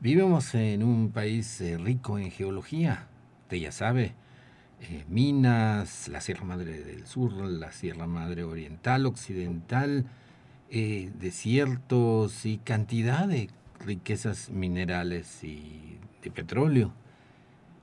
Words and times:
Vivimos 0.00 0.54
en 0.54 0.84
un 0.84 1.10
país 1.10 1.60
eh, 1.60 1.76
rico 1.76 2.20
en 2.20 2.30
geología, 2.30 3.08
usted 3.42 3.56
ya 3.56 3.72
sabe, 3.72 4.14
eh, 4.80 5.04
minas, 5.08 6.06
la 6.06 6.20
Sierra 6.20 6.44
Madre 6.44 6.84
del 6.84 7.04
Sur, 7.04 7.32
la 7.32 7.72
Sierra 7.72 8.06
Madre 8.06 8.44
Oriental, 8.44 9.06
Occidental, 9.06 10.06
eh, 10.70 11.10
desiertos 11.18 12.46
y 12.46 12.58
cantidad 12.58 13.26
de 13.26 13.50
riquezas 13.84 14.50
minerales 14.50 15.42
y 15.42 15.98
de 16.22 16.30
petróleo. 16.30 16.92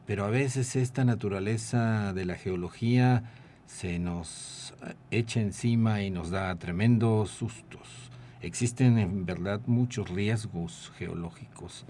Pero 0.07 0.23
a 0.23 0.29
veces 0.29 0.77
esta 0.77 1.03
naturaleza 1.03 2.13
de 2.13 2.23
la 2.23 2.35
geología 2.35 3.23
se 3.65 3.99
nos 3.99 4.73
echa 5.11 5.41
encima 5.41 6.01
y 6.01 6.11
nos 6.11 6.29
da 6.29 6.55
tremendos 6.55 7.31
sustos. 7.31 8.09
Existen 8.45 8.99
en 8.99 9.25
verdad 9.25 9.59
muchos 9.65 10.07
riesgos 10.07 10.91
geológicos. 10.99 11.83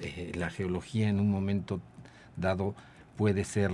Eh, 0.00 0.30
la 0.36 0.50
geología 0.50 1.08
en 1.08 1.18
un 1.18 1.32
momento 1.32 1.80
dado 2.36 2.76
puede 3.16 3.42
ser 3.42 3.72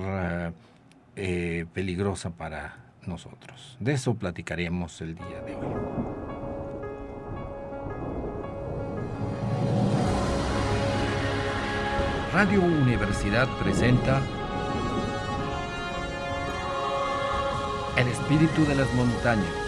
eh, 1.14 1.66
peligrosa 1.74 2.30
para 2.30 2.78
nosotros. 3.06 3.76
De 3.80 3.92
eso 3.92 4.14
platicaremos 4.14 5.02
el 5.02 5.14
día 5.14 5.42
de 5.44 5.56
hoy. 5.56 5.74
Radio 12.32 12.62
Universidad 12.62 13.46
presenta 13.62 14.22
El 17.98 18.08
espíritu 18.08 18.64
de 18.64 18.74
las 18.74 18.90
montañas. 18.94 19.61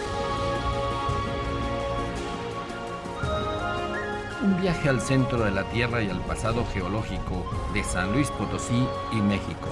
Un 4.45 4.61
viaje 4.61 4.89
al 4.89 5.01
centro 5.01 5.43
de 5.43 5.49
la 5.49 5.63
Tierra 5.69 6.03
y 6.03 6.09
al 6.09 6.19
pasado 6.21 6.63
geológico 6.71 7.43
de 7.73 7.83
San 7.83 8.13
Luis 8.13 8.29
Potosí 8.29 8.87
y 9.11 9.15
México. 9.15 9.67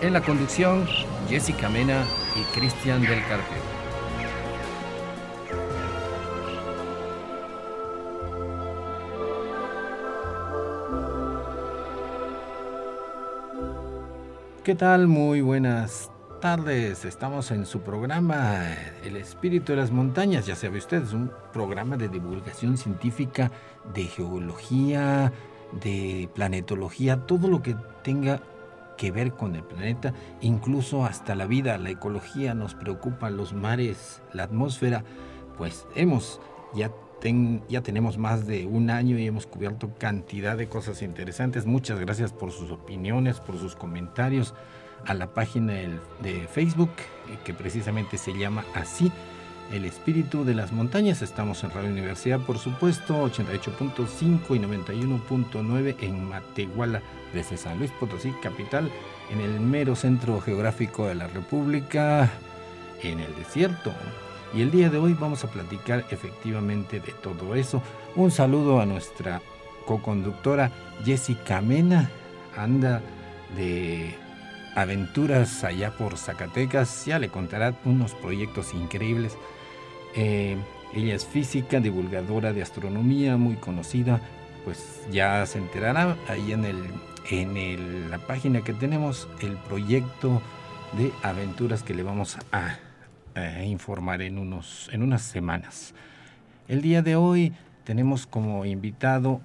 En 0.00 0.12
la 0.12 0.20
conducción, 0.20 0.86
Jessica 1.28 1.68
Mena 1.68 2.04
y 2.34 2.58
Cristian 2.58 3.02
del 3.02 3.20
Carpio. 3.28 3.58
¿Qué 14.64 14.74
tal? 14.74 15.06
Muy 15.06 15.40
buenas 15.40 16.10
tardes, 16.40 17.04
estamos 17.04 17.50
en 17.50 17.66
su 17.66 17.80
programa 17.80 18.62
El 19.04 19.16
Espíritu 19.16 19.72
de 19.72 19.76
las 19.76 19.90
Montañas, 19.90 20.46
ya 20.46 20.54
sabe 20.54 20.78
usted, 20.78 21.02
es 21.02 21.12
un 21.12 21.32
programa 21.52 21.96
de 21.96 22.08
divulgación 22.08 22.76
científica, 22.76 23.50
de 23.92 24.04
geología, 24.04 25.32
de 25.82 26.28
planetología, 26.34 27.26
todo 27.26 27.48
lo 27.48 27.60
que 27.60 27.74
tenga 28.02 28.40
que 28.96 29.10
ver 29.10 29.32
con 29.32 29.56
el 29.56 29.64
planeta, 29.64 30.14
incluso 30.40 31.04
hasta 31.04 31.34
la 31.34 31.46
vida, 31.46 31.76
la 31.76 31.90
ecología 31.90 32.54
nos 32.54 32.74
preocupa, 32.74 33.30
los 33.30 33.52
mares, 33.52 34.22
la 34.32 34.44
atmósfera, 34.44 35.02
pues 35.56 35.86
hemos 35.94 36.40
ya 36.74 36.92
ya 37.68 37.82
tenemos 37.82 38.16
más 38.16 38.46
de 38.46 38.64
un 38.66 38.90
año 38.90 39.18
y 39.18 39.26
hemos 39.26 39.44
cubierto 39.44 39.90
cantidad 39.98 40.56
de 40.56 40.68
cosas 40.68 41.02
interesantes. 41.02 41.66
Muchas 41.66 41.98
gracias 41.98 42.32
por 42.32 42.52
sus 42.52 42.70
opiniones, 42.70 43.40
por 43.40 43.58
sus 43.58 43.74
comentarios 43.74 44.54
a 45.06 45.14
la 45.14 45.28
página 45.28 45.72
de 45.72 46.48
Facebook, 46.52 46.90
eh, 47.28 47.38
que 47.44 47.54
precisamente 47.54 48.18
se 48.18 48.36
llama 48.36 48.64
así, 48.74 49.12
El 49.72 49.84
Espíritu 49.84 50.44
de 50.44 50.54
las 50.54 50.72
Montañas. 50.72 51.22
Estamos 51.22 51.62
en 51.64 51.70
Radio 51.70 51.90
Universidad, 51.90 52.40
por 52.40 52.58
supuesto, 52.58 53.28
88.5 53.30 54.56
y 54.56 54.58
91.9 54.58 55.96
en 56.00 56.28
Matehuala, 56.28 57.02
desde 57.34 57.56
San 57.56 57.78
Luis 57.78 57.90
Potosí, 57.92 58.32
capital, 58.42 58.90
en 59.30 59.40
el 59.40 59.60
mero 59.60 59.94
centro 59.94 60.40
geográfico 60.40 61.06
de 61.06 61.16
la 61.16 61.26
República, 61.26 62.30
en 63.02 63.20
el 63.20 63.34
desierto. 63.36 63.92
Y 64.54 64.62
el 64.62 64.70
día 64.70 64.88
de 64.88 64.96
hoy 64.96 65.12
vamos 65.12 65.44
a 65.44 65.50
platicar 65.50 66.06
efectivamente 66.10 67.00
de 67.00 67.12
todo 67.12 67.54
eso. 67.54 67.82
Un 68.16 68.30
saludo 68.30 68.80
a 68.80 68.86
nuestra 68.86 69.42
co-conductora 69.84 70.70
Jessica 71.04 71.60
Mena, 71.60 72.10
anda 72.56 73.02
de 73.56 74.16
aventuras 74.80 75.64
allá 75.64 75.90
por 75.90 76.16
Zacatecas. 76.16 77.04
Ya 77.06 77.18
le 77.18 77.28
contará 77.28 77.74
unos 77.84 78.14
proyectos 78.14 78.74
increíbles. 78.74 79.36
Eh, 80.14 80.56
ella 80.94 81.14
es 81.14 81.26
física, 81.26 81.80
divulgadora 81.80 82.52
de 82.52 82.62
astronomía, 82.62 83.36
muy 83.36 83.56
conocida. 83.56 84.20
Pues 84.64 85.02
ya 85.10 85.44
se 85.46 85.58
enterará 85.58 86.16
ahí 86.28 86.52
en, 86.52 86.64
el, 86.64 86.84
en 87.30 88.10
la 88.10 88.18
página 88.18 88.62
que 88.62 88.72
tenemos 88.72 89.28
el 89.40 89.56
proyecto 89.56 90.42
de 90.96 91.12
aventuras 91.22 91.82
que 91.82 91.94
le 91.94 92.02
vamos 92.02 92.38
a, 92.52 92.78
a 93.34 93.62
informar 93.64 94.22
en, 94.22 94.38
unos, 94.38 94.88
en 94.92 95.02
unas 95.02 95.22
semanas. 95.22 95.94
El 96.68 96.82
día 96.82 97.02
de 97.02 97.16
hoy 97.16 97.52
tenemos 97.84 98.26
como 98.26 98.64
invitado 98.64 99.40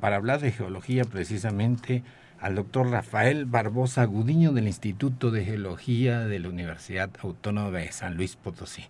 para 0.00 0.16
hablar 0.16 0.40
de 0.40 0.50
geología 0.50 1.04
precisamente 1.04 2.02
al 2.44 2.56
doctor 2.56 2.90
Rafael 2.90 3.46
Barbosa 3.46 4.04
Gudiño 4.04 4.52
del 4.52 4.66
Instituto 4.66 5.30
de 5.30 5.46
Geología 5.46 6.26
de 6.26 6.38
la 6.38 6.50
Universidad 6.50 7.08
Autónoma 7.22 7.70
de 7.70 7.90
San 7.90 8.18
Luis 8.18 8.36
Potosí. 8.36 8.84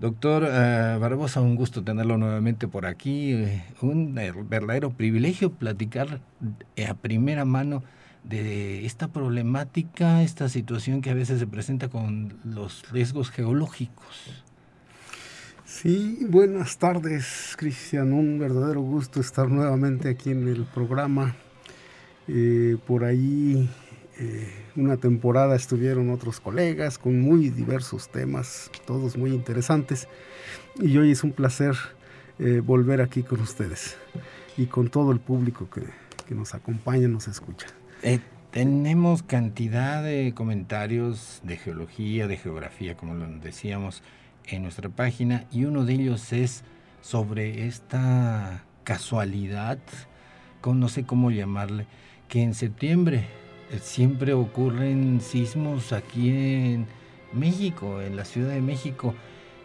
Doctor 0.00 0.42
eh, 0.50 0.98
Barbosa, 1.00 1.40
un 1.40 1.54
gusto 1.54 1.84
tenerlo 1.84 2.18
nuevamente 2.18 2.66
por 2.66 2.86
aquí. 2.86 3.34
Eh, 3.34 3.62
un 3.82 4.16
verdadero 4.48 4.90
privilegio 4.90 5.52
platicar 5.52 6.18
a 6.84 6.94
primera 6.94 7.44
mano 7.44 7.84
de 8.24 8.84
esta 8.84 9.06
problemática, 9.06 10.24
esta 10.24 10.48
situación 10.48 11.02
que 11.02 11.10
a 11.10 11.14
veces 11.14 11.38
se 11.38 11.46
presenta 11.46 11.86
con 11.86 12.34
los 12.42 12.90
riesgos 12.90 13.30
geológicos. 13.30 14.42
Sí, 15.64 16.26
buenas 16.28 16.78
tardes, 16.78 17.54
Cristian. 17.56 18.12
Un 18.12 18.40
verdadero 18.40 18.80
gusto 18.80 19.20
estar 19.20 19.48
nuevamente 19.48 20.08
aquí 20.08 20.32
en 20.32 20.48
el 20.48 20.64
programa 20.64 21.36
eh, 22.28 22.76
por 22.86 23.04
ahí 23.04 23.68
eh, 24.18 24.48
una 24.76 24.96
temporada 24.96 25.56
estuvieron 25.56 26.10
otros 26.10 26.40
colegas 26.40 26.98
con 26.98 27.20
muy 27.20 27.50
diversos 27.50 28.08
temas, 28.08 28.70
todos 28.86 29.16
muy 29.16 29.32
interesantes. 29.32 30.08
Y 30.80 30.96
hoy 30.98 31.10
es 31.10 31.24
un 31.24 31.32
placer 31.32 31.74
eh, 32.38 32.60
volver 32.64 33.00
aquí 33.00 33.22
con 33.22 33.40
ustedes 33.40 33.96
y 34.56 34.66
con 34.66 34.88
todo 34.88 35.12
el 35.12 35.20
público 35.20 35.68
que, 35.70 35.82
que 36.26 36.34
nos 36.34 36.54
acompaña, 36.54 37.08
nos 37.08 37.28
escucha. 37.28 37.66
tenemos 38.50 39.22
cantidad 39.22 40.02
de 40.02 40.32
comentarios 40.34 41.40
de 41.42 41.56
geología, 41.56 42.26
de 42.26 42.36
geografía, 42.36 42.96
como 42.96 43.14
lo 43.14 43.26
decíamos 43.40 44.02
en 44.46 44.62
nuestra 44.62 44.88
página, 44.88 45.46
y 45.50 45.64
uno 45.64 45.84
de 45.84 45.94
ellos 45.94 46.32
es 46.32 46.64
sobre 47.00 47.66
esta 47.66 48.64
casualidad, 48.84 49.78
con, 50.60 50.80
no 50.80 50.88
sé 50.88 51.04
cómo 51.04 51.30
llamarle, 51.30 51.86
que 52.32 52.42
en 52.42 52.54
septiembre 52.54 53.26
eh, 53.70 53.78
siempre 53.78 54.32
ocurren 54.32 55.20
sismos 55.20 55.92
aquí 55.92 56.30
en 56.30 56.86
México, 57.34 58.00
en 58.00 58.16
la 58.16 58.24
Ciudad 58.24 58.54
de 58.54 58.62
México, 58.62 59.14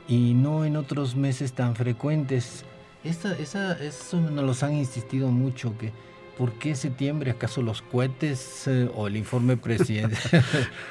y 0.06 0.34
no 0.34 0.66
en 0.66 0.76
otros 0.76 1.16
meses 1.16 1.54
tan 1.54 1.78
frecuentes. 1.78 2.66
Esa, 3.06 3.38
esa, 3.38 3.82
eso 3.82 4.20
nos 4.20 4.44
los 4.44 4.64
han 4.64 4.74
insistido 4.74 5.32
mucho, 5.32 5.78
que 5.78 5.94
¿por 6.38 6.52
qué 6.60 6.76
septiembre? 6.76 7.32
¿Acaso 7.32 7.62
los 7.62 7.82
cohetes 7.82 8.68
eh, 8.68 8.92
o 8.94 9.08
el 9.08 9.16
informe 9.16 9.56
presidencial 9.56 10.44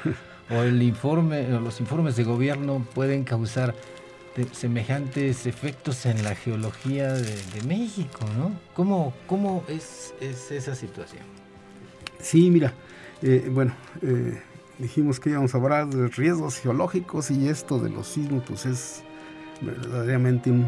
o 0.49 0.63
el 0.63 0.81
informe, 0.81 1.47
los 1.47 1.79
informes 1.79 2.15
de 2.15 2.23
gobierno 2.23 2.87
pueden 2.95 3.23
causar 3.23 3.75
semejantes 4.51 5.45
efectos 5.45 6.07
en 6.07 6.23
la 6.23 6.33
geología 6.33 7.13
de, 7.13 7.61
México, 7.67 8.25
¿no? 8.35 8.51
¿Cómo, 8.73 9.63
es 9.67 10.15
esa 10.19 10.73
situación? 10.73 11.36
Sí, 12.19 12.49
mira, 12.49 12.73
eh, 13.21 13.49
bueno, 13.51 13.73
eh, 14.01 14.41
dijimos 14.79 15.19
que 15.19 15.31
íbamos 15.31 15.53
a 15.53 15.57
hablar 15.57 15.87
de 15.87 16.07
riesgos 16.07 16.57
geológicos 16.57 17.31
y 17.31 17.47
esto 17.47 17.79
de 17.79 17.89
los 17.89 18.07
sismos, 18.07 18.43
pues 18.47 18.65
es 18.65 19.03
verdaderamente 19.61 20.51
un, 20.51 20.67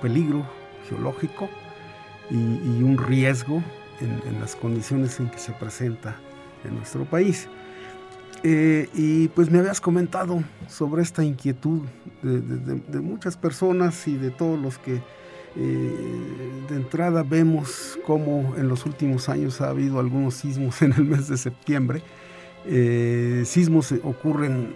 peligro 0.00 0.46
geológico 0.88 1.48
y, 2.30 2.34
un 2.82 2.96
riesgo 2.98 3.62
en, 4.00 4.40
las 4.40 4.56
condiciones 4.56 5.20
en 5.20 5.28
que 5.30 5.38
se 5.38 5.52
presenta 5.52 6.16
en 6.64 6.76
nuestro 6.76 7.04
país. 7.04 7.48
Eh, 8.44 8.88
y 8.94 9.28
pues 9.28 9.50
me 9.50 9.58
habías 9.58 9.80
comentado 9.80 10.42
sobre 10.68 11.02
esta 11.02 11.22
inquietud 11.22 11.82
de 12.22 13.00
muchas 13.00 13.36
personas 13.36 14.08
y 14.08 14.16
de 14.16 14.30
todos 14.30 14.58
los 14.58 14.78
que 14.78 15.00
eh, 15.54 16.64
de 16.68 16.76
entrada 16.76 17.22
vemos 17.22 17.98
cómo 18.06 18.54
en 18.56 18.68
los 18.68 18.86
últimos 18.86 19.28
años 19.28 19.60
ha 19.60 19.68
habido 19.68 19.98
algunos 19.98 20.34
sismos 20.34 20.80
en 20.82 20.92
el 20.92 21.04
mes 21.04 21.28
de 21.28 21.36
septiembre. 21.36 22.02
Eh, 22.64 23.42
sismos 23.44 23.92
ocurren 24.02 24.74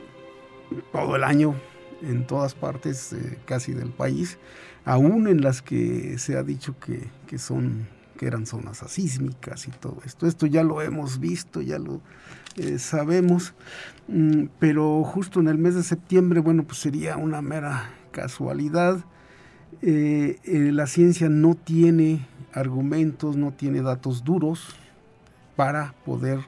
todo 0.92 1.16
el 1.16 1.24
año 1.24 1.54
en 2.02 2.26
todas 2.26 2.54
partes 2.54 3.12
eh, 3.12 3.38
casi 3.46 3.72
del 3.72 3.90
país, 3.90 4.38
aún 4.84 5.28
en 5.28 5.40
las 5.40 5.62
que 5.62 6.18
se 6.18 6.36
ha 6.36 6.42
dicho 6.42 6.78
que, 6.78 7.08
que, 7.26 7.38
son 7.38 7.86
que 8.18 8.26
eran 8.26 8.44
zonas 8.44 8.82
asísmicas 8.82 9.66
y 9.68 9.70
todo 9.70 9.98
esto. 10.04 10.26
Esto 10.26 10.46
ya 10.46 10.62
lo 10.62 10.82
hemos 10.82 11.20
visto, 11.20 11.62
ya 11.62 11.78
lo 11.78 12.00
sabemos, 12.78 13.54
mm, 14.08 14.46
pero 14.58 15.04
justo 15.04 15.40
en 15.40 15.48
el 15.48 15.58
mes 15.58 15.74
de 15.74 15.82
septiembre, 15.82 16.40
bueno, 16.40 16.64
pues 16.64 16.78
sería 16.78 17.16
una 17.16 17.40
mera 17.40 17.90
casualidad. 18.12 19.04
Eh, 19.82 20.38
la 20.72 20.86
ciencia 20.86 21.28
no 21.28 21.54
tiene 21.54 22.26
argumentos, 22.52 23.36
no 23.36 23.52
tiene 23.52 23.82
datos 23.82 24.24
duros 24.24 24.74
para 25.56 25.94
poder 26.04 26.40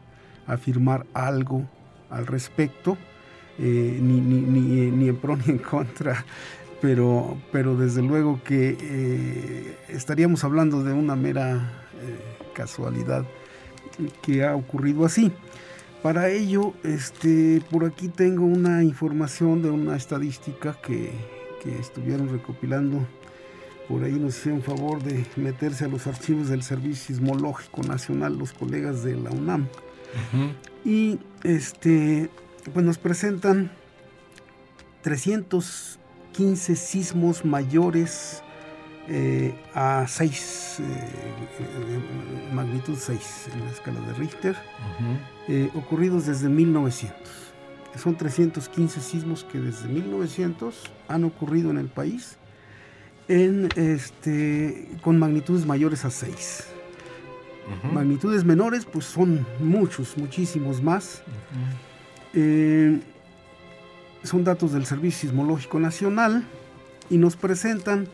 afirmar 0.46 1.06
algo 1.12 1.64
al 2.10 2.26
respecto, 2.26 2.96
eh, 3.58 3.98
ni, 4.00 4.20
ni, 4.20 5.08
en 5.08 5.16
pro 5.16 5.36
ni 5.36 5.44
en 5.52 5.58
contra, 5.58 6.25
pero, 6.80 7.36
pero 7.52 7.76
desde 7.76 8.02
luego 8.02 8.40
que 8.42 8.76
eh, 8.80 9.76
estaríamos 9.88 10.44
hablando 10.44 10.82
de 10.82 10.92
una 10.92 11.16
mera 11.16 11.56
eh, 12.00 12.52
casualidad 12.54 13.24
que 14.22 14.44
ha 14.44 14.54
ocurrido 14.54 15.04
así. 15.04 15.32
Para 16.02 16.31
ello, 16.31 16.74
este, 16.84 17.60
por 17.70 17.84
aquí 17.84 18.08
tengo 18.08 18.44
una 18.44 18.84
información 18.84 19.62
de 19.62 19.70
una 19.70 19.96
estadística 19.96 20.76
que, 20.81 21.10
que 21.62 21.76
estuvieron 21.78 22.31
recopilando 22.31 23.04
por 23.88 24.05
ahí 24.05 24.12
nos 24.12 24.37
hicieron 24.37 24.62
favor 24.62 25.02
de 25.02 25.25
meterse 25.37 25.87
a 25.87 25.88
los 25.88 26.06
archivos 26.06 26.49
del 26.49 26.62
Servicio 26.62 27.06
Sismológico 27.06 27.82
Nacional 27.82 28.37
los 28.37 28.52
colegas 28.52 29.02
de 29.02 29.17
la 29.17 29.31
UNAM. 29.31 29.67
Y 30.85 31.19
este, 31.43 32.29
pues 32.73 32.85
nos 32.85 32.99
presentan 32.99 33.70
315 35.02 36.76
sismos 36.76 37.44
mayores 37.44 38.43
eh, 39.11 39.55
a 39.75 40.06
6, 40.06 40.81
eh, 40.81 40.84
eh, 41.61 42.52
magnitud 42.52 42.94
6 42.94 43.49
en 43.55 43.64
la 43.64 43.70
escala 43.70 44.00
de 44.00 44.12
Richter, 44.12 44.56
ocurridos 45.75 46.26
desde 46.26 46.50
1900. 46.50 47.17
Son 47.96 48.17
315 48.17 49.00
sismos 49.00 49.44
que 49.44 49.58
desde 49.58 49.88
1900 49.88 50.82
han 51.08 51.25
ocurrido 51.25 51.70
en 51.70 51.79
el 51.79 51.88
país 51.88 52.37
en 53.28 53.69
este, 53.76 54.88
con 55.02 55.19
magnitudes 55.19 55.66
mayores 55.66 56.04
a 56.04 56.10
6. 56.10 56.64
Magnitudes 57.92 58.44
menores, 58.44 58.86
pues 58.86 59.04
son 59.04 59.46
muchos, 59.60 60.16
muchísimos 60.16 60.82
más. 60.82 61.22
Eh, 62.32 63.00
son 64.22 64.42
datos 64.42 64.72
del 64.72 64.86
Servicio 64.86 65.28
Sismológico 65.28 65.78
Nacional 65.78 66.44
y 67.10 67.19
nos 67.19 67.36
presentan 67.36 68.08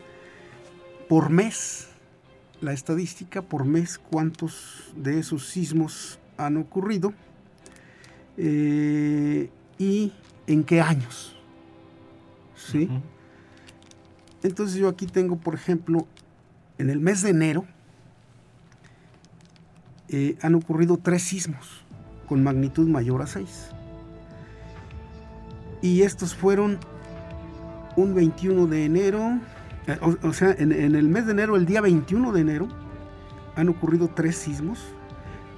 por 1.07 1.29
mes 1.29 1.87
la 2.61 2.73
estadística, 2.73 3.41
por 3.41 3.63
mes 3.63 3.97
cuántos 3.97 4.91
de 4.95 5.19
esos 5.19 5.47
sismos 5.47 6.19
han 6.37 6.57
ocurrido 6.57 7.13
eh, 8.37 9.49
y 9.77 10.11
en 10.47 10.63
qué 10.63 10.81
años. 10.81 11.35
¿Sí? 12.55 12.89
Entonces 14.45 14.77
yo 14.77 14.87
aquí 14.87 15.07
tengo, 15.07 15.37
por 15.37 15.55
ejemplo, 15.55 16.05
en 16.77 16.91
el 16.91 16.99
mes 16.99 17.23
de 17.23 17.31
enero 17.31 17.65
eh, 20.07 20.37
han 20.43 20.53
ocurrido 20.53 20.97
tres 20.97 21.23
sismos 21.23 21.83
con 22.29 22.43
magnitud 22.43 22.87
mayor 22.87 23.23
a 23.23 23.27
6. 23.27 23.71
Y 25.81 26.03
estos 26.03 26.35
fueron 26.35 26.77
un 27.95 28.13
21 28.13 28.67
de 28.67 28.85
enero, 28.85 29.39
eh, 29.87 29.97
o, 30.21 30.31
sea, 30.31 30.51
en, 30.51 30.71
el 30.71 31.09
mes 31.09 31.25
de 31.25 31.31
enero, 31.31 31.55
el 31.55 31.65
día 31.65 31.81
21 31.81 32.31
de 32.31 32.41
enero, 32.41 32.67
han 33.55 33.67
ocurrido 33.67 34.11
tres 34.13 34.35
sismos, 34.35 34.77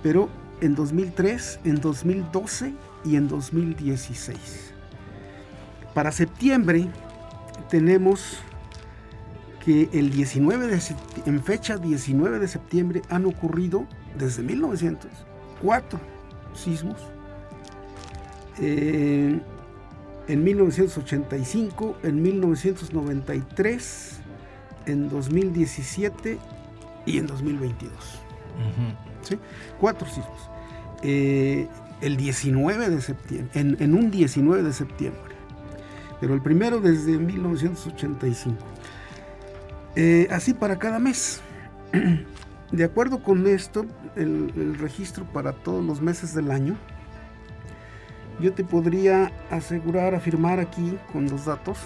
pero 0.01 0.30
en 0.62 0.75
2003, 0.75 1.60
en 1.66 1.81
2012 1.81 2.74
y 3.04 3.18
en 3.18 3.28
2016. 3.28 4.72
Para 5.94 6.13
septiembre 6.13 6.88
tenemos 7.69 8.42
que 9.68 9.90
el 9.92 10.12
19 10.12 10.68
de 10.68 10.81
en 11.25 11.44
fecha 11.44 11.78
19 11.78 12.40
de 12.40 12.48
septiembre 12.48 13.02
han 13.10 13.25
ocurrido 13.25 13.86
desde 14.18 14.42
1900 14.42 15.12
cuatro 15.62 16.00
sismos. 16.54 16.96
Eh, 18.62 19.38
en 20.30 20.44
1985, 20.44 21.98
en 22.04 22.22
1993, 22.22 24.19
en 24.86 25.10
2017 25.10 26.38
y 27.06 27.18
en 27.18 27.28
2022. 27.28 27.92
Cuatro 29.81 30.08
sismos. 30.08 30.50
Eh, 31.04 31.68
el 32.00 32.16
19 32.16 32.90
de 32.90 33.02
septiembre, 33.02 33.52
en, 33.54 33.75
en, 33.81 33.94
un 33.94 34.12
19 34.12 34.63
de 34.63 34.72
septiembre. 34.72 35.36
Pero 36.22 36.36
el 36.36 36.42
primero 36.42 36.80
desde 36.80 37.18
1985. 37.18 38.76
Eh, 40.00 40.28
así 40.30 40.54
para 40.54 40.78
cada 40.78 41.00
mes. 41.00 41.42
De 42.72 42.84
acuerdo 42.84 43.24
con 43.24 43.48
esto, 43.48 43.88
el, 44.16 44.78
registro 44.78 45.26
para 45.26 45.54
todos 45.54 45.84
los 45.84 46.02
meses 46.02 46.36
del 46.36 46.52
año, 46.52 46.78
yo 48.40 48.54
te 48.54 48.64
podría 48.64 49.32
asegurar, 49.50 50.14
afirmar 50.14 50.60
aquí 50.60 51.00
con 51.12 51.28
los 51.28 51.46
datos, 51.46 51.80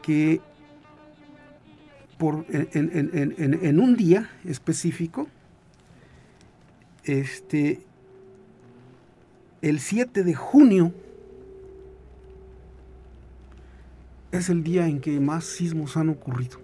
que 0.00 0.40
por, 2.16 2.46
en, 2.48 3.80
un 3.80 3.96
día 3.96 4.30
específico, 4.46 5.26
este, 7.04 7.82
el 9.60 9.80
7 9.80 10.24
de 10.24 10.34
junio 10.34 10.94
es 14.38 14.48
el 14.48 14.62
día 14.62 14.86
en 14.86 15.00
que 15.00 15.18
más 15.20 15.44
sismos 15.44 15.96
han 15.96 16.08
ocurrido. 16.08 16.58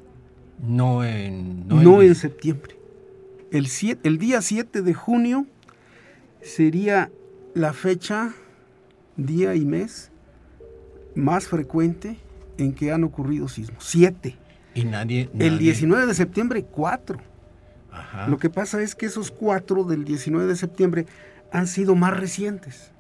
No 0.61 1.05
en, 1.05 1.67
no 1.67 2.03
en, 2.03 2.15
septiembre. 2.15 2.77
El, 3.51 3.67
el 4.03 4.19
día 4.19 4.41
7 4.41 4.83
de 4.83 4.95
junio 4.95 5.47
sería 6.41 7.11
la 7.55 7.73
fecha, 7.73 8.33
día 9.17 9.55
y 9.55 9.65
mes 9.65 10.11
más 11.15 11.47
frecuente 11.47 12.17
en 12.59 12.73
que 12.73 12.93
han 12.93 13.05
ocurrido 13.05 13.49
sismos. 13.49 13.85
Siete. 13.85 14.37
Y 14.75 14.85
nadie, 14.85 15.29
El 15.39 15.59
19 15.59 16.07
de 16.07 16.15
septiembre, 16.15 16.65
cuatro. 16.65 17.19
Lo 18.27 18.39
que 18.39 18.49
pasa 18.49 18.81
es 18.81 18.95
que 18.95 19.07
esos 19.07 19.31
cuatro 19.31 19.85
del 19.85 20.05
19 20.05 20.47
de 20.47 20.57
septiembre 20.57 21.07
han 21.51 21.67
sido 21.67 21.95
más 21.95 22.17
recientes. 22.17 22.91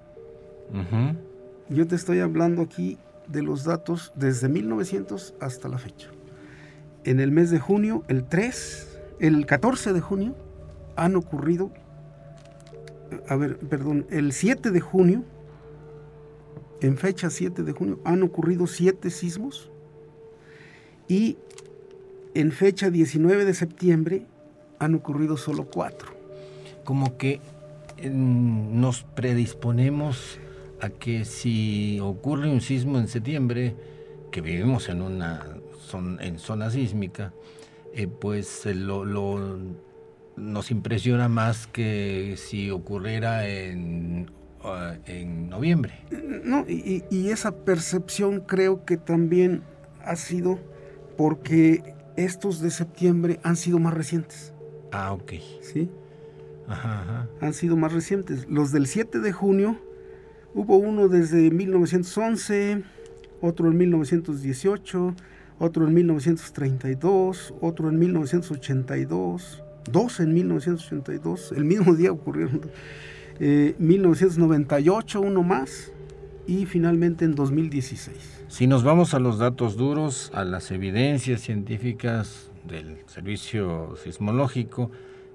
Yo 1.68 1.86
te 1.86 1.94
estoy 1.94 2.20
hablando 2.20 2.62
aquí 2.62 2.98
de 3.28 3.42
los 3.42 3.64
datos 3.64 4.12
desde 4.14 4.48
1900 4.48 5.34
hasta 5.40 5.68
la 5.68 5.78
fecha. 5.78 6.08
En 7.04 7.20
el 7.20 7.32
mes 7.32 7.50
de 7.50 7.58
junio, 7.58 8.04
el 8.08 8.24
3, 8.24 8.98
el 9.20 9.46
14 9.46 9.92
de 9.92 10.00
junio, 10.00 10.36
han 10.96 11.16
ocurrido, 11.16 11.72
a 13.28 13.36
ver, 13.36 13.58
perdón, 13.58 14.06
el 14.10 14.32
7 14.32 14.70
de 14.70 14.80
junio, 14.80 15.24
en 16.80 16.96
fecha 16.96 17.30
7 17.30 17.62
de 17.62 17.72
junio, 17.72 18.00
han 18.04 18.22
ocurrido 18.22 18.66
7 18.66 19.10
sismos 19.10 19.70
y 21.08 21.38
en 22.34 22.52
fecha 22.52 22.90
19 22.90 23.44
de 23.44 23.54
septiembre 23.54 24.26
han 24.78 24.94
ocurrido 24.94 25.36
solo 25.36 25.66
4. 25.66 26.12
Como 26.84 27.16
que 27.16 27.40
nos 28.10 29.04
predisponemos 29.04 30.38
a 30.82 30.90
que 30.90 31.24
si 31.24 32.00
ocurre 32.00 32.50
un 32.50 32.60
sismo 32.60 32.98
en 32.98 33.06
septiembre, 33.06 33.76
que 34.32 34.40
vivimos 34.40 34.88
en 34.88 35.00
una 35.00 35.46
en 36.20 36.38
zona 36.38 36.70
sísmica, 36.70 37.32
eh, 37.94 38.08
pues 38.08 38.66
eh, 38.66 38.74
lo, 38.74 39.04
nos 40.36 40.70
impresiona 40.70 41.28
más 41.28 41.66
que 41.66 42.34
si 42.36 42.70
ocurriera 42.70 43.46
en, 43.46 44.30
ah, 44.64 44.94
en 45.06 45.50
noviembre. 45.50 45.92
No, 46.44 46.64
y, 46.66 47.04
y, 47.10 47.28
esa 47.28 47.64
percepción 47.64 48.40
creo 48.40 48.84
que 48.84 48.96
también 48.96 49.62
ha 50.02 50.16
sido 50.16 50.58
porque 51.16 51.94
estos 52.16 52.60
de 52.60 52.70
septiembre 52.70 53.38
han 53.44 53.56
sido 53.56 53.78
más 53.78 53.94
recientes. 53.94 54.52
Ah, 54.90 55.12
ok. 55.12 55.32
Sí. 55.60 55.90
Ajá, 56.66 57.02
ajá. 57.02 57.28
Han 57.40 57.52
sido 57.52 57.76
más 57.76 57.92
recientes. 57.92 58.46
Los 58.48 58.72
del 58.72 58.86
7 58.86 59.18
de 59.18 59.32
junio 59.32 59.78
Hubo 60.54 60.76
uno 60.76 61.08
desde 61.08 61.50
1911, 61.50 62.82
otro 63.40 63.68
en 63.68 63.76
1918, 63.78 65.14
otro 65.58 65.88
en 65.88 65.94
1932, 65.94 67.54
otro 67.60 67.88
en 67.88 67.98
1982, 67.98 69.62
dos 69.90 70.20
en 70.20 70.34
1982, 70.34 71.52
el 71.56 71.64
mismo 71.64 71.94
día 71.96 72.12
ocurrieron. 72.12 72.60
Eh, 73.40 73.74
1998, 73.78 75.20
uno 75.20 75.42
más, 75.42 75.90
y 76.46 76.66
finalmente 76.66 77.24
en 77.24 77.34
2016. 77.34 78.44
Si 78.48 78.66
nos 78.66 78.84
vamos 78.84 79.14
a 79.14 79.18
los 79.18 79.38
datos 79.38 79.76
duros, 79.76 80.30
a 80.34 80.44
las 80.44 80.70
evidencias 80.70 81.40
científicas 81.40 82.50
del 82.68 82.98
servicio 83.06 83.94
sismológico, 84.02 84.90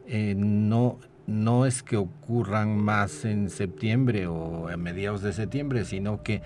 eh, 0.06 0.36
no, 0.38 1.00
no 1.28 1.66
es 1.66 1.84
que 1.84 1.98
ocurran 1.98 2.78
más 2.78 3.26
en 3.26 3.50
septiembre 3.50 4.28
o 4.28 4.70
a 4.70 4.78
mediados 4.78 5.22
de 5.22 5.34
septiembre, 5.34 5.86
sino 5.86 6.24
que 6.24 6.42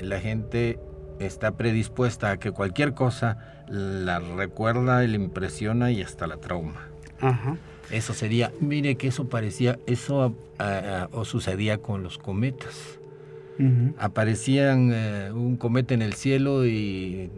la 0.00 0.20
gente 0.20 0.78
está 1.18 1.56
predispuesta 1.56 2.30
a 2.30 2.36
que 2.38 2.52
cualquier 2.52 2.94
cosa 2.94 3.64
la 3.68 4.20
recuerda, 4.20 5.02
la 5.02 5.16
impresiona 5.16 5.90
y 5.90 6.00
hasta 6.02 6.26
la 6.26 6.38
trauma. 6.38 6.86
Eso 7.90 8.14
sería, 8.14 8.52
mire 8.60 8.94
que 8.94 9.08
eso 9.08 9.28
parecía, 9.28 9.78
eso 9.86 10.34
o 11.12 11.24
sucedía 11.24 11.78
con 11.78 12.02
los 12.02 12.16
cometas. 12.16 12.99
Aparecían 13.98 14.90
eh, 14.92 15.30
un 15.32 15.56
cometa 15.56 15.94
en 15.94 16.02
el 16.02 16.14
cielo 16.14 16.66
y 16.66 17.30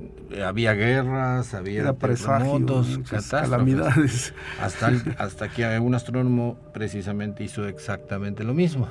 había 0.45 0.73
guerras, 0.75 1.55
había 1.55 1.93
terremotos, 1.95 3.00
calamidades. 3.31 4.35
Hasta, 4.61 4.93
hasta 5.19 5.49
que 5.49 5.79
un 5.79 5.95
astrónomo 5.95 6.59
precisamente 6.73 7.45
hizo 7.45 7.67
exactamente 7.67 8.45
lo 8.45 8.55
mismo. 8.55 8.88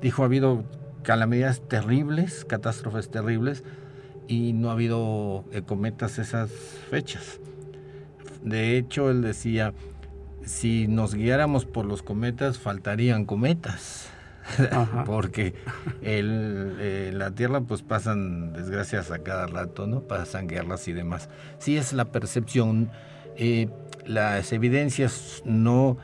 Dijo, 0.00 0.22
ha 0.22 0.26
habido 0.26 0.64
calamidades 1.02 1.66
terribles, 1.66 2.44
catástrofes 2.44 3.10
terribles, 3.10 3.64
y 4.28 4.52
no 4.52 4.70
ha 4.70 4.72
habido 4.72 5.44
eh, 5.52 5.62
cometas 5.62 6.18
esas 6.18 6.50
fechas. 6.90 7.40
De 8.42 8.76
hecho, 8.76 9.10
él 9.10 9.22
decía, 9.22 9.74
si 10.44 10.88
nos 10.88 11.14
guiáramos 11.14 11.64
por 11.64 11.86
los 11.86 12.02
cometas, 12.02 12.58
faltarían 12.58 13.24
cometas. 13.24 14.11
porque 15.06 15.54
el, 16.02 16.76
eh, 16.80 17.10
la 17.14 17.30
Tierra 17.32 17.60
pues 17.60 17.82
pasan 17.82 18.52
desgracias 18.52 19.10
a 19.10 19.20
cada 19.20 19.46
rato, 19.46 19.86
¿no? 19.86 20.00
Pasan 20.00 20.48
guerras 20.48 20.88
y 20.88 20.92
demás. 20.92 21.28
Sí 21.58 21.76
es 21.76 21.92
la 21.92 22.12
percepción, 22.12 22.90
eh, 23.36 23.68
las 24.06 24.52
evidencias 24.52 25.42
no 25.44 25.98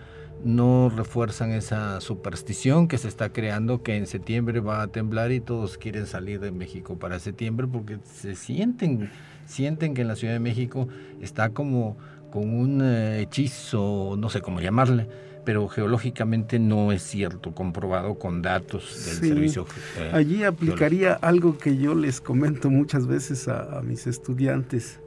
no 0.45 0.89
refuerzan 0.89 1.51
esa 1.51 2.01
superstición 2.01 2.87
que 2.87 2.97
se 2.97 3.09
está 3.09 3.33
creando 3.33 3.83
que 3.83 3.97
en 3.97 4.07
septiembre 4.07 4.61
va 4.61 4.83
a 4.83 4.87
temblar 4.87 5.33
y 5.33 5.41
todos 5.41 5.79
quieren 5.79 6.07
salir 6.07 6.39
de 6.39 6.53
México 6.53 6.97
para 6.97 7.19
septiembre 7.19 7.67
porque 7.67 7.99
se 8.05 8.37
sienten 8.37 9.11
sienten 9.49 9.95
que 9.95 10.03
en 10.03 10.09
la 10.09 10.15
Ciudad 10.15 10.35
de 10.35 10.41
México 10.41 10.89
está 11.21 11.51
como 11.51 11.97
con 12.31 12.55
un 12.55 12.83
eh, 12.83 13.23
hechizo, 13.23 14.15
no 14.19 14.29
sé 14.29 14.43
cómo 14.43 14.61
llamarle, 14.61 15.09
pero 15.49 15.67
geológicamente 15.67 16.59
no 16.59 16.93
es 16.93 17.01
cierto, 17.01 17.55
comprobado 17.55 18.19
con 18.19 18.43
datos 18.43 19.03
del 19.07 19.31
servicio. 19.31 19.67
Eh, 19.97 20.11
Allí 20.13 20.45
aplicaría 20.45 21.15
algo 21.15 21.57
que 21.57 21.79
yo 21.79 21.95
les 21.95 22.21
comento 22.21 22.69
muchas 22.69 23.07
veces 23.07 23.49
a, 23.49 23.81
mis 23.83 24.07
estudiantes. 24.07 25.01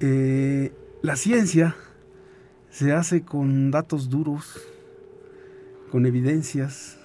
Eh, 0.00 0.70
la 1.00 1.16
ciencia 1.16 1.74
se 2.68 2.92
hace 2.92 3.22
con 3.22 3.70
datos 3.70 4.10
duros, 4.10 4.60
con 5.90 6.04
evidencias 6.04 6.98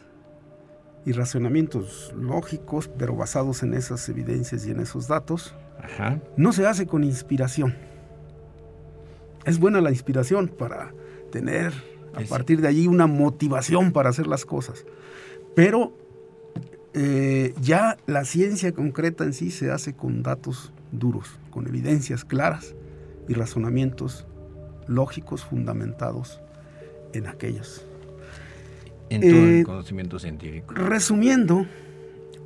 y 1.05 1.13
razonamientos 1.13 2.13
lógicos, 2.13 2.89
pero 2.89 3.15
basados 3.15 3.63
en 3.63 3.73
esas 3.73 4.09
evidencias 4.09 4.67
y 4.67 4.71
en 4.71 4.81
esos 4.81 5.07
datos. 5.07 5.55
No 6.35 6.51
se 6.51 6.67
hace 6.67 6.87
con 6.87 7.05
inspiración. 7.05 7.73
Es 9.45 9.59
buena 9.59 9.79
la 9.79 9.91
inspiración 9.91 10.49
para 10.49 10.91
tener 11.31 11.96
a 12.17 12.27
partir 12.27 12.61
de 12.61 12.67
allí 12.67 12.87
una 12.87 13.07
motivación 13.07 13.91
para 13.91 14.09
hacer 14.09 14.27
las 14.27 14.45
cosas. 14.45 14.85
Pero 15.55 15.93
eh, 16.93 17.53
ya 17.61 17.97
la 18.07 18.25
ciencia 18.25 18.71
concreta 18.71 19.23
en 19.23 19.33
sí 19.33 19.51
se 19.51 19.71
hace 19.71 19.93
con 19.93 20.23
datos 20.23 20.71
duros, 20.91 21.39
con 21.51 21.67
evidencias 21.67 22.25
claras 22.25 22.75
y 23.27 23.33
razonamientos 23.33 24.25
lógicos 24.87 25.43
fundamentados 25.45 26.41
en 27.13 27.27
aquellos. 27.27 27.85
En 29.09 29.21
todo 29.21 29.29
el 29.29 29.59
eh, 29.59 29.63
conocimiento 29.63 30.19
científico. 30.19 30.73
Resumiendo 30.73 31.65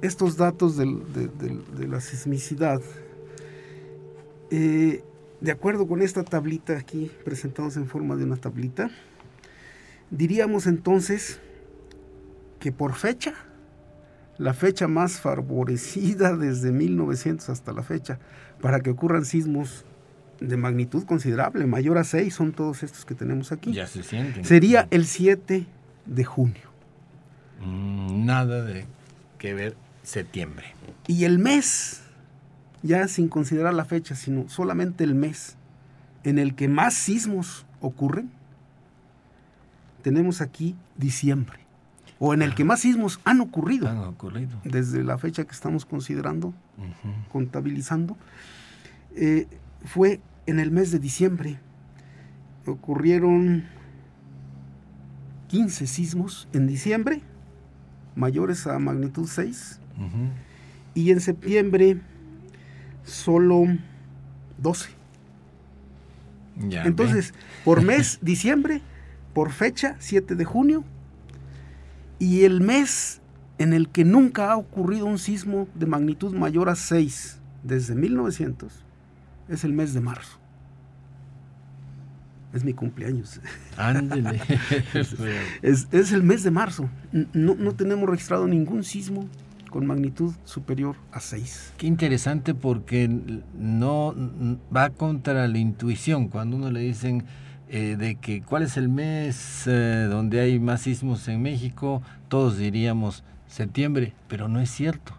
estos 0.01 0.37
datos 0.37 0.77
de, 0.77 1.87
la 1.87 2.01
sismicidad, 2.01 2.81
eh, 4.49 5.03
de 5.39 5.51
acuerdo 5.51 5.87
con 5.87 6.01
esta 6.01 6.23
tablita 6.23 6.77
aquí, 6.77 7.11
presentados 7.23 7.77
en 7.77 7.87
forma 7.87 8.15
de 8.15 8.25
una 8.25 8.37
tablita, 8.37 8.91
diríamos 10.11 10.67
entonces 10.67 11.39
que 12.59 12.71
por 12.71 12.93
fecha, 12.93 13.33
la 14.37 14.53
fecha 14.53 14.87
más 14.87 15.19
favorecida 15.19 16.37
desde 16.37 16.71
1900 16.71 17.49
hasta 17.49 17.73
la 17.73 17.81
fecha 17.81 18.19
para 18.61 18.81
que 18.81 18.91
ocurran 18.91 19.25
sismos 19.25 19.85
de 20.39 20.57
magnitud 20.57 21.05
considerable, 21.05 21.65
mayor 21.65 21.97
a 21.97 22.03
6, 22.03 22.33
son 22.33 22.51
todos 22.51 22.83
estos 22.83 23.05
que 23.05 23.15
tenemos 23.15 23.51
aquí. 23.51 23.73
Ya 23.73 23.87
se 23.87 24.03
sienten. 24.03 24.43
Sería 24.43 24.87
el 24.91 25.05
7 25.05 25.65
de 26.05 26.23
junio. 26.23 26.71
Mm, 27.63 28.25
nada 28.25 28.63
de 28.63 28.85
que 29.37 29.53
ver 29.53 29.75
septiembre. 30.03 30.65
Y 31.07 31.25
el 31.25 31.37
mes, 31.39 32.01
ya 32.81 33.07
sin 33.07 33.27
considerar 33.27 33.73
la 33.73 33.85
fecha, 33.85 34.15
sino 34.15 34.49
solamente 34.49 35.03
el 35.03 35.15
mes 35.15 35.57
en 36.23 36.39
el 36.39 36.55
que 36.55 36.67
más 36.67 36.95
sismos 36.95 37.65
ocurren, 37.79 38.31
tenemos 40.01 40.41
aquí 40.41 40.75
diciembre, 40.97 41.59
o 42.19 42.33
en 42.33 42.41
el 42.41 42.53
que 42.53 42.63
más 42.63 42.81
sismos 42.81 43.19
han 43.23 43.41
ocurrido, 43.41 43.87
han 43.87 43.97
ocurrido. 43.99 44.59
desde 44.63 45.03
la 45.03 45.17
fecha 45.17 45.43
que 45.45 45.51
estamos 45.51 45.85
considerando, 45.85 46.53
contabilizando, 47.31 48.17
eh, 49.15 49.47
fue 49.85 50.19
en 50.45 50.59
el 50.59 50.71
mes 50.71 50.91
de 50.91 50.99
diciembre. 50.99 51.59
Ocurrieron 52.65 53.65
15 55.47 55.87
sismos 55.87 56.47
en 56.53 56.67
diciembre, 56.67 57.21
mayores 58.15 58.67
a 58.67 58.77
magnitud 58.79 59.27
6, 59.27 59.79
y 60.93 61.11
en 61.11 61.21
septiembre 61.21 61.99
solo 63.03 63.65
12. 64.57 64.91
Entonces, 66.85 67.33
por 67.65 67.81
mes, 67.83 68.19
diciembre, 68.21 68.81
por 69.33 69.51
fecha, 69.51 69.95
7 69.99 70.35
de 70.35 70.45
junio, 70.45 70.83
y 72.19 72.43
el 72.43 72.61
mes 72.61 73.21
en 73.57 73.73
el 73.73 73.89
que 73.89 74.05
nunca 74.05 74.51
ha 74.51 74.57
ocurrido 74.57 75.05
un 75.05 75.17
sismo 75.17 75.67
de 75.75 75.85
magnitud 75.85 76.33
mayor 76.35 76.69
a 76.69 76.75
6 76.75 77.39
desde 77.63 77.95
1900 77.95 78.83
es 79.49 79.63
el 79.63 79.73
mes 79.73 79.93
de 79.93 80.01
marzo. 80.01 80.37
Es 82.53 82.63
mi 82.65 82.73
cumpleaños. 82.73 83.39
Ándele. 83.77 84.41
es, 85.61 86.11
el 86.11 86.23
mes 86.23 86.43
de 86.43 86.51
marzo. 86.51 86.89
No, 87.33 87.55
tenemos 87.73 88.09
registrado 88.09 88.47
ningún 88.47 88.83
sismo 88.83 89.27
con 89.69 89.85
magnitud 89.85 90.33
superior 90.43 90.97
a 91.13 91.21
6. 91.21 91.73
Qué 91.77 91.87
interesante 91.87 92.53
porque 92.53 93.09
no 93.57 94.13
va 94.75 94.89
contra 94.89 95.47
la 95.47 95.57
intuición. 95.57 96.27
Cuando 96.27 96.57
uno 96.57 96.71
le 96.71 96.81
dicen 96.81 97.23
eh, 97.73 97.95
de 97.97 98.15
que 98.15 98.41
cuál 98.41 98.63
es 98.63 98.75
el 98.75 98.89
mes 98.89 99.63
eh, 99.65 100.05
donde 100.09 100.41
hay 100.41 100.59
más 100.59 100.81
sismos 100.81 101.25
en 101.29 101.41
México, 101.41 102.01
todos 102.27 102.57
diríamos 102.57 103.23
septiembre, 103.47 104.13
pero 104.27 104.49
no 104.49 104.59
es 104.59 104.69
cierto. 104.69 105.13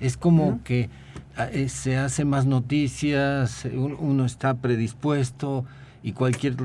Es 0.00 0.16
como 0.16 0.64
que 0.64 0.88
ah, 1.36 1.50
eh, 1.52 1.68
se 1.68 1.98
hace 1.98 2.24
más 2.24 2.46
noticias, 2.46 3.68
uno 3.74 4.24
está 4.24 4.54
predispuesto 4.54 5.66
y 6.02 6.12
cualquier 6.12 6.56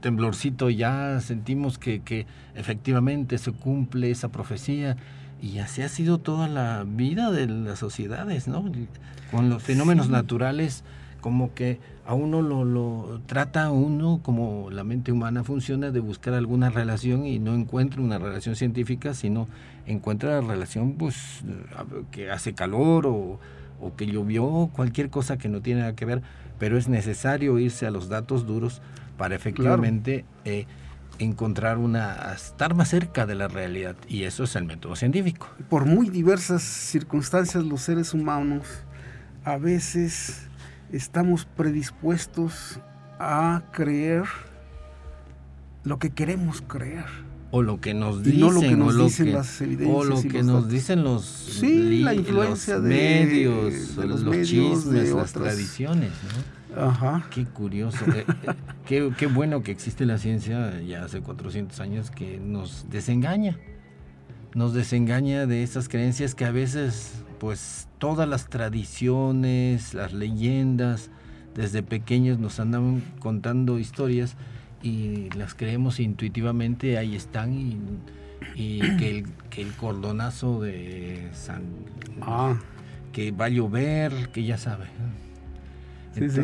temblorcito 0.00 0.70
ya 0.70 1.20
sentimos 1.20 1.76
que, 1.76 2.00
que 2.00 2.24
efectivamente 2.54 3.36
se 3.36 3.52
cumple 3.52 4.10
esa 4.10 4.30
profecía 4.30 4.96
y 5.42 5.58
así 5.58 5.82
ha 5.82 5.90
sido 5.90 6.16
toda 6.16 6.48
la 6.48 6.84
vida 6.86 7.30
de 7.30 7.46
las 7.48 7.78
sociedades, 7.78 8.48
¿no? 8.48 8.64
Con 9.30 9.50
los 9.50 9.62
fenómenos 9.62 10.08
naturales, 10.08 10.84
como 11.20 11.54
que 11.54 11.78
a 12.06 12.14
uno 12.14 12.42
lo, 12.42 12.64
lo 12.64 13.20
trata 13.26 13.70
uno 13.70 14.20
como 14.22 14.70
la 14.70 14.84
mente 14.84 15.12
humana 15.12 15.44
funciona 15.44 15.90
de 15.90 16.00
buscar 16.00 16.34
alguna 16.34 16.70
relación 16.70 17.26
y 17.26 17.38
no 17.38 17.54
encuentra 17.54 18.00
una 18.00 18.18
relación 18.18 18.56
científica, 18.56 19.14
sino 19.14 19.48
encuentra 19.86 20.40
la 20.40 20.46
relación 20.46 20.94
pues 20.94 21.42
que 22.10 22.30
hace 22.30 22.54
calor 22.54 23.06
o, 23.06 23.38
o 23.80 23.96
que 23.96 24.06
llovió, 24.06 24.70
cualquier 24.72 25.10
cosa 25.10 25.38
que 25.38 25.48
no 25.48 25.60
tiene 25.60 25.80
nada 25.80 25.94
que 25.94 26.04
ver 26.04 26.22
pero 26.60 26.76
es 26.76 26.88
necesario 26.88 27.58
irse 27.58 27.86
a 27.86 27.90
los 27.90 28.08
datos 28.08 28.46
duros 28.46 28.82
para 29.16 29.34
efectivamente 29.34 30.26
eh, 30.44 30.66
encontrar 31.18 31.78
una, 31.78 32.32
estar 32.34 32.74
más 32.74 32.90
cerca 32.90 33.26
de 33.26 33.34
la 33.34 33.48
realidad. 33.48 33.96
Y 34.08 34.24
eso 34.24 34.44
es 34.44 34.54
el 34.56 34.66
método 34.66 34.94
científico. 34.94 35.48
Por 35.70 35.86
muy 35.86 36.10
diversas 36.10 36.62
circunstancias, 36.62 37.64
los 37.64 37.80
seres 37.80 38.12
humanos 38.12 38.66
a 39.42 39.56
veces 39.56 40.49
estamos 40.92 41.44
predispuestos 41.44 42.80
a 43.18 43.62
creer 43.72 44.24
lo 45.84 45.98
que 45.98 46.10
queremos 46.10 46.62
creer. 46.62 47.04
o 47.52 47.62
lo 47.62 47.80
que 47.80 47.94
nos 47.94 48.22
dicen, 48.22 48.42
o 48.44 48.50
lo 48.52 48.60
que 48.60 48.76
nos 48.76 48.96
dicen 48.96 49.32
las 49.32 49.60
evidencias 49.60 49.96
o 49.96 50.04
lo 50.04 50.22
que 50.22 50.42
nos 50.44 50.68
dicen 50.68 51.02
los, 51.02 51.24
sí, 51.24 51.98
la 52.00 52.14
influencia 52.14 52.74
los 52.74 52.84
de, 52.84 52.88
medios, 52.90 53.96
de 53.96 54.06
los, 54.06 54.22
medios, 54.22 54.48
chismes, 54.48 55.08
de 55.08 55.14
las 55.14 55.32
tradiciones, 55.32 56.12
¿no? 56.12 56.80
Ajá. 56.80 57.26
Qué 57.30 57.44
curioso. 57.46 58.04
eh, 58.14 58.24
eh, 58.28 58.52
qué, 58.86 59.12
qué 59.18 59.26
bueno 59.26 59.64
que 59.64 59.72
existe 59.72 60.06
la 60.06 60.18
ciencia 60.18 60.80
ya 60.80 61.04
hace 61.04 61.20
400 61.20 61.80
años 61.80 62.12
que 62.12 62.38
nos 62.38 62.86
desengaña. 62.88 63.58
Nos 64.54 64.74
desengaña 64.74 65.46
de 65.46 65.62
esas 65.62 65.88
creencias 65.88 66.34
que 66.34 66.44
a 66.44 66.50
veces, 66.50 67.24
pues, 67.38 67.88
todas 67.98 68.28
las 68.28 68.48
tradiciones, 68.48 69.94
las 69.94 70.12
leyendas, 70.12 71.10
desde 71.54 71.82
pequeños 71.82 72.38
nos 72.38 72.58
andan 72.58 73.02
contando 73.20 73.78
historias 73.78 74.36
y 74.82 75.30
las 75.30 75.54
creemos 75.54 76.00
intuitivamente, 76.00 76.98
ahí 76.98 77.14
están 77.14 77.52
y, 77.54 77.78
y 78.54 78.80
que, 78.96 79.18
el, 79.18 79.26
que 79.50 79.62
el 79.62 79.72
cordonazo 79.74 80.60
de 80.60 81.28
San... 81.32 81.62
Ah, 82.22 82.56
que 83.12 83.32
va 83.32 83.46
a 83.46 83.48
llover, 83.48 84.30
que 84.32 84.44
ya 84.44 84.56
sabe. 84.56 84.86
Sí, 86.14 86.30
sí. 86.30 86.40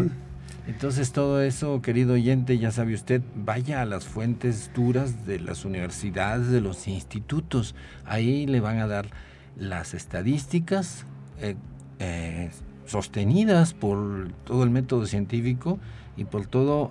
Entonces, 0.66 1.12
todo 1.12 1.40
eso, 1.42 1.80
querido 1.80 2.14
oyente, 2.14 2.58
ya 2.58 2.72
sabe 2.72 2.94
usted, 2.94 3.22
vaya 3.36 3.82
a 3.82 3.84
las 3.84 4.04
fuentes 4.04 4.70
duras 4.74 5.24
de 5.24 5.38
las 5.38 5.64
universidades, 5.64 6.48
de 6.48 6.60
los 6.60 6.88
institutos. 6.88 7.74
Ahí 8.04 8.46
le 8.46 8.58
van 8.60 8.78
a 8.78 8.88
dar 8.88 9.08
las 9.56 9.94
estadísticas 9.94 11.06
eh, 11.40 11.54
eh, 12.00 12.50
sostenidas 12.84 13.74
por 13.74 14.32
todo 14.44 14.64
el 14.64 14.70
método 14.70 15.06
científico 15.06 15.78
y 16.16 16.24
por 16.24 16.46
toda 16.46 16.90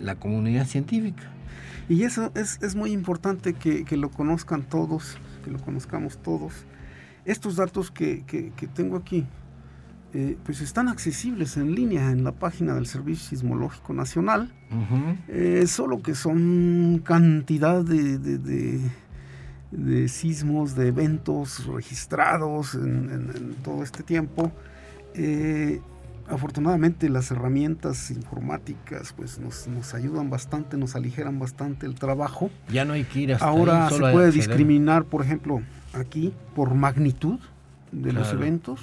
la 0.00 0.14
comunidad 0.14 0.66
científica. 0.66 1.24
Y 1.88 2.04
eso 2.04 2.30
es, 2.36 2.62
es 2.62 2.76
muy 2.76 2.92
importante 2.92 3.54
que, 3.54 3.84
que 3.84 3.96
lo 3.96 4.10
conozcan 4.10 4.62
todos, 4.62 5.16
que 5.44 5.50
lo 5.50 5.58
conozcamos 5.58 6.18
todos. 6.18 6.52
Estos 7.24 7.56
datos 7.56 7.90
que- 7.90 8.22
que 8.26 8.66
tengo 8.68 8.96
aquí, 8.96 9.26
eh, 10.14 10.36
pues 10.44 10.60
están 10.62 10.88
accesibles 10.88 11.56
en 11.56 11.74
línea 11.74 12.10
en 12.10 12.24
la 12.24 12.32
página 12.32 12.74
del 12.74 12.86
Servicio 12.86 13.28
Sismológico 13.30 13.92
Nacional, 13.92 14.52
eh, 15.28 15.64
solo 15.66 16.00
que 16.02 16.14
son 16.14 17.02
cantidad 17.04 17.84
de, 17.84 18.18
de- 18.18 18.38
de- 18.38 18.80
de 19.70 20.08
sismos, 20.08 20.74
de 20.74 20.88
eventos 20.88 21.66
registrados 21.66 22.74
en, 22.74 23.10
en- 23.10 23.32
en 23.36 23.54
todo 23.62 23.82
este 23.82 24.02
tiempo. 24.02 24.50
Eh, 25.14 25.80
afortunadamente 26.26 27.08
las 27.10 27.30
herramientas 27.30 28.10
informáticas 28.10 29.12
pues 29.14 29.38
nos, 29.38 29.66
nos 29.68 29.92
ayudan 29.94 30.30
bastante, 30.30 30.76
nos 30.78 30.94
aligeran 30.96 31.38
bastante 31.38 31.84
el 31.86 31.94
trabajo. 31.96 32.50
Ya 32.70 32.84
no 32.86 32.94
hay 32.94 33.04
que 33.04 33.20
ir 33.20 33.32
hasta 33.34 33.46
Ahora 33.46 33.84
ahí, 33.84 33.90
se 33.90 33.96
solo 33.96 34.12
puede 34.12 34.28
acceder. 34.28 34.46
discriminar, 34.48 35.04
por 35.04 35.22
ejemplo, 35.22 35.60
aquí 35.92 36.32
por 36.54 36.74
magnitud 36.74 37.38
de 37.92 38.12
los 38.12 38.32
eventos 38.32 38.80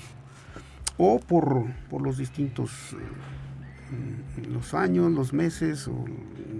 o 0.98 1.20
por, 1.20 1.66
por 1.90 2.02
los 2.02 2.18
distintos 2.18 2.72
eh, 2.94 4.48
los 4.50 4.74
años, 4.74 5.12
los 5.12 5.34
meses 5.34 5.88
o 5.88 6.06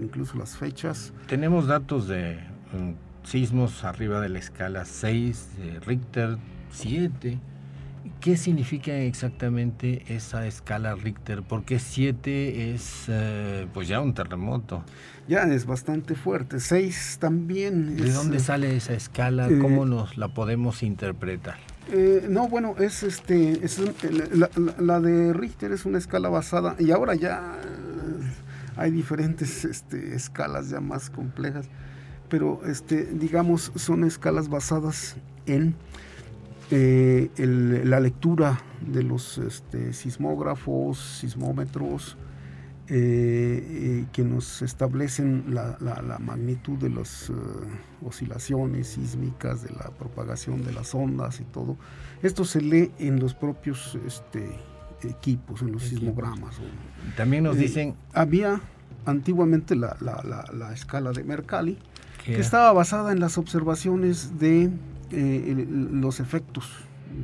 incluso 0.00 0.36
las 0.36 0.56
fechas. 0.56 1.12
Tenemos 1.26 1.66
datos 1.66 2.08
de 2.08 2.38
mm, 2.72 3.26
sismos 3.26 3.84
arriba 3.84 4.20
de 4.20 4.28
la 4.28 4.38
escala 4.38 4.84
6, 4.84 5.48
de 5.58 5.80
Richter 5.80 6.38
7. 6.70 7.38
¿Qué 8.20 8.36
significa 8.36 8.96
exactamente 8.96 10.02
esa 10.08 10.46
escala 10.46 10.94
Richter? 10.94 11.42
Porque 11.42 11.78
7 11.78 12.72
es 12.72 13.06
eh, 13.08 13.66
pues 13.74 13.88
ya 13.88 14.00
un 14.00 14.14
terremoto. 14.14 14.84
Ya 15.28 15.42
es 15.42 15.66
bastante 15.66 16.14
fuerte. 16.14 16.60
6 16.60 17.18
también. 17.20 17.96
¿De 17.96 18.08
es, 18.08 18.14
dónde 18.14 18.36
eh, 18.36 18.40
sale 18.40 18.76
esa 18.76 18.94
escala? 18.94 19.48
eh, 19.48 19.58
¿Cómo 19.60 19.86
nos 19.86 20.16
la 20.16 20.28
podemos 20.28 20.82
interpretar? 20.84 21.56
Eh, 21.88 22.26
no, 22.28 22.48
bueno, 22.48 22.74
es 22.78 23.02
este, 23.04 23.64
es 23.64 23.78
la, 24.32 24.50
la- 24.78 25.00
de 25.00 25.32
Richter 25.32 25.70
es 25.70 25.84
una 25.86 25.98
escala 25.98 26.28
basada 26.28 26.74
y 26.80 26.90
ahora 26.90 27.14
ya 27.14 27.56
hay 28.76 28.90
diferentes 28.90 29.64
este, 29.64 30.14
escalas 30.14 30.68
ya 30.68 30.80
más 30.80 31.10
complejas, 31.10 31.66
pero 32.28 32.60
este, 32.66 33.04
digamos 33.04 33.70
son 33.76 34.02
escalas 34.02 34.48
basadas 34.48 35.16
en 35.46 35.76
eh, 36.72 37.30
el- 37.36 37.88
la 37.88 38.00
lectura 38.00 38.58
de 38.80 39.04
los 39.04 39.38
este, 39.38 39.92
sismógrafos, 39.92 40.98
sismómetros, 41.20 42.16
eh, 42.88 44.00
eh, 44.00 44.06
que 44.12 44.22
nos 44.22 44.62
establecen 44.62 45.44
la, 45.48 45.76
la- 45.80 46.02
la 46.02 46.18
magnitud 46.18 46.78
de 46.78 46.90
las 46.90 47.30
eh, 47.30 47.32
oscilaciones 48.04 48.88
sísmicas, 48.88 49.62
de 49.62 49.70
la 49.70 49.90
propagación 49.98 50.64
de 50.64 50.72
las 50.72 50.94
ondas 50.94 51.40
y 51.40 51.44
todo. 51.44 51.76
Esto 52.22 52.44
se 52.44 52.60
lee 52.60 52.92
en 52.98 53.18
los 53.20 53.34
propios 53.34 53.98
este, 54.06 54.48
equipos, 55.02 55.62
en 55.62 55.72
los 55.72 55.82
Equipos. 55.84 56.00
sismogramas. 56.00 56.56
También 57.16 57.44
nos 57.44 57.56
dicen 57.58 57.94
Había 58.12 58.60
antiguamente 59.04 59.74
la, 59.76 59.96
la- 60.00 60.22
la- 60.24 60.50
la 60.56 60.72
escala 60.72 61.12
de 61.12 61.24
Mercalli, 61.24 61.78
que 62.24 62.40
estaba 62.40 62.72
basada 62.72 63.12
en 63.12 63.20
las 63.20 63.38
observaciones 63.38 64.38
de 64.38 64.70
eh, 65.12 65.66
los 65.92 66.18
efectos 66.18 66.68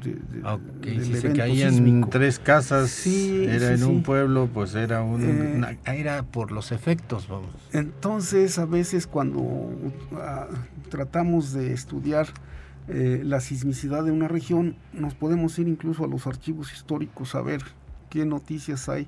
de- 0.00 1.04
si 1.04 1.14
se 1.14 1.32
caían 1.32 1.74
sísmico. 1.74 2.08
tres 2.10 2.38
casas, 2.38 2.90
Sí, 2.90 3.44
era 3.48 3.76
sí, 3.76 3.82
en 3.82 3.88
un 3.88 4.02
pueblo, 4.02 4.48
pues 4.52 4.74
era 4.74 5.02
un, 5.02 5.22
Eh, 5.22 5.52
una- 5.56 5.76
era 5.92 6.22
por 6.22 6.52
los 6.52 6.72
efectos, 6.72 7.28
vamos. 7.28 7.50
Entonces, 7.72 8.58
a 8.58 8.64
veces 8.66 9.06
cuando 9.06 9.70
ah, 10.16 10.46
tratamos 10.90 11.52
de 11.52 11.72
estudiar 11.72 12.26
eh, 12.88 13.22
la 13.24 13.40
sismicidad 13.40 14.02
de 14.04 14.10
una 14.10 14.26
región, 14.26 14.74
nos 14.92 15.14
podemos 15.14 15.56
ir 15.58 15.68
incluso 15.68 16.04
a 16.04 16.08
los 16.08 16.26
archivos 16.26 16.72
históricos 16.72 17.34
a 17.36 17.40
ver 17.42 17.62
qué 18.10 18.26
noticias 18.26 18.88
hay 18.88 19.06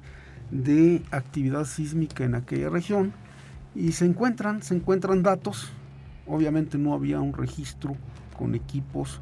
de 0.53 1.03
actividad 1.11 1.65
sísmica 1.65 2.23
en 2.25 2.37
aquella 2.37 2.69
región 2.71 3.13
y 3.75 3.91
se 3.93 4.05
encuentran, 4.07 4.63
se 4.63 4.77
encuentran 4.77 5.23
datos. 5.25 5.73
Obviamente 6.27 6.79
no 6.79 6.95
había 6.95 7.21
un 7.21 7.33
registro 7.35 7.97
con 8.39 8.55
equipos. 8.55 9.21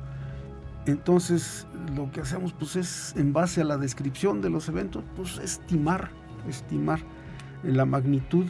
Entonces, 0.86 1.66
lo 1.94 2.10
que 2.10 2.20
hacemos 2.20 2.52
pues 2.52 2.76
es 2.76 3.14
en 3.16 3.32
base 3.32 3.60
a 3.60 3.64
la 3.64 3.76
descripción 3.76 4.40
de 4.40 4.50
los 4.50 4.68
eventos, 4.68 5.04
pues 5.16 5.38
estimar, 5.38 6.10
estimar 6.48 7.00
la 7.62 7.84
magnitud 7.84 8.46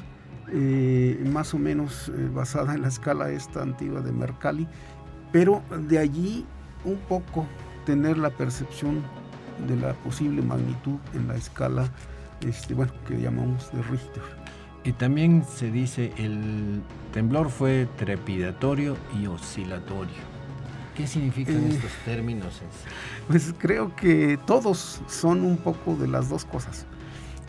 eh, 0.48 1.22
más 1.30 1.54
o 1.54 1.58
menos 1.58 2.08
eh, 2.08 2.28
basada 2.32 2.74
en 2.74 2.82
la 2.82 2.88
escala 2.88 3.30
esta 3.30 3.62
antigua 3.62 4.00
de 4.00 4.12
Mercalli, 4.12 4.66
pero 5.30 5.62
de 5.88 5.98
allí 5.98 6.46
un 6.84 6.96
poco 7.08 7.46
tener 7.84 8.18
la 8.18 8.30
percepción 8.30 9.02
de 9.68 9.76
la 9.76 9.92
posible 9.94 10.42
magnitud 10.42 10.98
en 11.14 11.28
la 11.28 11.36
escala 11.36 11.90
este, 12.40 12.74
bueno, 12.74 12.92
que 13.06 13.20
llamamos 13.20 13.70
de 13.72 13.82
Richter. 13.82 14.22
Y 14.84 14.92
también 14.92 15.44
se 15.44 15.70
dice 15.70 16.12
el 16.16 16.82
temblor 17.12 17.50
fue 17.50 17.86
trepidatorio 17.96 18.96
y 19.20 19.26
oscilatorio. 19.26 20.31
¿Qué 20.96 21.06
significan 21.06 21.56
Eh. 21.56 21.68
estos 21.74 21.90
términos? 22.04 22.60
Pues 23.28 23.54
creo 23.58 23.94
que 23.96 24.38
todos 24.46 25.00
son 25.08 25.42
un 25.44 25.56
poco 25.56 25.96
de 25.96 26.08
las 26.08 26.28
dos 26.28 26.44
cosas. 26.44 26.86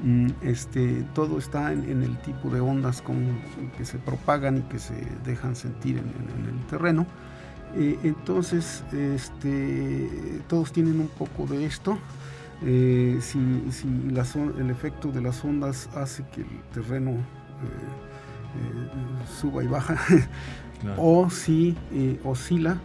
Mm, 0.04 0.30
Este, 0.42 1.04
todo 1.14 1.38
está 1.38 1.72
en, 1.74 1.90
en 1.90 2.04
el 2.04 2.18
tipo 2.20 2.50
de 2.50 2.60
ondas 2.62 3.02
con, 3.02 3.40
que 3.78 3.86
se 3.86 3.98
propagan 4.00 4.58
y 4.58 4.62
que 4.64 4.80
se 4.80 4.96
dejan 5.26 5.56
sentir 5.56 5.98
en, 5.98 6.06
en- 6.06 6.50
en 6.50 6.60
el 6.60 6.66
terreno. 6.68 7.06
Eh, 7.76 7.98
entonces, 8.04 8.84
este, 8.92 10.10
todos 10.48 10.72
tienen 10.72 11.00
un 11.00 11.08
poco 11.08 11.46
de 11.48 11.66
esto. 11.66 11.98
Eh, 12.66 13.18
si 13.22 13.40
si 13.72 13.88
on- 13.88 14.54
el 14.60 14.70
efecto 14.70 15.12
de 15.12 15.22
las 15.22 15.44
ondas 15.44 15.90
hace 15.96 16.24
que 16.34 16.42
el 16.42 16.62
terreno 16.74 17.12
eh, 17.12 17.16
suba 19.40 19.64
y 19.64 19.68
baja, 19.68 19.98
Claro. 20.82 21.02
o 21.02 21.30
si 21.30 21.78
oscila, 22.26 22.78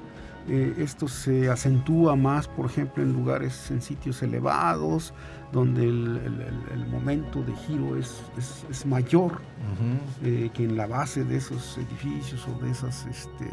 eh, 0.48 0.74
esto 0.78 1.08
se 1.08 1.50
acentúa 1.50 2.16
más, 2.16 2.48
por 2.48 2.66
ejemplo, 2.66 3.02
en 3.02 3.12
lugares, 3.12 3.70
en 3.70 3.80
sitios 3.82 4.22
elevados, 4.22 5.12
donde 5.52 5.82
el, 5.84 6.16
el- 6.24 6.40
el- 6.40 6.80
el 6.80 6.86
momento 6.88 7.42
de 7.42 7.54
giro 7.54 7.96
es, 7.96 8.22
es- 8.38 8.64
es 8.70 8.86
mayor 8.86 9.40
eh, 10.24 10.50
que 10.54 10.64
en 10.64 10.76
la 10.76 10.86
base 10.86 11.24
de 11.24 11.36
esos 11.36 11.76
edificios 11.78 12.46
o 12.48 12.58
de 12.64 12.70
esas 12.70 13.06
este, 13.06 13.48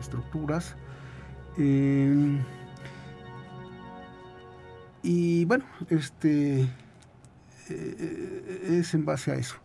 estructuras. 0.00 0.74
Eh, 1.58 2.38
y 5.02 5.44
bueno, 5.46 5.64
este 5.90 6.62
eh, 7.68 8.78
es 8.80 8.94
en 8.94 9.04
base 9.04 9.32
a 9.32 9.34
eso. 9.34 9.56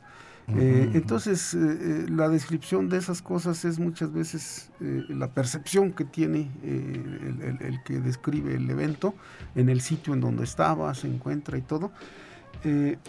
Eh, 0.55 0.91
entonces, 0.93 1.53
eh, 1.53 1.57
eh, 1.59 2.05
la 2.09 2.29
descripción 2.29 2.87
de 2.87 2.97
esas 2.97 3.21
cosas 3.21 3.65
es 3.65 3.79
muchas 3.79 4.13
veces 4.13 4.69
eh, 4.79 5.03
la 5.09 5.27
percepción 5.31 5.91
que 5.91 6.05
tiene 6.05 6.49
el, 6.63 7.41
el- 7.43 7.65
el 7.67 7.83
que 7.83 7.99
describe 7.99 8.55
el 8.55 8.69
evento 8.69 9.13
en 9.55 9.67
el 9.67 9.81
sitio 9.81 10.13
en 10.13 10.21
donde 10.21 10.45
estaba, 10.45 10.93
se 10.95 11.07
encuentra 11.07 11.57
y 11.57 11.61
todo. 11.61 11.91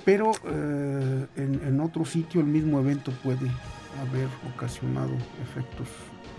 Pero 0.05 0.31
en, 1.37 1.61
en 1.65 1.81
otro 1.81 2.05
sitio 2.05 2.41
el 2.43 2.47
mismo 2.47 2.79
evento 2.81 3.13
puede 3.25 3.49
haber 4.01 4.29
ocasionado 4.55 5.11
efectos 5.43 5.89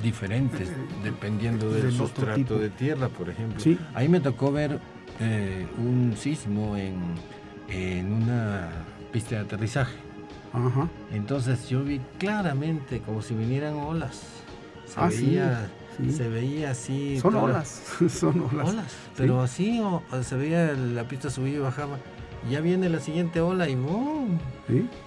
diferentes, 0.02 0.70
dependiendo 1.04 1.70
del, 1.72 1.92
sustrato 1.92 2.58
de 2.60 2.70
tierra, 2.70 3.10
por 3.10 3.30
ejemplo. 3.30 3.60
Sí. 3.60 3.78
Ahí 3.96 4.08
me 4.08 4.20
tocó 4.22 4.52
ver 4.52 4.80
un 5.78 6.14
sismo 6.18 6.78
en, 6.78 6.96
en 7.68 8.14
una 8.14 8.70
pista 9.12 9.36
de 9.36 9.42
aterrizaje. 9.42 9.96
Ajá. 10.54 10.88
Entonces 11.14 11.70
yo 11.70 11.84
vi 11.84 12.00
claramente 12.18 13.02
como 13.02 13.22
si 13.22 13.34
vinieran 13.36 13.76
olas. 13.76 14.22
Se, 14.86 15.00
Ah, 15.00 15.08
veía, 15.08 15.70
sí. 15.98 16.12
se 16.12 16.28
veía 16.30 16.72
así. 16.72 17.20
Son 17.20 17.36
olas, 17.36 17.84
son 18.10 18.42
olas. 18.52 18.70
Olas. 18.70 18.94
Pero 19.16 19.42
así 19.42 19.80
o- 19.82 20.02
se 20.24 20.36
veía 20.36 20.74
la 20.74 21.04
pista 21.08 21.30
subía 21.30 21.56
y 21.56 21.60
bajaba. 21.60 21.98
Ya 22.50 22.62
viene 22.62 22.88
la 22.88 23.02
siguiente 23.02 23.42
ola 23.42 23.68
y 23.68 23.76
¡boom! 23.76 24.40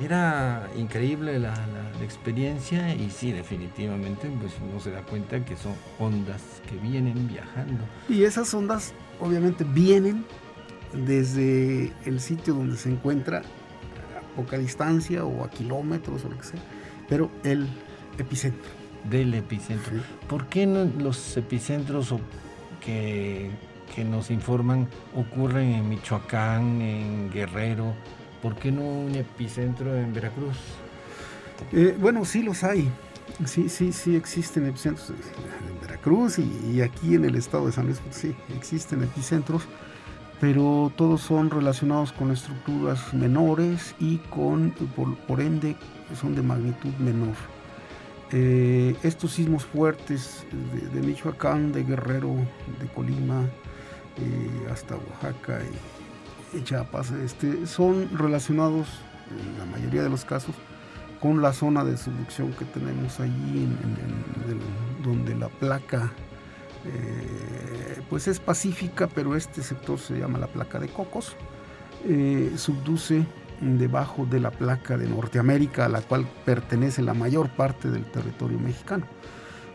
Era 0.01 0.69
increíble 0.77 1.39
la, 1.39 1.49
la- 1.55 1.91
la 1.99 2.05
experiencia 2.05 2.95
y 2.95 3.09
sí, 3.11 3.33
definitivamente 3.33 4.31
pues 4.39 4.53
uno 4.71 4.79
se 4.81 4.91
da 4.91 5.01
cuenta 5.03 5.43
que 5.45 5.57
son 5.57 5.73
ondas 5.99 6.43
que 6.69 6.77
vienen 6.77 7.27
viajando. 7.29 7.83
Y 8.09 8.25
esas 8.25 8.53
ondas 8.53 8.93
obviamente 9.19 9.65
vienen 9.65 10.25
desde 10.93 11.93
el 12.05 12.21
sitio 12.21 12.55
donde 12.55 12.77
se 12.77 12.91
encuentra 12.91 13.43
poca 14.37 14.59
distancia 14.59 15.25
o 15.25 15.45
a 15.45 15.51
kilómetros 15.51 16.25
o 16.25 16.29
lo 16.29 16.39
que 16.39 16.45
sea, 16.45 16.61
pero 17.09 17.31
el 17.45 17.69
epicentro. 18.19 18.71
del 19.11 19.35
epicentro. 19.35 19.95
¿Por 20.29 20.47
qué 20.47 20.67
no 20.67 20.85
los 20.99 21.37
epicentros 21.37 22.15
que, 22.85 23.51
que 23.95 24.05
nos 24.05 24.31
informan 24.31 24.89
ocurren 25.15 25.73
en 25.73 25.89
Michoacán, 25.89 26.81
en 26.81 27.31
Guerrero? 27.31 27.95
¿Por 28.41 28.57
qué 28.57 28.73
no 28.73 28.83
un 28.83 29.15
epicentro 29.15 29.97
en 29.97 30.13
Veracruz? 30.13 30.57
Eh, 31.73 31.97
bueno, 32.01 32.25
sí 32.25 32.43
los 32.43 32.65
hay. 32.65 32.91
Sí, 33.47 33.69
sí, 33.69 33.93
sí 33.93 34.17
existen 34.17 34.67
epicentros 34.67 35.11
en 35.11 35.81
Veracruz 35.81 36.39
y, 36.39 36.73
y 36.75 36.81
aquí 36.81 37.15
en 37.15 37.25
el 37.25 37.37
estado 37.37 37.67
de 37.67 37.73
San 37.73 37.87
Luis 37.87 37.99
Potosí 37.99 38.35
existen 38.57 39.03
epicentros, 39.03 39.63
pero 40.43 40.91
todos 40.97 41.21
son 41.21 41.51
relacionados 41.51 42.11
con 42.13 42.33
estructuras 42.33 43.15
menores 43.15 43.95
y 44.01 44.17
con, 44.29 44.73
por, 44.97 45.15
por 45.19 45.41
ende, 45.41 45.77
son 46.21 46.35
de 46.35 46.43
magnitud 46.43 46.91
menor. 46.99 47.37
Eh, 48.33 48.97
estos 49.05 49.35
sismos 49.35 49.65
fuertes 49.65 50.45
de, 50.75 50.89
de 51.01 51.07
Michoacán, 51.07 51.71
de 51.71 51.85
Guerrero, 51.85 52.35
de 52.81 52.89
Colima, 52.89 53.43
eh, 54.19 54.67
hasta 54.73 54.97
Oaxaca 54.97 55.61
y, 56.53 56.59
y 56.59 56.65
Chiapas, 56.65 57.13
este, 57.13 57.65
son 57.69 58.09
relacionados, 58.19 58.89
en 59.31 59.59
la 59.61 59.65
mayoría 59.67 60.03
de 60.03 60.11
los 60.11 60.25
casos, 60.25 60.57
con 61.21 61.41
la 61.41 61.53
zona 61.53 61.85
de 61.85 61.97
subducción 61.97 62.51
que 62.55 62.65
tenemos 62.65 63.21
allí, 63.21 63.31
en- 63.59 63.79
en- 63.85 64.51
en 64.51 65.03
donde 65.05 65.37
la 65.37 65.49
placa 65.49 66.11
eh, 66.85 68.03
pues 68.11 68.29
es 68.29 68.41
pacífica, 68.41 69.09
pero 69.09 69.35
este 69.37 69.63
sector 69.63 69.99
se 69.99 70.19
llama 70.19 70.39
la 70.39 70.47
placa 70.49 70.79
de 70.79 70.89
Cocos, 70.89 71.37
eh, 72.05 72.53
subduce 72.57 73.25
debajo 73.61 74.27
de 74.27 74.41
la 74.41 74.51
placa 74.51 74.97
de 74.97 75.07
Norteamérica, 75.09 75.85
a 75.87 75.89
la 75.89 76.01
cual 76.01 76.27
pertenece 76.45 77.01
la 77.03 77.15
mayor 77.15 77.49
parte 77.51 77.91
del 77.91 78.05
territorio 78.05 78.59
mexicano. 78.59 79.07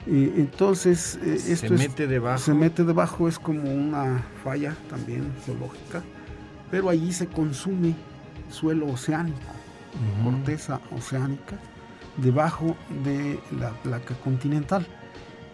Eh, 0.05 0.33
entonces, 0.37 1.17
se 1.21 1.53
esto 1.53 1.73
es- 1.73 1.79
mete 1.79 2.07
debajo. 2.07 2.37
se 2.37 2.53
mete 2.53 2.83
debajo, 2.83 3.27
es 3.27 3.39
como 3.39 3.71
una 3.73 4.23
falla 4.43 4.75
también 4.89 5.31
geológica, 5.45 6.01
pero 6.69 6.89
allí 6.89 7.11
se 7.13 7.27
consume 7.27 7.95
suelo 8.49 8.87
oceánico 8.87 9.39
corteza 10.23 10.79
oceánica 10.95 11.57
debajo 12.17 12.75
de 13.03 13.39
la 13.59 13.71
placa 13.81 14.13
continental. 14.23 14.85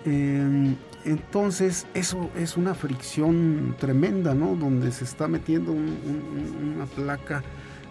Eh, 0.05 0.75
entonces, 1.05 1.85
eso 1.93 2.29
es 2.35 2.55
una 2.57 2.73
fricción 2.73 3.75
tremenda, 3.79 4.33
¿no? 4.33 4.55
Donde 4.55 4.91
se 4.91 5.03
está 5.03 5.27
metiendo 5.27 5.71
un- 5.71 5.79
un- 6.05 6.57
un- 6.67 6.73
una 6.75 6.85
placa 6.85 7.43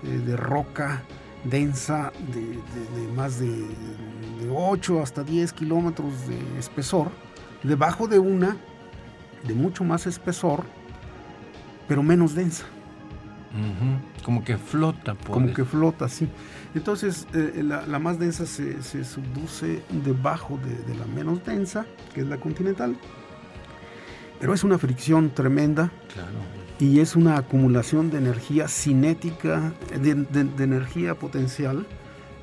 eh, 0.04 0.08
de 0.26 0.36
roca 0.36 1.02
densa 1.44 2.12
de, 2.34 2.40
de- 2.40 3.00
de 3.06 3.12
más 3.14 3.38
de, 3.38 3.48
de 3.48 4.50
8 4.50 5.00
hasta 5.02 5.22
10 5.24 5.52
kilómetros 5.52 6.26
de 6.26 6.38
espesor, 6.58 7.10
debajo 7.62 8.08
de 8.08 8.18
una 8.18 8.56
de 9.46 9.54
mucho 9.54 9.84
más 9.84 10.06
espesor, 10.06 10.64
pero 11.88 12.02
menos 12.02 12.34
densa. 12.34 12.64
Como 14.24 14.42
que 14.44 14.56
flota. 14.56 15.14
Por 15.14 15.30
como 15.32 15.52
que 15.52 15.64
flota, 15.64 16.08
sí. 16.08 16.28
Entonces, 16.74 17.26
eh, 17.34 17.62
la, 17.62 17.86
la 17.86 17.98
más 17.98 18.18
densa 18.18 18.46
se, 18.46 18.82
se 18.82 19.04
subduce 19.04 19.82
debajo 20.04 20.58
de, 20.64 20.74
de 20.90 20.98
la 20.98 21.04
menos 21.06 21.44
densa, 21.44 21.84
que 22.14 22.22
es 22.22 22.26
la 22.26 22.38
continental. 22.38 22.96
Pero 24.40 24.54
es 24.54 24.64
una 24.64 24.78
fricción 24.78 25.30
tremenda 25.30 25.92
Claro. 26.12 26.30
y 26.80 27.00
es 27.00 27.14
una 27.14 27.36
acumulación 27.36 28.10
de 28.10 28.18
energía 28.18 28.68
cinética, 28.68 29.72
de, 30.00 30.14
de- 30.14 30.44
de 30.44 30.64
energía 30.64 31.14
potencial, 31.14 31.86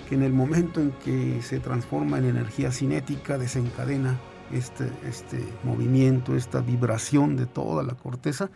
que 0.08 0.16
en 0.16 0.24
el 0.24 0.32
momento 0.34 0.80
en 0.80 0.92
que 0.92 1.42
se 1.42 1.60
transforma 1.60 2.18
en 2.20 2.26
energía 2.26 2.72
cinética 2.72 3.38
desencadena 3.38 4.18
este, 4.52 4.90
este 5.08 5.44
movimiento, 5.64 6.36
esta 6.36 6.62
vibración 6.62 7.36
de 7.36 7.46
toda 7.46 7.84
la 7.84 7.94
corteza, 7.94 8.50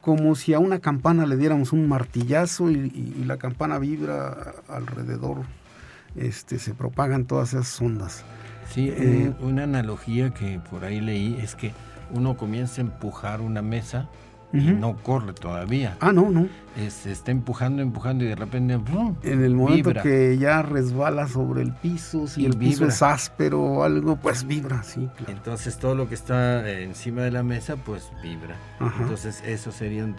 como 0.00 0.34
si 0.34 0.54
a 0.54 0.58
una 0.58 0.78
campana 0.78 1.26
le 1.26 1.36
diéramos 1.36 1.72
un 1.72 1.86
martillazo 1.88 2.70
y, 2.70 2.74
y- 2.94 3.14
y 3.20 3.24
la 3.24 3.36
campana 3.36 3.78
vibra 3.78 4.54
alrededor, 4.68 5.38
este, 6.16 6.58
se 6.58 6.74
propagan 6.74 7.24
todas 7.26 7.50
esas 7.54 7.80
ondas. 7.80 8.24
Sí, 8.72 8.88
Eh, 8.96 9.32
un- 9.40 9.48
una 9.50 9.64
analogía 9.64 10.30
que 10.30 10.60
por 10.70 10.84
ahí 10.84 11.00
leí 11.00 11.38
es 11.42 11.54
que 11.54 11.72
uno 12.12 12.36
comienza 12.36 12.80
a 12.80 12.84
empujar 12.84 13.40
una 13.40 13.62
mesa 13.62 14.08
y 14.52 14.58
no 14.72 14.96
corre 14.96 15.32
todavía. 15.32 15.96
Ah, 16.00 16.12
no, 16.12 16.28
no. 16.30 16.48
Es- 16.76 16.92
se 16.94 17.12
está 17.12 17.30
empujando, 17.30 17.82
empujando 17.82 18.24
y 18.24 18.28
de 18.28 18.34
repente 18.36 18.76
¡brum! 18.76 19.16
En 19.22 19.42
el 19.44 19.54
momento 19.54 19.90
Vibra. 19.90 20.02
que 20.02 20.38
ya 20.38 20.62
resbala 20.62 21.26
sobre 21.28 21.62
el 21.62 21.72
piso, 21.72 22.26
si 22.26 22.42
Y 22.42 22.46
el 22.46 22.56
piso 22.56 22.86
es 22.86 23.02
áspero 23.02 23.60
o 23.62 23.82
algo, 23.84 24.16
pues 24.16 24.46
vibra, 24.46 24.82
sí. 24.82 25.08
claro. 25.16 25.32
Entonces 25.32 25.78
todo 25.78 25.94
lo 25.94 26.08
que 26.08 26.14
está 26.14 26.68
eh, 26.68 26.84
encima 26.84 27.22
de 27.22 27.30
la 27.32 27.42
mesa 27.42 27.76
pues 27.76 28.10
vibra. 28.22 28.56
Ajá. 28.78 29.02
Entonces 29.02 29.42
eso 29.46 29.72
sería 29.72 30.04
un, 30.04 30.14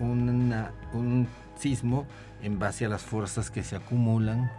una- 0.00 0.70
un 0.92 1.26
sismo 1.56 2.06
en 2.42 2.58
base 2.58 2.84
a 2.84 2.88
las 2.88 3.02
fuerzas 3.02 3.50
que 3.50 3.62
se 3.62 3.76
acumulan 3.76 4.50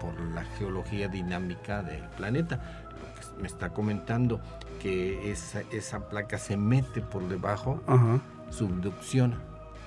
por 0.00 0.18
la 0.34 0.44
geología 0.58 1.08
dinámica 1.08 1.82
del 1.82 2.02
planeta. 2.16 2.82
Lo 2.90 3.14
que 3.36 3.42
me 3.42 3.46
está 3.48 3.70
comentando 3.70 4.40
que 4.82 5.30
esa, 5.30 5.60
esa 5.72 6.08
placa 6.08 6.38
se 6.38 6.56
mete 6.56 7.00
por 7.02 7.28
debajo, 7.28 7.82
Ajá. 7.86 8.20
Subducciona 8.50 9.38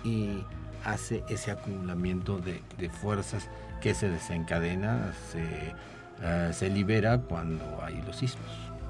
y 0.04 0.44
hace 0.86 1.24
ese 1.30 1.52
acumulamiento 1.52 2.40
de, 2.40 2.62
de 2.78 2.90
fuerzas 2.90 3.50
que 3.82 3.94
se 3.94 4.10
desencadena, 4.10 5.14
se, 5.32 5.74
eh, 6.22 6.52
se 6.54 6.70
libera 6.70 7.20
cuando 7.20 7.64
hay 7.84 8.02
los 8.02 8.18
sismos 8.18 8.46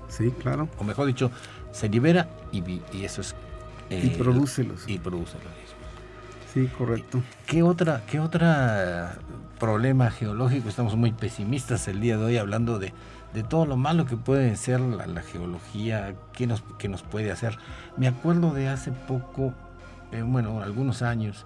Sí, 0.07 0.31
claro. 0.31 0.67
o 0.77 0.83
mejor 0.83 1.05
dicho, 1.05 1.31
se 1.71 1.87
libera 1.87 2.27
y 2.51 2.63
eso 3.03 3.21
es... 3.21 3.35
y 3.89 3.95
eh, 4.07 4.15
produce 4.17 4.63
los. 4.63 4.87
Y 4.89 4.97
produce 4.97 5.35
los 5.35 5.53
sismos. 5.53 5.69
Sí, 6.51 6.67
correcto. 6.75 7.21
¿Qué 7.45 7.61
otra, 7.61 8.01
qué 8.09 8.19
otra 8.19 9.19
problema 9.59 10.09
geológico? 10.09 10.67
Estamos 10.67 10.95
muy 10.95 11.11
pesimistas 11.11 11.87
el 11.87 11.99
día 12.01 12.17
de 12.17 12.25
hoy 12.25 12.37
hablando 12.37 12.79
de, 12.79 12.91
de 13.33 13.43
todo 13.43 13.65
lo 13.65 13.77
malo 13.77 14.05
que 14.05 14.17
puede 14.17 14.55
ser 14.55 14.79
la, 14.79 15.21
geología, 15.21 16.15
qué 16.33 16.47
nos, 16.47 16.63
qué 16.77 16.89
nos 16.89 17.03
puede 17.03 17.31
hacer. 17.31 17.57
Me 17.97 18.07
acuerdo 18.07 18.53
de 18.53 18.69
hace 18.69 18.91
poco, 18.91 19.53
eh, 20.11 20.21
bueno, 20.21 20.61
algunos 20.61 21.01
años, 21.01 21.45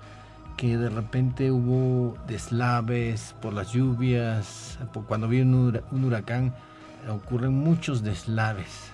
que 0.57 0.77
de 0.77 0.89
repente 0.89 1.51
hubo 1.51 2.17
deslaves 2.27 3.35
por 3.41 3.53
las 3.53 3.71
lluvias, 3.71 4.77
cuando 5.07 5.27
viene 5.27 5.81
un 5.91 6.03
huracán, 6.03 6.53
ocurren 7.09 7.53
muchos 7.53 8.03
deslaves. 8.03 8.91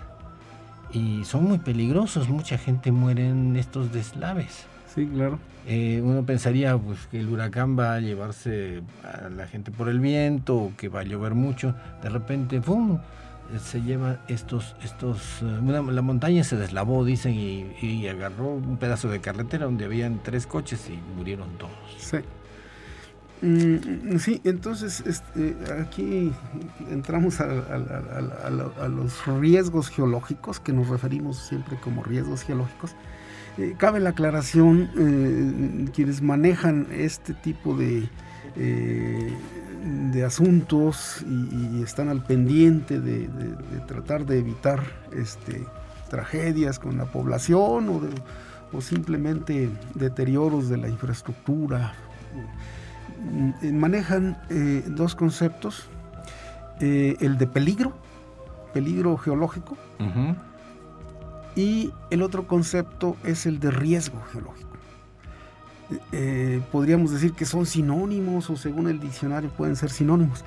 Y 0.91 1.23
son 1.25 1.43
muy 1.43 1.59
peligrosos, 1.59 2.29
mucha 2.29 2.57
gente 2.57 2.91
muere 2.91 3.29
en 3.29 3.55
estos 3.55 3.91
deslaves. 3.91 4.65
Sí, 4.93 5.05
claro. 5.07 5.39
Eh, 5.67 6.01
uno 6.03 6.25
pensaría 6.25 6.77
pues, 6.77 6.99
que 7.11 7.19
el 7.19 7.29
huracán 7.29 7.77
va 7.77 7.93
a 7.95 7.99
llevarse 7.99 8.81
a 9.03 9.29
la 9.29 9.45
gente 9.47 9.71
por 9.71 9.87
el 9.89 9.99
viento 9.99 10.55
o 10.55 10.71
que 10.75 10.89
va 10.89 11.01
a 11.01 11.03
llover 11.03 11.35
mucho. 11.35 11.75
De 12.01 12.09
repente, 12.09 12.59
¡pum! 12.59 12.99
Se 13.63 13.81
lleva 13.81 14.19
estos, 14.27 14.75
estos, 14.83 15.41
eh, 15.41 15.45
una- 15.45 15.81
la 15.81 16.01
montaña 16.01 16.43
se 16.43 16.55
deslavó, 16.55 17.03
dicen, 17.03 17.33
y, 17.33 17.65
y 17.81 18.07
agarró 18.07 18.49
un 18.49 18.77
pedazo 18.77 19.09
de 19.09 19.21
carretera 19.21 19.65
donde 19.65 19.85
habían 19.85 20.21
tres 20.23 20.45
coches 20.47 20.87
y 20.89 20.99
murieron 21.17 21.49
todos. 21.57 21.71
Sí. 21.97 22.17
Mm, 23.41 24.17
sí, 24.17 24.41
entonces 24.43 25.01
este, 25.05 25.55
aquí 25.81 26.31
entramos 26.91 27.39
a- 27.39 27.45
a- 27.45 28.47
a- 28.47 28.85
a 28.85 28.87
los 28.87 29.25
riesgos 29.25 29.89
geológicos, 29.89 30.59
que 30.59 30.73
nos 30.73 30.89
referimos 30.89 31.37
siempre 31.37 31.77
como 31.79 32.03
riesgos 32.03 32.43
geológicos. 32.43 32.95
Eh, 33.59 33.75
cabe 33.77 33.99
la 33.99 34.11
aclaración, 34.11 34.89
eh, 34.97 35.91
quienes 35.93 36.21
manejan 36.21 36.87
este 36.93 37.33
tipo 37.33 37.75
de, 37.75 38.07
eh, 38.55 39.33
de 40.13 40.23
asuntos 40.23 41.25
y, 41.27 41.83
están 41.83 42.07
al 42.07 42.23
pendiente 42.23 43.01
de, 43.01 43.27
tratar 43.85 44.25
de 44.25 44.39
evitar 44.39 44.81
este, 45.13 45.65
tragedias 46.09 46.79
con 46.79 46.97
la 46.97 47.11
población 47.11 47.89
o, 48.71 48.81
simplemente 48.81 49.69
deterioros 49.93 50.69
de 50.69 50.77
la 50.77 50.87
infraestructura. 50.87 51.95
Manejan 53.61 54.37
dos 54.95 55.15
conceptos, 55.15 55.89
el 56.79 57.37
de 57.37 57.47
peligro, 57.47 57.93
peligro 58.71 59.17
geológico, 59.17 59.75
y 61.55 61.91
el 62.09 62.21
otro 62.21 62.47
concepto 62.47 63.17
es 63.23 63.45
el 63.45 63.59
de 63.59 63.71
riesgo 63.71 64.21
geológico. 64.31 64.69
Eh, 66.11 66.61
podríamos 66.71 67.11
decir 67.11 67.33
que 67.33 67.45
son 67.45 67.65
sinónimos 67.65 68.49
o 68.49 68.55
según 68.55 68.87
el 68.87 68.99
diccionario 68.99 69.49
pueden 69.49 69.75
ser 69.75 69.89
sinónimos. 69.89 70.45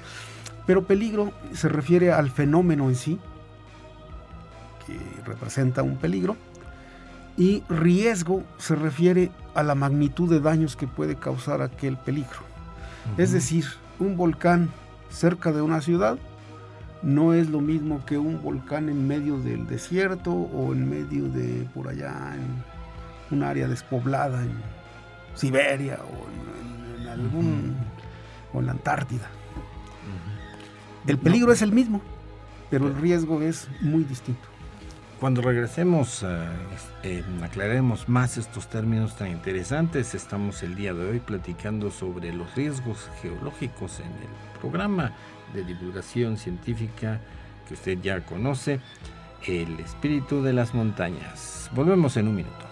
Pero 0.67 0.85
peligro 0.85 1.33
se 1.53 1.69
refiere 1.69 2.13
al 2.13 2.31
fenómeno 2.31 2.89
en 2.89 2.95
sí, 2.95 3.19
que 4.87 4.99
representa 5.25 5.83
un 5.83 5.97
peligro, 5.97 6.37
y 7.37 7.63
riesgo 7.69 8.45
se 8.59 8.77
refiere 8.77 9.31
a 9.55 9.63
la 9.63 9.75
magnitud 9.75 10.31
de 10.31 10.41
daños 10.41 10.77
que 10.77 10.87
puede 10.87 11.17
causar 11.17 11.63
aquel 11.63 11.97
peligro. 11.97 12.41
Es 13.17 13.33
decir, 13.33 13.67
un 13.99 14.17
volcán 14.17 14.71
cerca 15.11 15.51
de 15.51 15.63
una 15.63 15.81
ciudad 15.81 16.19
no 17.03 17.35
es 17.35 17.51
lo 17.51 17.61
mismo 17.61 18.05
que 18.07 18.19
un 18.19 18.43
volcán 18.43 18.89
en 18.89 19.07
medio 19.07 19.39
del 19.39 19.67
desierto 19.67 20.33
o 20.33 20.73
en 20.73 20.89
medio 20.89 21.29
de 21.29 21.69
por 21.75 21.89
allá 21.89 22.35
en 22.35 23.37
un 23.37 23.43
área 23.43 23.67
despoblada 23.67 24.43
en 24.43 24.53
Siberia 25.35 25.99
o 26.01 27.01
en, 27.01 27.09
algún 27.09 27.77
o 28.53 28.61
en 28.61 28.67
la 28.67 28.73
Antártida. 28.73 29.29
El 31.07 31.19
peligro 31.19 31.53
es 31.53 31.63
el 31.63 31.73
mismo, 31.73 32.01
pero 32.71 32.87
el 32.87 32.95
riesgo 32.95 33.43
es 33.43 33.69
muy 33.81 34.05
distinto. 34.05 34.49
Cuando 35.19 35.43
regresemos, 35.43 36.25
eh, 37.05 37.25
aclaremos 37.43 38.09
más 38.09 38.39
estos 38.39 38.69
términos 38.69 39.17
tan 39.17 39.29
interesantes. 39.29 40.15
Estamos 40.15 40.63
el 40.63 40.75
día 40.75 40.95
de 40.95 41.11
hoy 41.11 41.21
platicando 41.21 41.91
sobre 41.91 42.33
los 42.33 42.53
riesgos 42.55 43.09
geológicos 43.21 44.01
en 44.01 44.07
el 44.07 44.61
programa 44.61 45.13
de 45.53 45.65
divulgación 45.65 46.37
científica 46.37 47.21
que 47.67 47.75
usted 47.75 47.99
ya 48.03 48.25
conoce, 48.25 48.81
El 49.47 49.81
espíritu 49.81 50.43
de 50.43 50.53
las 50.53 50.73
montañas. 50.73 51.69
Volvemos 51.75 52.17
en 52.17 52.29
un 52.29 52.37
minuto. 52.37 52.72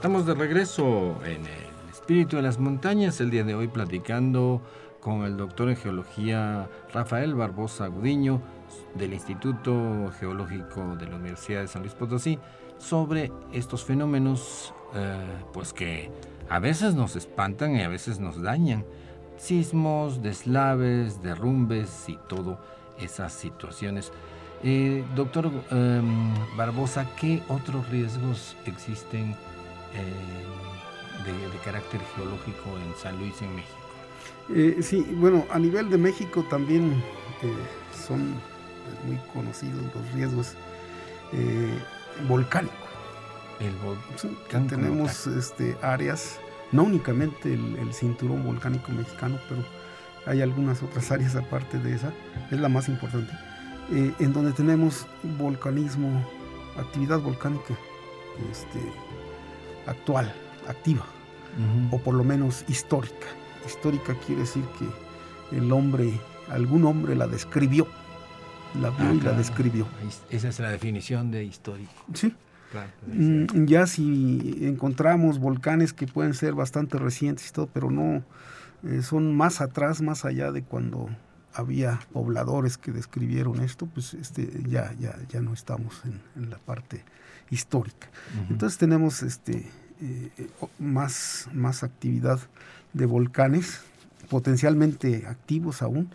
Estamos 0.00 0.24
de 0.24 0.32
regreso 0.32 1.22
en 1.26 1.42
el 1.44 1.90
espíritu 1.92 2.36
de 2.36 2.42
las 2.42 2.58
montañas, 2.58 3.20
el 3.20 3.30
día 3.30 3.44
de 3.44 3.54
hoy 3.54 3.68
platicando 3.68 4.62
con 4.98 5.24
el 5.24 5.36
doctor 5.36 5.68
en 5.68 5.76
geología 5.76 6.70
Rafael 6.90 7.34
Barbosa 7.34 7.86
Gudiño 7.88 8.40
del 8.94 9.12
Instituto 9.12 10.10
Geológico 10.18 10.96
de 10.96 11.06
la 11.06 11.16
Universidad 11.16 11.60
de 11.60 11.68
San 11.68 11.82
Luis 11.82 11.92
Potosí 11.92 12.38
sobre 12.78 13.30
estos 13.52 13.84
fenómenos 13.84 14.72
eh, 14.94 15.22
pues 15.52 15.74
que 15.74 16.10
a 16.48 16.60
veces 16.60 16.94
nos 16.94 17.14
espantan 17.14 17.76
y 17.76 17.82
a 17.82 17.88
veces 17.88 18.20
nos 18.20 18.40
dañan. 18.40 18.86
Sismos, 19.36 20.22
deslaves, 20.22 21.22
derrumbes 21.22 22.08
y 22.08 22.18
todo 22.26 22.58
esas 22.98 23.34
situaciones. 23.34 24.12
Eh, 24.62 25.04
doctor 25.14 25.50
em, 25.70 26.32
Barbosa, 26.56 27.06
¿qué 27.20 27.42
otros 27.48 27.86
riesgos 27.90 28.56
existen? 28.64 29.36
Eh, 29.94 31.24
de, 31.24 31.58
carácter 31.64 32.00
geológico 32.16 32.78
en 32.78 32.96
San 32.96 33.18
Luis, 33.18 33.42
en 33.42 33.54
México. 33.54 33.76
Eh, 34.48 34.78
sí, 34.80 35.06
bueno, 35.16 35.44
a 35.50 35.58
nivel 35.58 35.90
de 35.90 35.98
México 35.98 36.42
también 36.48 37.02
eh, 37.42 37.52
son 38.06 38.34
pues, 38.84 39.04
muy 39.04 39.16
conocidos 39.34 39.82
los 39.94 40.12
riesgos 40.12 40.54
volcánicos. 42.26 42.78
El 43.60 43.74
tenemos 44.68 45.26
este, 45.26 45.76
áreas, 45.82 46.40
no 46.72 46.84
únicamente 46.84 47.52
el, 47.52 47.92
cinturón 47.92 48.42
volcánico 48.42 48.90
mexicano, 48.90 49.38
pero 49.48 49.62
hay 50.24 50.40
algunas 50.40 50.82
otras 50.82 51.10
áreas 51.12 51.36
aparte 51.36 51.78
de 51.78 51.94
esa, 51.94 52.10
es 52.50 52.58
la 52.58 52.70
más 52.70 52.88
importante, 52.88 53.32
en 53.90 54.32
donde 54.32 54.52
tenemos 54.52 55.06
volcanismo, 55.38 56.26
actividad 56.78 57.20
volcánica 57.20 57.74
este, 58.50 58.80
actual, 59.90 60.32
activa, 60.68 61.04
o 61.90 61.98
por 61.98 62.14
lo 62.14 62.24
menos 62.24 62.64
histórica. 62.68 63.26
Histórica 63.66 64.14
quiere 64.26 64.42
decir 64.42 64.64
que 64.78 65.56
el 65.56 65.70
hombre, 65.72 66.18
algún 66.48 66.84
hombre 66.86 67.14
la 67.14 67.26
describió, 67.26 67.86
la 68.80 68.90
vio 68.90 69.08
ah, 69.08 69.14
y 69.14 69.20
la 69.20 69.32
describió. 69.32 69.86
Esa 70.30 70.48
es 70.48 70.60
la 70.60 70.70
definición 70.70 71.30
de 71.30 71.44
histórico. 71.44 71.92
Sí. 72.14 72.34
Mm, 73.06 73.64
ya 73.64 73.86
si 73.86 74.58
encontramos 74.62 75.40
volcanes 75.40 75.92
que 75.92 76.06
pueden 76.06 76.34
ser 76.34 76.54
bastante 76.54 76.98
recientes 76.98 77.48
y 77.48 77.52
todo, 77.52 77.66
pero 77.66 77.90
no 77.90 78.22
eh, 78.84 79.02
son 79.02 79.36
más 79.36 79.60
atrás, 79.60 80.00
más 80.02 80.24
allá 80.24 80.52
de 80.52 80.62
cuando 80.62 81.08
había 81.52 82.00
pobladores 82.12 82.78
que 82.78 82.92
describieron 82.92 83.60
esto, 83.60 83.86
pues 83.86 84.14
este, 84.14 84.48
ya, 84.68 84.94
ya, 84.98 85.16
ya 85.28 85.40
no 85.40 85.52
estamos 85.52 86.02
en, 86.36 86.48
la 86.48 86.58
parte 86.58 87.04
histórica. 87.50 88.08
Entonces 88.48 88.78
tenemos 88.78 89.22
este, 89.22 89.66
eh, 90.00 90.30
más, 90.78 91.48
más 91.52 91.82
actividad 91.82 92.38
de 92.92 93.06
volcanes, 93.06 93.80
potencialmente 94.28 95.26
activos 95.26 95.82
aún, 95.82 96.10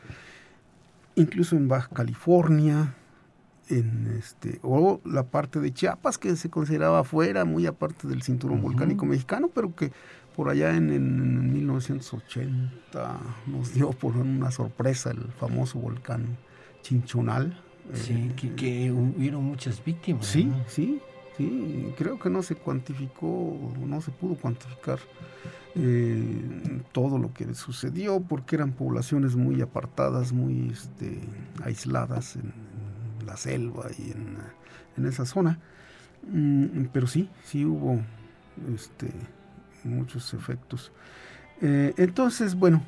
incluso 1.16 1.56
en 1.56 1.68
Baja 1.68 1.90
California, 1.94 2.94
en 3.70 4.16
este, 4.18 4.60
o 4.62 5.02
la 5.06 5.24
parte 5.24 5.60
de 5.60 5.74
Chiapas 5.74 6.18
que 6.18 6.36
se 6.36 6.50
consideraba 6.50 7.04
fuera, 7.04 7.46
muy 7.46 7.66
aparte 7.66 8.08
del 8.08 8.22
cinturón 8.22 8.62
volcánico 8.62 9.06
mexicano, 9.06 9.50
pero 9.54 9.76
que 9.76 9.92
por 10.36 10.50
allá 10.50 10.76
en, 10.76 11.54
1980 11.54 13.20
nos 13.48 13.74
dio 13.74 13.92
por 13.92 14.18
una 14.18 14.52
sorpresa 14.52 15.12
el 15.12 15.24
famoso 15.40 15.80
volcán 15.80 16.38
Chinchonal. 16.82 17.60
Sí, 17.94 18.14
eh, 18.14 18.54
que, 18.56 18.92
hubieron 18.92 19.44
muchas 19.44 19.84
víctimas. 19.84 20.26
Sí, 20.26 20.52
sí, 20.68 21.00
Sí, 21.38 21.94
creo 21.98 22.18
que 22.18 22.30
no 22.30 22.42
se 22.44 22.56
cuantificó, 22.56 23.58
no 23.86 24.02
se 24.02 24.12
pudo 24.12 24.36
cuantificar 24.36 25.00
eh, 25.76 26.82
todo 26.94 27.18
lo 27.18 27.34
que 27.34 27.54
sucedió 27.54 28.22
porque 28.22 28.56
eran 28.56 28.72
poblaciones 28.72 29.36
muy 29.36 29.62
apartadas, 29.62 30.32
muy 30.32 30.70
este, 30.70 31.20
aisladas 31.64 32.38
en, 32.38 32.54
la 33.26 33.36
selva 33.36 33.88
y 33.98 34.12
en, 34.12 35.06
esa 35.06 35.26
zona. 35.26 35.60
Mm, 36.32 36.86
pero 36.94 37.08
sí, 37.08 37.30
sí 37.44 37.66
hubo 37.66 38.00
este, 38.74 39.12
muchos 39.84 40.34
efectos. 40.34 40.94
Eh, 41.62 41.94
entonces, 41.98 42.56
bueno, 42.56 42.82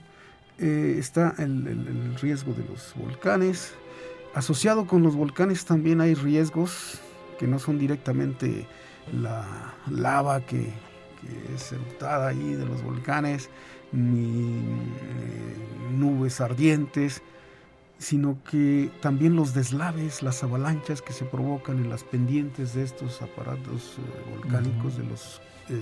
eh, 0.60 0.96
está 0.98 1.36
el 1.40 2.16
riesgo 2.22 2.54
de 2.54 2.64
los 2.64 2.94
volcanes. 2.96 3.74
Asociado 4.34 4.88
con 4.88 5.04
los 5.04 5.16
volcanes 5.16 5.66
también 5.66 6.00
hay 6.00 6.14
riesgos 6.14 7.02
que 7.38 7.48
no 7.48 7.60
son 7.60 7.80
directamente 7.80 8.66
la 9.14 9.46
lava 9.90 10.42
que, 10.42 10.70
es 11.54 11.72
eruptada 11.74 12.30
ahí 12.30 12.54
de 12.54 12.66
los 12.66 12.84
volcanes, 12.84 13.50
ni 13.92 14.60
eh, 14.60 15.56
nubes 15.92 16.40
ardientes, 16.40 17.22
sino 17.98 18.38
que 18.50 18.92
también 19.02 19.36
los 19.36 19.54
deslaves, 19.54 20.22
las 20.22 20.44
avalanchas 20.44 21.02
que 21.02 21.12
se 21.12 21.26
provocan 21.26 21.78
en 21.78 21.90
las 21.90 22.04
pendientes 22.04 22.76
de 22.76 22.84
estos 22.84 23.22
aparatos 23.22 23.98
eh, 23.98 24.36
volcánicos, 24.36 24.98
de 24.98 25.04
los 25.04 25.42
eh, 25.70 25.82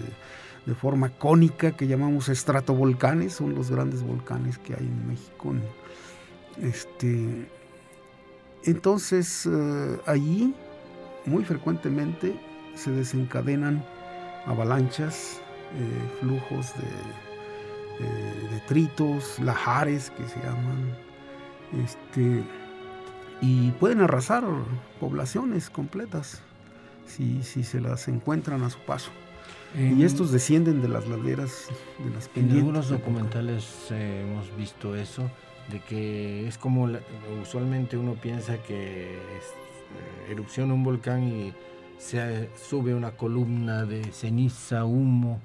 de 0.66 0.74
forma 0.74 1.10
cónica 1.10 1.76
que 1.76 1.86
llamamos 1.86 2.30
estratovolcanes, 2.30 3.34
son 3.34 3.54
los 3.54 3.70
grandes 3.70 4.02
volcanes 4.02 4.58
que 4.58 4.74
hay 4.74 4.86
en 4.86 5.08
México. 5.08 5.54
Este, 6.60 7.48
entonces, 8.64 9.48
allí 10.08 10.56
muy 11.26 11.44
frecuentemente 11.44 12.36
se 12.76 12.92
desencadenan 12.92 13.84
avalanchas, 14.46 15.42
eh, 15.74 16.20
flujos 16.20 16.74
de, 16.76 18.06
eh, 18.06 18.48
detritos, 18.52 19.40
lajares 19.40 20.12
que 20.12 20.28
se 20.28 20.40
llaman, 20.40 20.96
este, 21.84 22.44
y 23.42 23.72
pueden 23.72 24.02
arrasar 24.02 24.44
poblaciones 25.00 25.70
completas. 25.70 26.42
si, 27.08 27.44
si 27.44 27.64
se 27.64 27.80
las 27.80 28.08
encuentran 28.08 28.64
a 28.64 28.70
su 28.72 28.80
paso. 28.80 29.12
y 29.78 30.04
estos 30.04 30.32
descienden 30.32 30.82
de 30.82 30.88
las 30.88 31.08
laderas, 31.08 31.68
de 32.00 32.10
las 32.10 32.28
pendientes. 32.30 32.54
En 32.54 32.58
algunos 32.60 32.90
documentales 32.90 33.88
eh, 33.92 34.26
hemos 34.26 34.56
visto 34.58 34.96
eso, 34.96 35.30
de 35.70 35.82
que 35.82 36.48
es 36.48 36.58
como 36.58 36.90
usualmente 37.42 37.96
uno 37.98 38.14
piensa 38.14 38.58
que 38.58 39.14
es, 39.38 39.44
eh, 39.44 39.65
erupciona 40.30 40.74
un 40.74 40.84
volcán 40.84 41.24
y 41.24 41.54
se 41.98 42.50
sube 42.56 42.94
una 42.94 43.12
columna 43.12 43.86
de 43.86 44.04
ceniza, 44.12 44.86
humo, 44.86 45.42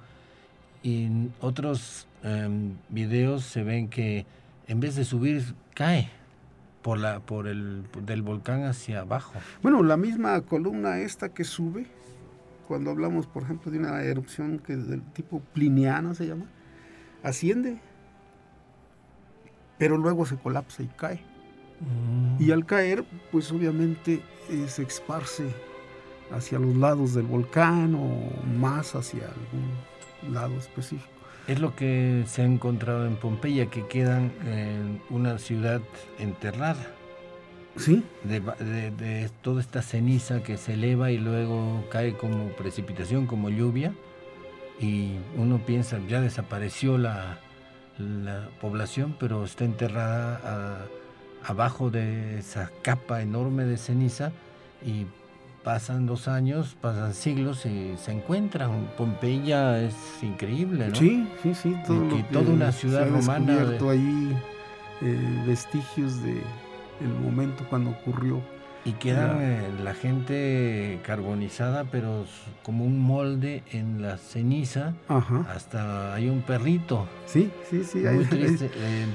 y 0.83 1.05
en 1.05 1.33
otros 1.41 2.07
em, 2.23 2.77
videos 2.89 3.45
se 3.45 3.63
ven 3.63 3.89
que 3.89 4.27
en 4.67 4.81
vez 4.81 4.97
de 4.97 5.05
subir 5.05 5.55
cae 5.75 6.11
por 6.83 6.99
la 6.99 7.21
por 7.21 7.47
el 7.47 7.85
del 8.03 8.23
volcán 8.23 8.65
hacia 8.65 9.01
abajo. 9.01 9.35
Bueno, 9.63 9.83
la 9.83 9.97
misma 9.97 10.41
columna 10.43 10.99
esta 11.01 11.29
que 11.29 11.45
sube 11.45 11.87
cuando 12.67 12.93
hablamos, 12.93 13.27
por 13.27 13.43
ejemplo, 13.43 13.73
de 13.73 13.79
una 13.79 14.01
erupción 14.03 14.61
que 14.61 14.77
del 14.77 15.03
tipo 15.03 15.41
pliniano 15.41 16.15
se 16.15 16.29
llama, 16.29 16.47
asciende, 17.23 17.81
pero 19.77 19.97
luego 19.97 20.25
se 20.25 20.37
colapsa 20.37 20.85
y 20.85 20.87
cae. 20.87 21.30
Mm. 21.81 22.43
Y 22.43 22.51
al 22.53 22.67
caer, 22.67 23.05
pues 23.33 23.51
obviamente 23.53 24.21
eh, 24.51 24.67
se 24.69 24.83
esparce 24.83 25.45
hacia 26.33 26.59
los 26.59 26.77
lados 26.77 27.15
del 27.15 27.27
volcán 27.27 27.95
o 27.95 28.31
más 28.59 28.95
hacia 28.95 29.25
algún 29.25 30.33
lado 30.33 30.55
específico. 30.57 31.09
Es 31.47 31.59
lo 31.59 31.75
que 31.75 32.25
se 32.27 32.43
ha 32.43 32.45
encontrado 32.45 33.07
en 33.07 33.17
Pompeya, 33.17 33.67
que 33.67 33.87
quedan 33.87 34.33
en 34.47 35.01
una 35.11 35.39
ciudad 35.39 35.81
enterrada. 36.19 36.95
Sí. 37.77 38.05
De, 38.25 39.31
toda 39.43 39.61
esta 39.61 39.83
ceniza 39.83 40.43
que 40.43 40.57
se 40.57 40.75
eleva 40.75 41.11
y 41.11 41.19
luego 41.19 41.85
cae 41.91 42.17
como 42.17 42.51
precipitación, 42.51 43.27
como 43.27 43.51
lluvia. 43.51 43.95
Y 44.79 45.17
uno 45.37 45.59
piensa, 45.59 45.99
ya 46.09 46.21
desapareció 46.21 46.99
la, 46.99 47.39
población, 48.61 49.15
pero 49.19 49.45
está 49.45 49.65
enterrada 49.65 50.87
abajo 51.45 51.91
de 51.91 52.39
esa 52.39 52.71
capa 52.83 53.23
enorme 53.23 53.65
de 53.65 53.77
ceniza 53.77 54.33
y 54.85 55.07
pasan 55.63 56.07
dos 56.07 56.29
años, 56.29 56.77
pasan 56.81 57.15
siglos 57.15 57.67
y 57.67 57.95
se 57.97 58.13
encuentran. 58.13 58.91
Pompeya 58.97 59.81
es 59.81 59.95
increíble, 60.23 60.89
¿no? 60.89 60.95
Sí, 60.95 61.29
sí, 61.43 61.55
sí. 61.55 61.77
Todo 61.87 62.09
toda 62.33 62.51
una 62.51 62.73
ciudad 62.73 63.05
se 63.05 63.11
romana. 63.11 63.53
descubierto 63.55 63.91
ahí 63.91 64.37
eh, 65.03 65.43
vestigios 65.47 66.23
de 66.23 66.43
el 67.01 67.09
momento 67.09 67.65
cuando 67.69 67.91
ocurrió. 67.91 68.41
Y 68.83 68.93
queda 68.93 69.39
la... 69.85 69.93
gente 69.93 71.01
carbonizada, 71.05 71.85
pero 71.85 72.25
como 72.63 72.87
un 72.87 72.99
molde 72.99 73.63
en 73.73 74.01
la 74.01 74.17
ceniza. 74.17 74.95
Hasta 75.55 76.15
hay 76.15 76.31
un 76.31 76.41
perrito. 76.41 77.07
Sí, 77.27 77.51
sí, 77.69 77.85
sí. 77.85 77.99
Muy 77.99 78.25
triste. 78.31 78.71
Eh, 78.75 79.07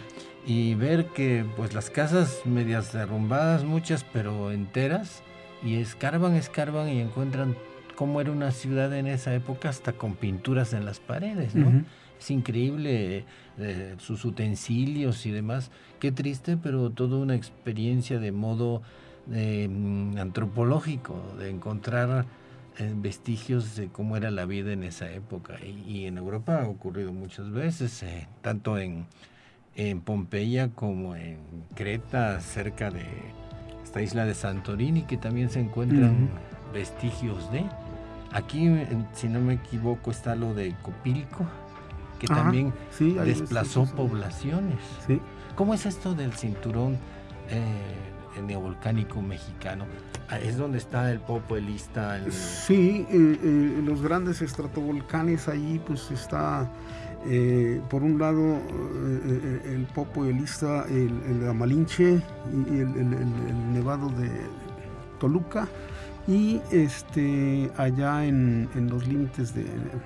y 0.45 0.75
ver 0.75 1.07
que 1.07 1.45
pues 1.55 1.73
las 1.73 1.89
casas 1.89 2.41
medias 2.45 2.93
derrumbadas, 2.93 3.63
muchas, 3.63 4.03
pero 4.03 4.51
enteras, 4.51 5.23
y 5.63 5.75
escarban, 5.75 6.35
escarban 6.35 6.89
y 6.89 7.01
encuentran 7.01 7.55
cómo 7.95 8.21
era 8.21 8.31
una 8.31 8.51
ciudad 8.51 8.93
en 8.93 9.07
esa 9.07 9.33
época 9.33 9.69
hasta 9.69 9.93
con 9.93 10.15
pinturas 10.15 10.73
en 10.73 10.85
las 10.85 10.99
paredes, 10.99 11.55
¿no? 11.55 11.83
Es 12.19 12.31
increíble 12.31 13.25
eh, 13.57 13.95
sus 13.97 14.23
utensilios 14.25 15.25
y 15.25 15.31
demás. 15.31 15.71
Qué 15.99 16.11
triste, 16.11 16.57
pero 16.57 16.89
toda 16.91 17.17
una 17.17 17.35
experiencia 17.35 18.19
de 18.19 18.31
modo 18.31 18.81
eh, 19.31 19.67
antropológico, 20.17 21.19
de 21.39 21.49
encontrar 21.49 22.25
eh, 22.77 22.93
vestigios 22.95 23.75
de 23.75 23.87
cómo 23.87 24.17
era 24.17 24.31
la 24.31 24.45
vida 24.45 24.71
en 24.71 24.83
esa 24.83 25.11
época. 25.11 25.57
Y, 25.65 26.05
en 26.05 26.17
Europa 26.17 26.61
ha 26.61 26.67
ocurrido 26.67 27.11
muchas 27.11 27.51
veces, 27.51 28.05
tanto 28.41 28.77
en, 28.77 29.07
en 29.75 30.01
Pompeya 30.01 30.69
como 30.69 31.15
en 31.15 31.39
Creta, 31.75 32.39
cerca 32.39 32.91
de 32.91 33.05
isla 34.01 34.25
de 34.25 34.33
Santorini, 34.33 35.03
que 35.03 35.17
también 35.17 35.49
se 35.49 35.59
encuentran 35.61 36.29
vestigios 36.73 37.49
de. 37.51 37.63
Aquí, 38.33 38.69
si 39.13 39.29
no 39.29 39.39
me 39.39 39.53
equivoco, 39.53 40.11
está 40.11 40.35
lo 40.35 40.53
de 40.53 40.75
Copilco, 40.81 41.45
que 42.19 42.27
también 42.27 42.73
desplazó 42.99 43.85
poblaciones. 43.85 44.79
Sí. 45.07 45.21
¿Cómo 45.55 45.73
es 45.73 45.85
esto 45.85 46.13
del 46.13 46.33
cinturón 46.33 46.97
eh, 47.49 48.41
neovolcánico 48.45 49.21
mexicano? 49.21 49.85
Ah, 50.27 50.39
¿Es 50.39 50.57
donde 50.57 50.79
está 50.79 51.11
el 51.11 51.19
Popo 51.19 51.55
Elista? 51.55 52.19
Sí, 52.29 53.05
eh, 53.09 53.39
eh, 53.41 53.81
los 53.85 54.01
grandes 54.01 54.41
estratovolcanes 54.41 55.47
ahí, 55.47 55.81
pues 55.85 56.11
está 56.11 56.69
eh, 57.27 57.81
por 57.89 58.03
un 58.03 58.19
lado, 58.19 58.55
eh, 58.55 58.59
eh, 59.25 59.73
el 59.75 59.85
Popo 59.87 60.25
y 60.25 60.29
el 60.29 60.39
Ista, 60.39 60.85
el, 60.87 61.47
Amalinche 61.47 62.21
y 62.53 62.79
el, 62.79 63.73
Nevado 63.73 64.09
de 64.09 64.29
Toluca. 65.19 65.67
Y 66.27 66.61
este, 66.71 67.71
allá 67.77 68.25
en, 68.25 68.69
los 68.89 69.07
límites 69.07 69.53
de, 69.53 69.65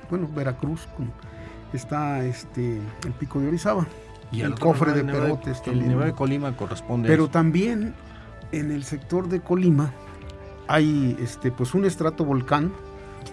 bueno, 0.10 0.29
Veracruz, 0.34 0.88
está 1.73 2.23
este, 2.25 2.79
el 3.05 3.12
Pico 3.13 3.39
de 3.39 3.47
Orizaba. 3.49 3.86
Y 4.32 4.41
el 4.41 4.55
cofre 4.55 4.93
de 4.93 5.03
Perotes. 5.03 5.62
El 5.65 5.88
Nevado 5.88 6.05
de 6.05 6.13
Colima 6.13 6.55
corresponde 6.55 7.10
Pero 7.10 7.29
también 7.29 7.95
en 8.51 8.71
el 8.71 8.84
sector 8.84 9.27
de 9.27 9.41
Colima 9.41 9.91
hay 10.67 11.17
este, 11.19 11.51
pues 11.51 11.73
un 11.73 11.84
estratovolcán 11.86 12.71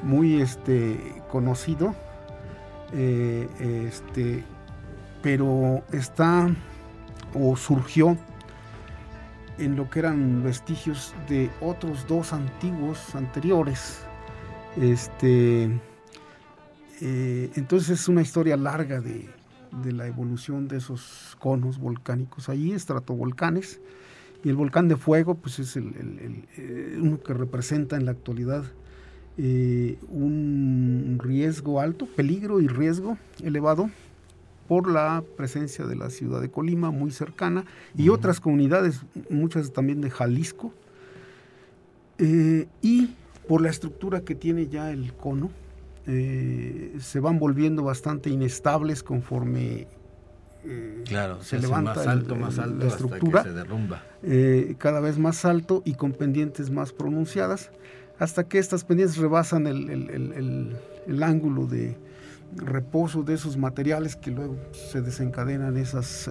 muy 0.03 0.41
este, 0.41 1.23
conocido 1.31 1.95
eh, 2.93 3.49
este, 3.89 4.45
pero 5.23 5.83
está 5.93 6.49
o 7.35 7.57
surgió 7.57 8.17
en 9.59 9.77
lo 9.77 9.89
que 9.89 10.01
eran 10.01 10.43
vestigios 10.43 11.15
de 11.29 11.51
otros 11.61 12.07
dos 12.07 12.33
antiguos 12.33 13.15
anteriores. 13.15 14.01
Este, 14.77 15.71
eh, 17.01 17.51
entonces 17.55 18.01
es 18.01 18.09
una 18.09 18.23
historia 18.23 18.57
larga 18.57 19.01
de, 19.01 19.29
la 19.93 20.07
evolución 20.07 20.69
de 20.69 20.79
esos 20.79 21.37
conos 21.39 21.79
volcánicos. 21.79 22.49
Allí 22.49 22.73
estratovolcanes 22.73 23.81
y 24.43 24.49
el 24.49 24.57
volcán 24.57 24.89
de 24.89 24.97
fuego 24.97 25.35
pues 25.35 25.59
es 25.59 25.77
el, 25.77 26.47
eh, 26.57 26.99
uno 26.99 27.21
que 27.21 27.35
representa 27.35 27.97
en 27.97 28.07
la 28.07 28.13
actualidad 28.13 28.65
eh, 29.39 29.99
un 30.09 31.21
riesgo 31.23 31.79
alto, 31.83 32.07
peligro 32.07 32.59
y 32.63 32.69
riesgo 32.69 33.19
elevado 33.43 33.91
por 34.67 34.91
la 34.91 35.23
presencia 35.37 35.85
de 35.85 35.95
la 35.95 36.09
ciudad 36.09 36.41
de 36.41 36.51
Colima 36.51 36.91
muy 36.91 37.11
cercana 37.11 37.67
y 37.95 38.09
otras 38.09 38.41
comunidades, 38.41 39.03
muchas 39.29 39.73
también 39.73 40.01
de 40.01 40.09
Jalisco, 40.09 40.73
eh, 42.17 42.67
y 42.81 43.15
por 43.47 43.61
la 43.61 43.69
estructura 43.69 44.23
que 44.23 44.35
tiene 44.35 44.69
ya 44.69 44.91
el 44.91 45.13
cono, 45.13 45.51
eh, 46.07 46.97
se 46.99 47.21
van 47.21 47.39
volviendo 47.39 47.83
bastante 47.83 48.31
inestables 48.31 49.03
conforme 49.03 49.87
claro, 51.05 51.43
se, 51.43 51.59
levanta 51.59 51.95
más 51.95 52.07
alto, 52.07 52.37
más 52.37 52.59
alto 52.59 52.79
la 52.79 52.87
estructura, 52.87 53.43
se 53.43 53.53
derrumba. 53.53 54.03
cada 54.79 55.01
vez 55.01 55.19
más 55.19 55.45
alto 55.45 55.83
y 55.85 55.93
con 55.93 56.13
pendientes 56.13 56.71
más 56.71 56.95
pronunciadas 56.95 57.71
hasta 58.19 58.45
que 58.45 58.59
estas 58.59 58.85
pendientes 58.85 59.17
rebasan 59.19 59.67
el, 59.67 61.23
ángulo 61.23 61.67
de 61.67 61.97
reposo 62.57 63.23
de 63.23 63.35
esos 63.35 63.57
materiales 63.57 64.17
que 64.17 64.31
luego 64.31 64.57
se 64.73 65.03
desencadenan 65.03 65.77
esas 65.77 66.29
eh, 66.29 66.31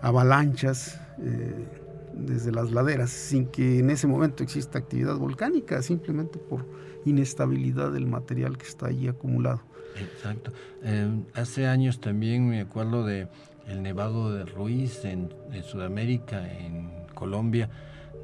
avalanchas 0.00 1.00
eh, 1.20 1.66
desde 2.14 2.50
las 2.50 2.72
laderas 2.72 3.10
sin 3.10 3.46
que 3.46 3.78
en 3.78 3.90
ese 3.90 4.06
momento 4.06 4.42
exista 4.42 4.78
actividad 4.78 5.16
volcánica, 5.16 5.80
simplemente 5.82 6.38
por 6.38 6.66
inestabilidad 7.04 7.92
del 7.92 8.06
material 8.06 8.58
que 8.58 8.66
está 8.66 8.86
allí 8.86 9.08
acumulado. 9.08 9.62
Exacto. 10.00 10.52
Em, 10.82 11.24
hace 11.34 11.66
años 11.66 12.00
también 12.00 12.48
me 12.48 12.60
acuerdo 12.60 13.04
de 13.04 13.28
el 13.66 13.82
nevado 13.82 14.32
de 14.32 14.44
Ruiz 14.46 15.04
en 15.04 15.30
Sudamérica, 15.62 16.48
en 16.50 16.90
Colombia, 17.14 17.68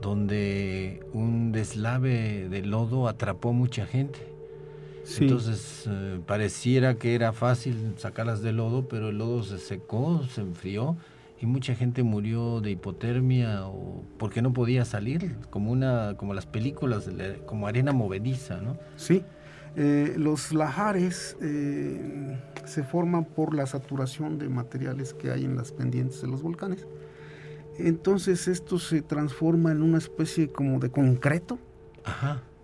donde 0.04 1.00
un 1.14 1.50
deslave 1.50 2.46
de 2.50 2.60
lodo 2.60 3.08
atrapó 3.08 3.54
mucha 3.54 3.86
gente. 3.86 4.18
Entonces 5.18 5.84
eh, 5.88 6.20
pareciera 6.26 6.96
que 6.96 7.14
era 7.14 7.32
fácil 7.32 7.94
sacarlas 7.96 8.42
del 8.42 8.58
lodo, 8.58 8.86
pero 8.86 9.08
el 9.08 9.18
lodo 9.18 9.42
se 9.42 9.58
secó, 9.58 10.22
se 10.24 10.42
enfrió 10.42 10.98
y 11.40 11.46
mucha 11.46 11.74
gente 11.74 12.02
murió 12.02 12.60
de 12.60 12.72
hipotermia 12.72 13.66
o 13.66 14.02
porque 14.18 14.42
no 14.42 14.52
podía 14.52 14.84
salir, 14.84 15.36
como 15.48 15.72
una, 15.72 16.16
como 16.18 16.34
las 16.34 16.44
películas, 16.44 17.08
como 17.46 17.66
arena 17.66 17.92
movediza, 17.92 18.60
¿no? 18.60 18.76
Sí. 18.96 19.22
Eh, 19.74 20.14
los 20.18 20.52
lajares 20.52 21.36
eh, 21.40 22.38
se 22.66 22.82
forman 22.82 23.24
por 23.24 23.54
la 23.54 23.66
saturación 23.66 24.38
de 24.38 24.50
materiales 24.50 25.14
que 25.14 25.30
hay 25.30 25.46
en 25.46 25.56
las 25.56 25.72
pendientes 25.72 26.20
de 26.20 26.28
los 26.28 26.42
volcanes. 26.42 26.86
Entonces 27.78 28.48
esto 28.48 28.78
se 28.78 29.02
transforma 29.02 29.72
en 29.72 29.82
una 29.82 29.98
especie 29.98 30.48
como 30.48 30.78
de 30.78 30.90
concreto. 30.90 31.58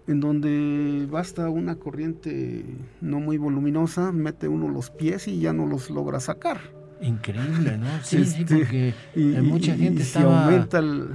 en 0.06 0.18
donde 0.20 1.06
basta 1.10 1.48
una 1.50 1.76
corriente 1.76 2.64
no 3.00 3.20
muy 3.20 3.38
voluminosa, 3.38 4.10
mete 4.12 4.48
uno 4.48 4.68
los 4.68 4.90
pies 4.90 5.28
y 5.28 5.38
ya 5.40 5.52
no 5.52 5.66
los 5.66 5.88
logra 5.90 6.18
sacar. 6.20 6.58
Increíble, 7.00 7.78
¿no? 7.78 7.86
Sí, 8.02 8.24
sí, 8.24 8.40
este, 8.42 8.56
porque 8.56 8.94
mucha 9.42 9.76
gente 9.76 10.02
y 10.02 10.18
aumenta 10.22 10.78
el 10.80 11.10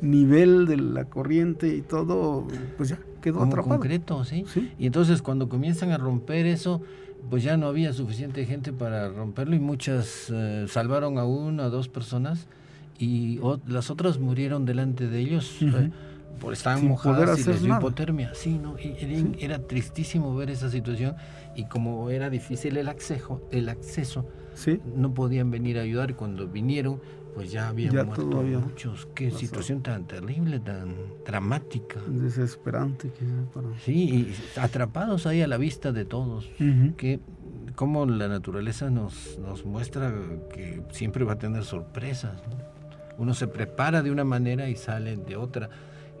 nivel 0.00 0.66
de 0.66 0.76
la 0.76 1.04
corriente 1.04 1.74
y 1.74 1.80
todo, 1.80 2.46
pues 2.76 2.88
ya 2.90 2.98
quedó 3.22 3.38
Como 3.38 3.46
atrapado. 3.52 3.76
concreto, 3.76 4.24
¿sí? 4.24 4.44
Y 4.78 4.86
entonces 4.86 5.22
cuando 5.22 5.48
comienzan 5.48 5.92
a 5.92 5.98
romper 5.98 6.46
eso, 6.46 6.82
pues 7.30 7.42
ya 7.42 7.56
no 7.56 7.68
había 7.68 7.92
suficiente 7.92 8.44
gente 8.44 8.72
para 8.72 9.08
romperlo 9.08 9.54
y 9.54 9.60
muchas 9.60 10.26
eh, 10.30 10.66
salvaron 10.68 11.18
a 11.18 11.24
una 11.24 11.66
o 11.66 11.70
dos 11.70 11.88
personas 11.88 12.46
y 12.98 13.40
las 13.66 13.90
otras 13.90 14.18
murieron 14.18 14.64
delante 14.64 15.08
de 15.08 15.18
ellos. 15.18 15.58
Eh, 15.62 15.90
por 16.40 16.52
estaban 16.52 16.86
mojadas 16.86 17.38
y 17.38 17.44
les 17.44 17.62
dio 17.62 17.76
hipotermia. 17.76 18.34
Sí, 18.34 18.58
no, 18.58 18.76
era, 18.78 19.60
tristísimo 19.60 20.34
ver 20.34 20.50
esa 20.50 20.68
situación 20.68 21.14
y 21.54 21.66
como 21.66 22.10
era 22.10 22.28
difícil 22.30 22.76
el 22.76 22.88
acceso, 22.88 23.46
el 23.50 23.68
acceso, 23.68 24.26
no 24.96 25.14
podían 25.14 25.50
venir 25.50 25.78
a 25.78 25.82
ayudar 25.82 26.10
y 26.10 26.14
cuando 26.14 26.48
vinieron 26.48 27.00
pues 27.34 27.50
ya 27.50 27.68
habían 27.68 28.06
muerto 28.06 28.26
muchos. 28.26 29.08
Qué 29.14 29.30
situación 29.30 29.82
tan 29.82 30.06
terrible, 30.06 30.60
tan 30.60 30.94
dramática. 31.26 32.00
Desesperante. 32.06 33.10
Sí, 33.84 33.92
y 34.56 34.58
atrapados 34.58 35.26
ahí 35.26 35.42
a 35.42 35.48
la 35.48 35.56
vista 35.56 35.92
de 35.92 36.04
todos. 36.04 36.48
Que 36.96 37.20
como 37.74 38.06
la 38.06 38.28
naturaleza 38.28 38.88
nos, 38.90 39.38
nos 39.40 39.64
muestra 39.64 40.14
que 40.52 40.82
siempre 40.90 41.24
va 41.24 41.32
a 41.32 41.38
tener 41.38 41.64
sorpresas. 41.64 42.40
Uno 43.18 43.34
se 43.34 43.46
prepara 43.46 44.02
de 44.02 44.10
una 44.10 44.24
manera 44.24 44.68
y 44.68 44.76
sale 44.76 45.16
de 45.16 45.36
otra. 45.36 45.70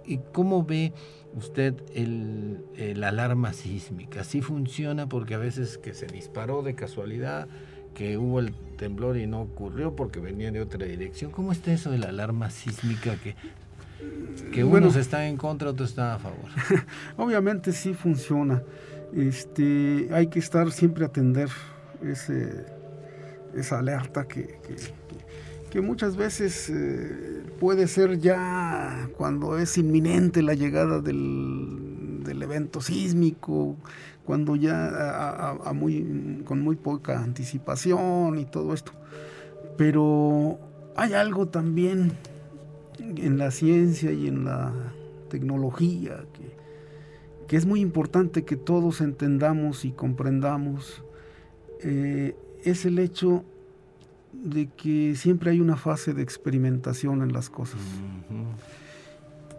¿Y 0.06 0.18
cómo 0.32 0.64
ve 0.64 0.92
usted 1.34 1.74
el, 1.94 2.64
el 2.76 3.02
alarma 3.02 3.52
sísmica? 3.52 4.24
¿Sí 4.24 4.40
funciona? 4.42 5.08
Porque 5.08 5.34
a 5.34 5.38
veces 5.38 5.78
que 5.78 5.94
se 5.94 6.06
disparó 6.06 6.62
de 6.62 6.74
casualidad 6.74 7.48
que 7.94 8.18
hubo 8.18 8.40
el 8.40 8.52
temblor 8.76 9.16
y 9.16 9.26
no 9.26 9.40
ocurrió 9.42 9.96
porque 9.96 10.20
venía 10.20 10.50
de 10.50 10.60
otra 10.60 10.84
dirección. 10.84 11.30
¿Cómo 11.30 11.52
está 11.52 11.72
eso 11.72 11.90
de 11.90 11.98
la 11.98 12.08
alarma 12.08 12.50
sísmica 12.50 13.16
que, 13.16 13.36
que 14.52 14.64
unos 14.64 14.96
están 14.96 15.22
en 15.22 15.36
contra, 15.36 15.70
otros 15.70 15.90
están 15.90 16.10
a 16.10 16.18
favor? 16.18 16.50
Obviamente 17.16 17.72
sí 17.72 17.94
funciona. 17.94 18.62
Este, 19.14 20.08
hay 20.12 20.26
que 20.26 20.40
estar 20.40 20.72
siempre 20.72 21.04
a 21.04 21.06
atender 21.06 21.48
ese, 22.02 22.66
esa 23.54 23.78
alerta 23.78 24.26
que, 24.26 24.58
que, 24.66 24.76
muchas 25.80 26.16
veces 26.16 26.70
eh, 26.70 27.42
puede 27.58 27.88
ser 27.88 28.18
ya 28.18 29.08
cuando 29.16 29.58
es 29.58 29.76
inminente 29.76 30.42
la 30.42 30.54
llegada 30.54 31.00
del, 31.00 32.22
del 32.24 32.42
evento 32.42 32.80
sísmico, 32.80 33.76
cuando 34.24 34.56
ya 34.56 35.50
a, 35.64 35.72
muy, 35.72 36.42
con 36.44 36.62
muy 36.62 36.76
poca 36.76 37.22
anticipación 37.22 38.38
y 38.38 38.44
todo 38.44 38.72
esto. 38.72 38.92
Pero 39.76 40.58
hay 40.96 41.12
algo 41.12 41.48
también 41.48 42.12
en 42.98 43.38
la 43.38 43.50
ciencia 43.50 44.12
y 44.12 44.28
en 44.28 44.44
la 44.44 44.72
tecnología 45.28 46.24
que, 46.32 46.56
que 47.46 47.56
es 47.56 47.66
muy 47.66 47.80
importante 47.80 48.44
que 48.44 48.56
todos 48.56 49.00
entendamos 49.00 49.84
y 49.84 49.92
comprendamos. 49.92 51.02
Eh, 51.80 52.36
es 52.62 52.86
el 52.86 52.98
hecho 52.98 53.44
de 54.44 54.68
que 54.68 55.16
siempre 55.16 55.50
hay 55.50 55.60
una 55.60 55.76
fase 55.76 56.12
de 56.12 56.22
experimentación 56.22 57.22
en 57.22 57.32
las 57.32 57.48
cosas. 57.48 57.80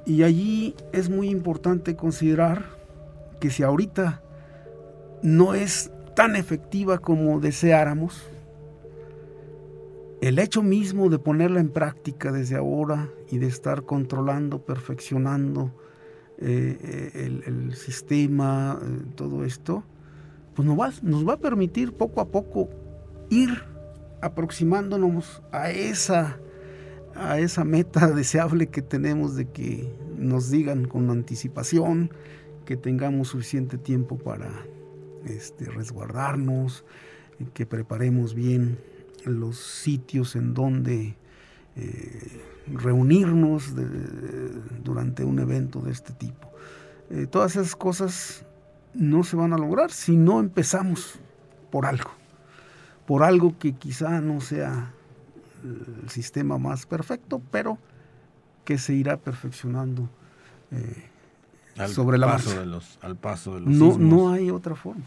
Y 0.06 0.22
allí 0.22 0.76
es 0.94 1.10
muy 1.10 1.30
importante 1.30 1.96
considerar 1.96 2.66
que 3.40 3.50
si 3.50 3.64
ahorita 3.64 4.22
no 5.24 5.56
es 5.56 5.92
tan 6.16 6.36
efectiva 6.36 7.00
como 7.00 7.40
deseáramos, 7.40 8.24
el 10.22 10.40
hecho 10.40 10.62
mismo 10.62 11.10
de 11.10 11.20
ponerla 11.20 11.60
en 11.60 11.70
práctica 11.70 12.32
desde 12.32 12.56
ahora 12.56 13.10
y 13.32 13.40
de 13.40 13.48
estar 13.48 13.84
controlando, 13.84 14.66
perfeccionando 14.66 15.72
eh, 16.38 16.78
eh, 17.16 17.42
el, 17.46 17.76
sistema, 17.76 18.80
eh, 18.82 19.02
todo 19.16 19.44
esto, 19.44 19.84
pues 20.54 20.68
nos 20.68 20.80
va, 20.80 20.92
nos 21.02 21.28
va 21.28 21.34
a 21.34 21.38
permitir 21.38 21.94
poco 21.94 22.22
a 22.22 22.28
poco 22.30 22.70
ir 23.30 23.75
aproximándonos 24.22 25.42
a 25.52 25.72
esa, 25.72 26.40
a 27.16 27.40
esa 27.40 27.64
meta 27.64 28.08
deseable 28.08 28.68
que 28.68 28.82
tenemos 28.82 29.36
de 29.36 29.50
que 29.50 29.92
nos 30.18 30.50
digan 30.50 30.86
con 30.86 31.10
anticipación, 31.10 32.12
que 32.66 32.78
tengamos 32.78 33.30
suficiente 33.30 33.78
tiempo 33.78 34.18
para 34.18 34.50
este, 35.26 35.66
resguardarnos, 35.66 36.86
que 37.54 37.66
preparemos 37.66 38.34
bien 38.34 38.80
los 39.26 39.58
sitios 39.58 40.36
en 40.36 40.54
donde 40.54 41.16
eh, 41.76 42.42
reunirnos 42.72 43.74
durante 44.84 45.24
un 45.24 45.40
evento 45.40 45.82
de 45.82 45.92
este 45.92 46.14
tipo. 46.14 46.50
Eh, 47.10 47.28
todas 47.28 47.56
esas 47.56 47.76
cosas 47.76 48.46
no 48.94 49.24
se 49.24 49.36
van 49.36 49.54
a 49.54 49.58
lograr 49.58 49.92
si 49.92 50.16
no 50.16 50.40
empezamos 50.40 51.20
por 51.70 51.86
algo, 51.86 52.12
por 53.06 53.24
algo 53.24 53.58
que 53.58 53.74
quizá 53.74 54.22
no 54.22 54.42
sea 54.42 54.92
el 55.64 56.10
sistema 56.10 56.58
más 56.58 56.86
perfecto, 56.86 57.42
pero 57.52 57.78
que 58.64 58.78
se 58.78 58.94
irá 58.94 59.18
perfeccionando 59.18 60.10
eh, 60.72 61.88
sobre 61.88 62.18
la 62.18 62.28
paso 62.28 62.60
de 62.60 62.66
los, 62.66 63.00
al 63.02 63.16
paso 63.16 63.56
de 63.56 63.62
los 63.62 63.70
no, 63.70 63.98
no 63.98 64.32
hay 64.32 64.50
otra 64.50 64.76
forma. 64.76 65.04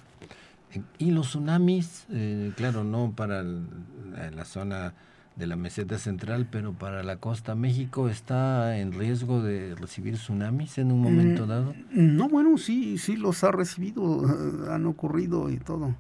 Y 0.99 1.11
los 1.13 1.29
tsunamis, 1.29 2.07
eh, 2.11 2.53
claro, 2.57 2.85
no 2.85 3.13
para 3.17 3.43
la 3.43 4.45
zona 4.45 4.95
de 5.35 5.47
la 5.47 5.57
meseta 5.57 5.99
central, 5.99 6.49
pero 6.51 6.73
para 6.73 7.03
la 7.03 7.17
costa 7.17 7.55
México 7.55 8.09
está 8.09 8.77
en 8.79 8.93
riesgo 8.93 9.41
de 9.41 9.75
recibir 9.77 10.15
tsunamis 10.15 10.79
en 10.79 10.93
un 10.93 11.01
momento 11.01 11.47
mm, 11.47 11.49
dado. 11.49 11.75
No, 11.93 12.29
bueno, 12.29 12.59
sí, 12.59 12.99
sí 12.99 13.17
los 13.17 13.45
ha 13.45 13.53
recibido, 13.53 14.25
han 14.71 14.87
ocurrido 14.87 15.49
y 15.49 15.59
todo. 15.59 15.95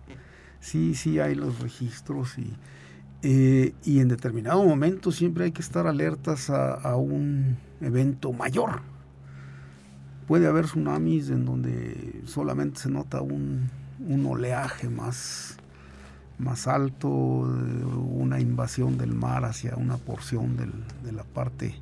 Sí, 0.60 0.94
sí 0.94 1.20
hay 1.20 1.34
los 1.34 1.60
registros 1.60 2.38
y, 2.38 2.52
eh, 3.22 3.74
y 3.84 4.00
en 4.00 4.08
determinado 4.08 4.64
momento 4.64 5.12
siempre 5.12 5.44
hay 5.44 5.52
que 5.52 5.62
estar 5.62 5.86
alertas 5.86 6.50
a, 6.50 6.74
a 6.74 6.96
un 6.96 7.56
evento 7.80 8.32
mayor. 8.32 8.80
Puede 10.26 10.46
haber 10.46 10.66
tsunamis 10.66 11.30
en 11.30 11.46
donde 11.46 12.22
solamente 12.26 12.80
se 12.80 12.90
nota 12.90 13.22
un, 13.22 13.70
un 14.06 14.26
oleaje 14.26 14.88
más, 14.88 15.56
más 16.38 16.66
alto, 16.66 17.08
una 17.08 18.40
invasión 18.40 18.98
del 18.98 19.14
mar 19.14 19.44
hacia 19.44 19.76
una 19.76 19.96
porción 19.96 20.56
de 20.56 21.12
la 21.12 21.24
parte 21.24 21.74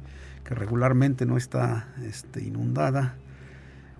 que 0.45 0.55
regularmente 0.55 1.27
no 1.27 1.37
está 1.37 1.89
este, 2.05 2.45
inundada. 2.45 3.17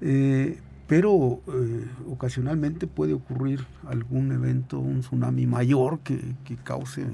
Eh, 0.01 0.61
pero 0.87 1.41
eh, 1.49 1.87
ocasionalmente 2.09 2.87
puede 2.87 3.13
ocurrir 3.13 3.67
algún 3.87 4.31
evento, 4.33 4.79
un 4.79 5.01
tsunami 5.01 5.47
mayor 5.47 6.01
que, 6.01 6.35
que 6.45 6.57
cause 6.57 7.07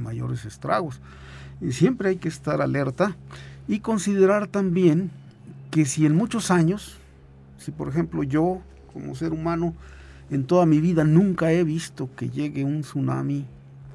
mayores 0.00 0.44
estragos. 0.44 1.00
Y 1.60 1.72
siempre 1.72 2.10
hay 2.10 2.16
que 2.16 2.28
estar 2.28 2.60
alerta 2.60 3.16
y 3.68 3.80
considerar 3.80 4.46
también 4.48 5.10
que 5.70 5.84
si 5.84 6.04
en 6.04 6.14
muchos 6.14 6.50
años, 6.50 6.98
si 7.58 7.70
por 7.70 7.88
ejemplo 7.88 8.22
yo 8.22 8.60
como 8.92 9.14
ser 9.14 9.32
humano 9.32 9.74
en 10.30 10.44
toda 10.44 10.66
mi 10.66 10.80
vida 10.80 11.04
nunca 11.04 11.52
he 11.52 11.64
visto 11.64 12.08
que 12.16 12.30
llegue 12.30 12.64
un 12.64 12.82
tsunami 12.82 13.46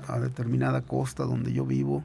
a 0.08 0.20
determinada 0.20 0.82
costa 0.82 1.24
donde 1.24 1.54
yo 1.54 1.66
vivo. 1.66 2.04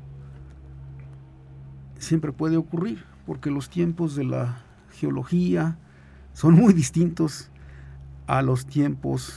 Siempre 1.99 2.33
puede 2.33 2.57
ocurrir, 2.57 3.05
porque 3.27 3.51
los 3.51 3.69
tiempos 3.69 4.15
de 4.17 4.25
la 4.25 4.63
geología 4.93 5.77
son 6.33 6.55
muy 6.55 6.73
distintos 6.73 7.51
a 8.27 8.43
los 8.43 8.67
tiempos 8.67 9.35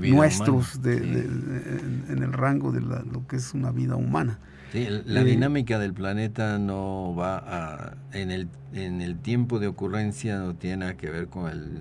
nuestros 0.00 0.80
en, 0.84 2.22
el 2.22 2.32
rango 2.32 2.72
de 2.72 2.80
lo 2.80 3.26
que 3.26 3.36
es 3.36 3.54
una 3.54 3.70
vida 3.70 3.96
humana. 3.96 4.38
la 4.72 5.20
eh, 5.20 5.24
dinámica 5.24 5.78
del 5.78 5.92
planeta 5.92 6.58
no 6.58 7.14
va 7.14 7.38
a, 7.38 7.96
en 8.12 8.30
el, 8.30 8.48
en 8.72 9.00
el 9.00 9.18
tiempo 9.18 9.58
de 9.58 9.66
ocurrencia 9.66 10.38
no 10.38 10.54
tiene 10.54 10.78
nada 10.78 10.96
que 10.96 11.10
ver 11.10 11.28
con 11.28 11.50
el 11.50 11.80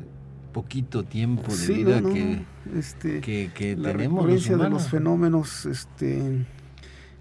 poquito 0.51 1.03
tiempo 1.03 1.55
de 1.55 1.73
vida 1.73 2.01
que, 2.01 2.43
este, 2.77 3.21
que, 3.21 3.75
la 3.77 3.91
tenemos 3.91 4.25
de 4.45 4.69
los 4.69 4.89
fenómenos 4.89 5.65
este, 5.65 6.45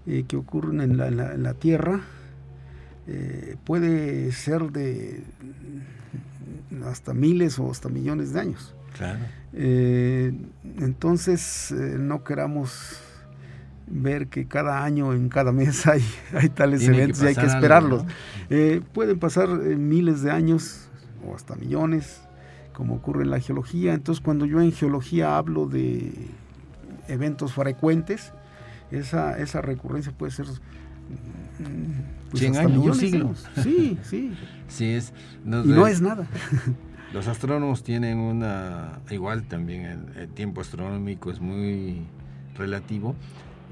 eh, 0.05 0.25
que 0.27 0.35
ocurren 0.35 0.81
en 0.81 0.97
la, 0.97 1.07
en 1.07 1.43
la, 1.43 1.53
Tierra 1.53 2.01
eh, 3.07 3.55
puede 3.63 4.31
ser 4.33 4.71
de 4.71 5.23
hasta 6.85 7.13
miles 7.13 7.59
o 7.59 7.69
hasta 7.69 7.89
millones 7.89 8.33
de 8.33 8.39
años. 8.39 8.75
Claro. 8.97 9.19
Eh, 9.53 10.33
entonces 10.79 11.71
no 11.71 12.23
queramos 12.23 12.97
ver 13.87 14.27
que 14.27 14.47
cada 14.47 14.83
año, 14.83 15.13
en 15.13 15.29
cada 15.29 15.51
mes 15.51 15.85
hay, 15.87 16.03
hay 16.33 16.49
tales 16.49 16.87
eventos 16.87 17.23
y 17.23 17.27
hay 17.27 17.35
que 17.35 17.45
esperarlos. 17.45 18.05
pueden 18.93 19.19
pasar 19.19 19.49
miles 19.49 20.21
de 20.21 20.31
años 20.31 20.89
o 21.25 21.35
hasta 21.35 21.55
millones 21.55 22.21
como 22.73 22.95
ocurre 22.95 23.23
en 23.23 23.29
la 23.29 23.39
geología. 23.39 23.93
Entonces, 23.93 24.23
cuando 24.23 24.45
yo 24.45 24.61
en 24.61 24.71
geología 24.71 25.37
hablo 25.37 25.67
de 25.67 26.13
eventos 27.07 27.53
frecuentes, 27.53 28.31
esa, 28.91 29.37
esa 29.37 29.61
recurrencia 29.61 30.11
puede 30.11 30.31
ser... 30.31 30.47
Pues, 32.31 32.43
años, 32.57 32.85
un 32.85 32.95
siglo. 32.95 33.33
Sí, 33.61 33.97
sí. 34.03 34.33
sí 34.67 34.91
es, 34.91 35.13
y 35.45 35.49
no 35.49 35.87
es 35.87 36.01
nada. 36.01 36.27
Los 37.13 37.27
astrónomos 37.27 37.83
tienen 37.83 38.19
una, 38.19 39.01
igual 39.09 39.43
también 39.43 40.11
el, 40.15 40.29
tiempo 40.29 40.61
astronómico 40.61 41.29
es 41.29 41.41
muy 41.41 42.03
relativo 42.55 43.15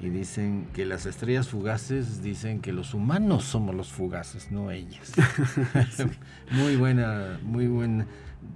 y 0.02 0.10
dicen 0.10 0.68
que 0.74 0.86
las 0.86 1.06
estrellas 1.06 1.48
fugaces 1.48 2.22
dicen 2.22 2.60
que 2.60 2.74
los 2.74 2.94
humanos 2.94 3.46
somos 3.46 3.76
los 3.76 3.94
fugaces, 3.94 4.52
no 4.52 4.72
ellas. 4.72 5.14
muy 6.52 6.76
buena, 6.76 7.40
muy 7.42 7.68
buena 7.68 8.08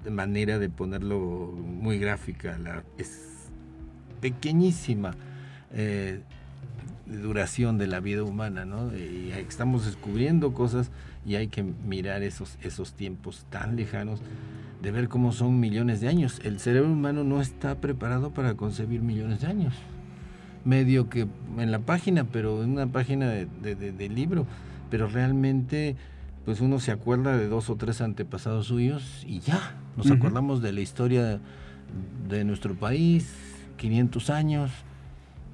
manera 0.10 0.60
de 0.60 0.68
ponerlo 0.68 1.54
muy 1.56 1.98
gráfica. 1.98 2.58
La, 2.58 2.84
es 2.98 3.48
pequeñísima 4.20 5.16
eh, 5.72 6.22
duración 7.06 7.78
de 7.78 7.88
la 7.88 8.00
vida 8.00 8.24
humana, 8.24 8.66
¿no? 8.66 8.96
Y 8.96 9.32
estamos 9.32 9.86
descubriendo 9.86 10.54
cosas 10.54 10.92
y 11.26 11.36
hay 11.36 11.48
que 11.48 11.64
mirar 11.64 12.24
esos, 12.24 12.58
esos 12.62 12.94
tiempos 12.94 13.46
tan 13.50 13.76
lejanos 13.76 14.22
de 14.82 14.92
ver 14.92 15.08
cómo 15.08 15.32
son 15.32 15.60
millones 15.60 16.02
de 16.02 16.10
años. 16.10 16.42
El 16.44 16.60
cerebro 16.60 16.92
humano 16.92 17.24
no 17.24 17.42
está 17.42 17.76
preparado 17.76 18.32
para 18.32 18.56
concebir 18.56 19.02
millones 19.02 19.42
de 19.42 19.48
años. 19.48 19.74
Medio 20.66 21.10
que 21.10 21.28
en 21.58 21.72
la 21.72 21.80
página, 21.80 22.26
pero 22.26 22.64
en 22.64 22.72
una 22.72 22.88
página 22.88 23.30
de, 23.30 24.10
libro, 24.10 24.46
pero 24.90 25.08
realmente 25.08 25.96
pues 26.46 26.60
uno 26.60 26.80
se 26.80 26.92
acuerda 26.92 27.38
de 27.38 27.48
dos 27.48 27.70
o 27.70 27.78
tres 27.78 28.02
antepasados 28.02 28.68
suyos 28.68 29.24
y 29.26 29.40
ya, 29.40 29.78
nos 29.96 30.12
acordamos 30.12 30.62
de 30.62 30.74
la 30.74 30.82
historia 30.82 31.40
de 32.28 32.44
nuestro 32.44 32.76
país, 32.76 33.34
500 33.78 34.30
años, 34.30 34.72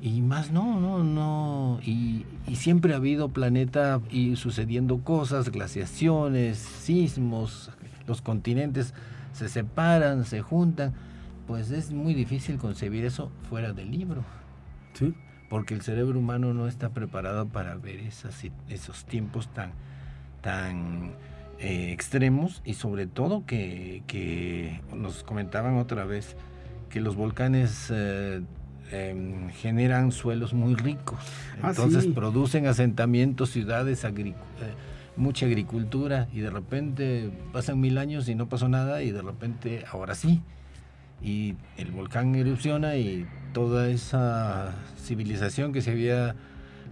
y 0.01 0.21
más 0.21 0.51
no, 0.51 0.79
no, 0.79 1.03
no. 1.03 1.79
Y, 1.83 2.25
y, 2.47 2.55
siempre 2.55 2.93
ha 2.93 2.97
habido 2.97 3.29
planeta 3.29 4.01
y 4.09 4.35
sucediendo 4.35 4.99
cosas, 4.99 5.49
glaciaciones, 5.49 6.57
sismos, 6.57 7.71
los 8.07 8.21
continentes 8.21 8.93
se 9.33 9.49
separan, 9.49 10.25
se 10.25 10.41
juntan, 10.41 10.93
pues 11.47 11.71
es 11.71 11.91
muy 11.91 12.13
difícil 12.13 12.57
concebir 12.57 13.05
eso 13.05 13.31
fuera 13.49 13.73
del 13.73 13.91
libro. 13.91 14.23
Sí. 14.93 15.15
Porque 15.49 15.73
el 15.73 15.81
cerebro 15.81 16.19
humano 16.19 16.53
no 16.53 16.67
está 16.67 16.89
preparado 16.89 17.47
para 17.47 17.75
ver 17.75 17.99
esas, 18.01 18.43
esos 18.67 19.05
tiempos 19.05 19.47
tan, 19.53 19.71
tan 20.41 21.13
eh, 21.59 21.91
extremos 21.91 22.61
y 22.65 22.75
sobre 22.75 23.07
todo 23.07 23.45
que, 23.45 24.81
nos 24.93 25.23
comentaban 25.23 25.77
otra 25.77 26.05
vez 26.05 26.35
que 26.89 27.01
los 27.01 27.15
volcanes 27.15 27.89
eh, 27.91 28.41
em, 28.91 29.49
generan 29.49 30.11
suelos 30.11 30.53
muy 30.53 30.75
ricos. 30.75 31.19
Ah, 31.61 31.69
Entonces 31.69 32.07
producen 32.07 32.67
asentamientos, 32.67 33.49
ciudades, 33.49 34.03
eh, 34.03 34.33
mucha 35.15 35.45
agricultura 35.45 36.27
y 36.33 36.39
de 36.39 36.49
repente 36.49 37.29
pasan 37.51 37.79
mil 37.79 37.97
años 37.97 38.29
y 38.29 38.35
no 38.35 38.47
pasó 38.47 38.69
nada 38.69 39.03
y 39.03 39.11
de 39.11 39.21
repente 39.21 39.83
ahora 39.91 40.15
sí. 40.15 40.41
Y 41.21 41.55
el 41.77 41.91
volcán 41.91 42.33
erupciona 42.35 42.95
y 42.95 43.27
toda 43.53 43.89
esa 43.89 44.73
civilización 44.97 45.73
que 45.73 45.81
se 45.81 45.91
había 45.91 46.35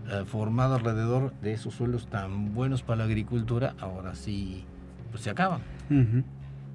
eh, 0.09 0.23
formado 0.25 0.75
alrededor 0.75 1.33
de 1.41 1.53
esos 1.53 1.73
suelos 1.75 2.07
tan 2.07 2.53
buenos 2.53 2.81
para 2.83 2.97
la 2.97 3.03
agricultura, 3.05 3.75
ahora 3.79 4.15
sí 4.15 4.65
pues 5.11 5.23
se 5.23 5.29
acaba. 5.29 5.59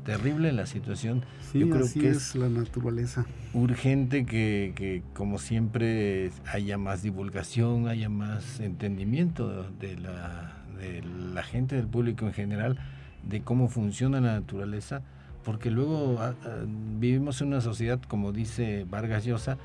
Terrible 0.05 0.53
la 0.53 0.67
situación. 0.67 1.25
Yo 1.55 1.69
creo 1.69 1.87
que 1.93 2.11
es, 2.11 2.35
la 2.35 2.49
naturaleza. 2.49 3.25
Urgente 3.53 4.27
que, 4.27 4.73
que, 4.75 5.03
como 5.15 5.39
siempre, 5.39 6.31
haya 6.47 6.79
más 6.79 7.03
divulgación, 7.03 7.89
haya 7.89 8.09
más 8.09 8.59
entendimiento 8.61 9.71
de 9.79 9.97
la 9.99 10.63
de 10.83 11.03
la 11.33 11.43
gente, 11.43 11.77
del 11.77 11.87
público 11.87 12.27
en 12.27 12.33
general, 12.33 12.79
de 13.23 13.43
cómo 13.43 13.69
funciona 13.69 14.21
la 14.21 14.35
naturaleza, 14.35 15.03
porque 15.45 15.71
luego 15.71 16.19
ah, 16.21 16.35
ah, 16.45 16.65
vivimos 16.99 17.41
en 17.41 17.49
una 17.49 17.61
sociedad, 17.61 18.01
como 18.09 18.33
dice 18.33 18.85
Vargas 18.89 19.25
Llosa, 19.25 19.59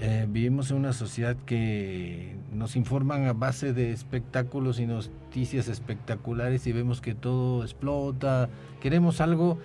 eh, 0.00 0.26
vivimos 0.28 0.70
en 0.70 0.78
una 0.78 0.92
sociedad 0.92 1.36
que 1.46 2.36
nos 2.52 2.76
informan 2.76 3.26
a 3.26 3.32
base 3.32 3.72
de 3.72 3.92
espectáculos 3.92 4.78
y 4.78 4.86
noticias 4.86 5.68
espectaculares 5.68 6.66
y 6.66 6.72
vemos 6.72 7.00
que 7.00 7.14
todo 7.14 7.64
explota. 7.64 8.48
Queremos 8.80 9.20
algo 9.20 9.58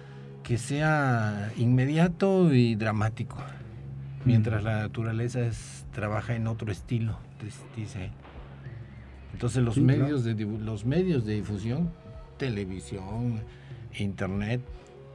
que 0.43 0.57
sea 0.57 1.51
inmediato 1.57 2.53
y 2.53 2.75
dramático, 2.75 3.37
mientras 4.25 4.63
la 4.63 4.79
naturaleza 4.79 5.41
es, 5.41 5.85
trabaja 5.93 6.35
en 6.35 6.47
otro 6.47 6.71
estilo, 6.71 7.17
dice 7.75 8.11
entonces 9.33 9.63
los 9.63 9.77
medios 9.77 10.23
de 10.23 10.35
los 10.35 10.85
medios 10.85 11.25
de 11.25 11.33
difusión, 11.33 11.91
televisión, 12.37 13.41
internet, 13.97 14.61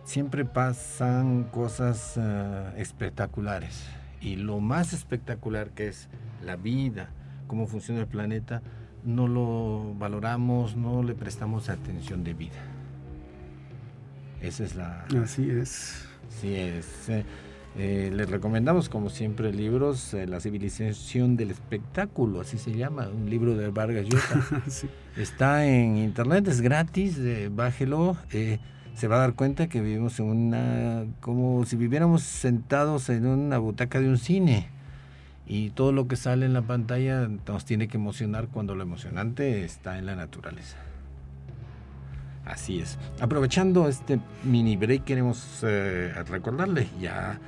siempre 0.04 0.44
pasan 0.44 1.44
cosas 1.44 2.14
eh, 2.16 2.72
espectaculares. 2.76 3.84
Y 4.20 4.36
lo 4.36 4.60
más 4.60 4.92
espectacular 4.92 5.70
que 5.70 5.88
es 5.88 6.08
la 6.44 6.56
vida, 6.56 7.10
cómo 7.46 7.66
funciona 7.66 8.00
el 8.00 8.06
planeta, 8.06 8.62
no 9.04 9.28
lo 9.28 9.94
valoramos, 9.98 10.76
no 10.76 11.02
le 11.02 11.14
prestamos 11.14 11.68
atención 11.68 12.24
de 12.24 12.34
vida. 12.34 12.58
Esa 14.40 14.64
es 14.64 14.76
la... 14.76 15.04
Así 15.22 15.50
es. 15.50 16.08
Sí, 16.28 16.54
es. 16.54 17.08
Eh, 17.08 17.24
eh, 17.76 18.10
les 18.12 18.28
recomendamos, 18.28 18.88
como 18.88 19.08
siempre, 19.08 19.52
libros, 19.52 20.14
eh, 20.14 20.26
La 20.26 20.40
civilización 20.40 21.36
del 21.36 21.50
espectáculo, 21.50 22.40
así 22.40 22.58
se 22.58 22.72
llama, 22.72 23.08
un 23.08 23.28
libro 23.30 23.56
de 23.56 23.68
Vargas 23.70 24.06
Llosa. 24.06 24.62
Está 25.16 25.66
en 25.66 25.96
internet, 25.96 26.46
es 26.48 26.60
gratis, 26.60 27.18
bájelo. 27.50 28.16
Se 28.98 29.08
va 29.08 29.16
a 29.16 29.20
dar 29.20 29.34
cuenta 29.34 29.68
que 29.68 29.80
vivimos 29.80 30.18
en 30.20 30.26
una, 30.26 31.04
como 31.20 31.64
si 31.64 31.76
viviéramos 31.76 32.22
sentados 32.22 33.08
en 33.08 33.26
una 33.26 33.58
butaca 33.58 34.00
de 34.00 34.08
un 34.08 34.18
cine. 34.18 34.68
Y 35.46 35.70
todo 35.70 35.92
lo 35.92 36.08
que 36.08 36.16
sale 36.16 36.44
en 36.44 36.52
la 36.52 36.62
pantalla 36.62 37.28
nos 37.46 37.64
tiene 37.64 37.88
que 37.88 37.96
emocionar 37.96 38.48
cuando 38.48 38.74
lo 38.74 38.82
emocionante 38.82 39.64
está 39.64 39.98
en 39.98 40.04
la 40.04 40.14
naturaleza. 40.14 40.76
Así 42.44 42.80
es. 42.80 42.98
Aprovechando 43.20 43.88
este 43.88 44.20
mini 44.44 44.76
break, 44.76 45.04
queremos 45.04 45.60
recordarle 46.28 46.88
ya 47.00 47.38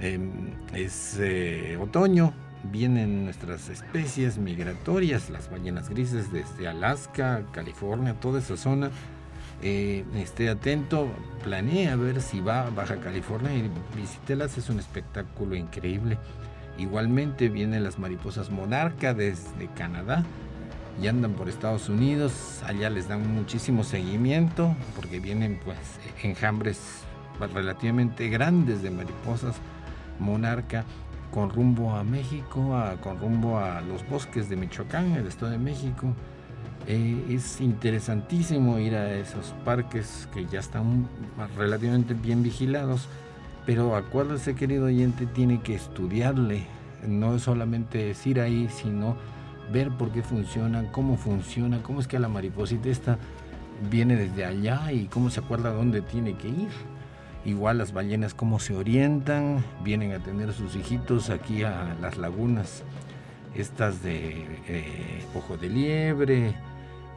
Em, 0.00 0.30
es 0.74 1.16
eh, 1.18 1.78
otoño, 1.80 2.34
vienen 2.70 3.24
nuestras 3.24 3.68
especies 3.70 4.36
migratorias, 4.36 5.30
las 5.30 5.50
ballenas 5.50 5.88
grises 5.88 6.30
desde 6.32 6.68
Alaska, 6.68 7.44
California, 7.52 8.14
toda 8.14 8.40
esa 8.40 8.56
zona. 8.56 8.90
Eh, 9.62 10.04
esté 10.14 10.48
atento, 10.50 11.08
planea 11.42 11.96
ver 11.96 12.20
si 12.20 12.40
va 12.40 12.66
a 12.66 12.70
Baja 12.70 12.96
California 12.96 13.54
y 13.54 13.70
visítelas, 13.96 14.58
es 14.58 14.68
un 14.68 14.78
espectáculo 14.78 15.56
increíble. 15.56 16.18
Igualmente 16.78 17.48
vienen 17.48 17.84
las 17.84 17.98
mariposas 17.98 18.50
monarca 18.50 19.14
desde 19.14 19.68
Canadá 19.74 20.24
y 21.00 21.08
andan 21.08 21.32
por 21.32 21.48
Estados 21.48 21.88
Unidos, 21.88 22.62
allá 22.66 22.90
les 22.90 23.08
dan 23.08 23.34
muchísimo 23.34 23.82
seguimiento 23.82 24.74
porque 24.94 25.20
vienen 25.20 25.58
pues 25.64 25.78
enjambres 26.22 27.02
relativamente 27.54 28.28
grandes 28.28 28.82
de 28.82 28.90
mariposas 28.90 29.56
monarca 30.18 30.84
con 31.32 31.50
rumbo 31.50 31.94
a 31.94 32.04
México, 32.04 32.74
con 33.02 33.18
rumbo 33.20 33.58
a 33.58 33.80
los 33.82 34.06
bosques 34.08 34.48
de 34.48 34.56
Michoacán, 34.56 35.12
el 35.12 35.26
Estado 35.26 35.52
de 35.52 35.58
México. 35.58 36.14
Eh, 36.88 37.24
es 37.30 37.60
interesantísimo 37.60 38.78
ir 38.78 38.94
a 38.94 39.12
esos 39.14 39.54
parques 39.64 40.28
que 40.32 40.46
ya 40.46 40.60
están 40.60 41.08
relativamente 41.56 42.14
bien 42.14 42.44
vigilados, 42.44 43.08
pero 43.64 43.96
acuérdese 43.96 44.54
querido 44.54 44.86
oyente, 44.86 45.26
tiene 45.26 45.60
que 45.62 45.74
estudiarle, 45.74 46.64
no 47.06 47.40
solamente 47.40 48.10
es 48.10 48.24
ir 48.24 48.40
ahí, 48.40 48.68
sino 48.68 49.16
ver 49.72 49.90
por 49.90 50.12
qué 50.12 50.22
funcionan, 50.22 50.86
cómo 50.92 51.16
funciona, 51.16 51.82
cómo 51.82 52.00
es 52.00 52.06
que 52.06 52.20
la 52.20 52.28
mariposita 52.28 53.18
viene 53.90 54.14
desde 54.14 54.44
allá 54.44 54.92
y 54.92 55.06
cómo 55.06 55.30
se 55.30 55.40
acuerda 55.40 55.70
dónde 55.70 56.02
tiene 56.02 56.36
que 56.36 56.48
ir. 56.48 56.68
Igual 57.44 57.78
las 57.78 57.92
ballenas 57.92 58.32
cómo 58.32 58.60
se 58.60 58.76
orientan, 58.76 59.64
vienen 59.82 60.12
a 60.12 60.20
tener 60.20 60.52
sus 60.52 60.76
hijitos 60.76 61.30
aquí 61.30 61.64
a 61.64 61.96
las 62.00 62.16
lagunas, 62.16 62.84
estas 63.56 64.02
de 64.04 64.46
eh, 64.68 65.24
Ojo 65.34 65.56
de 65.56 65.68
Liebre, 65.68 66.54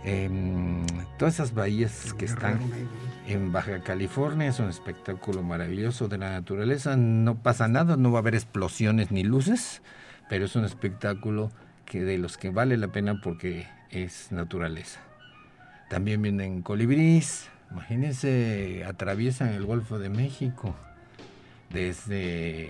em, 0.03 0.85
todas 1.17 1.35
esas 1.35 1.53
bahías 1.53 2.13
que 2.13 2.25
están 2.25 2.59
en 3.27 3.51
Baja 3.51 3.81
California, 3.81 4.49
es 4.49 4.59
un 4.59 4.69
espectáculo 4.69 5.43
maravilloso 5.43 6.07
de 6.07 6.17
la 6.17 6.31
naturaleza, 6.31 6.95
no 6.95 7.35
pasa 7.41 7.67
nada, 7.67 7.97
no 7.97 8.11
va 8.11 8.19
a 8.19 8.21
haber 8.21 8.35
explosiones 8.35 9.11
ni 9.11 9.23
luces, 9.23 9.81
pero 10.29 10.45
es 10.45 10.55
un 10.55 10.65
espectáculo 10.65 11.51
que 11.85 12.03
de 12.03 12.17
los 12.17 12.37
que 12.37 12.49
vale 12.49 12.77
la 12.77 12.89
pena 12.89 13.19
porque 13.21 13.67
es 13.89 14.31
naturaleza. 14.31 14.99
También 15.89 16.21
vienen 16.21 16.61
colibríes, 16.61 17.49
Imagínense, 17.71 18.83
atraviesan 18.87 19.49
el 19.49 19.65
Golfo 19.65 19.99
de 19.99 20.09
México 20.09 20.75
desde 21.69 22.69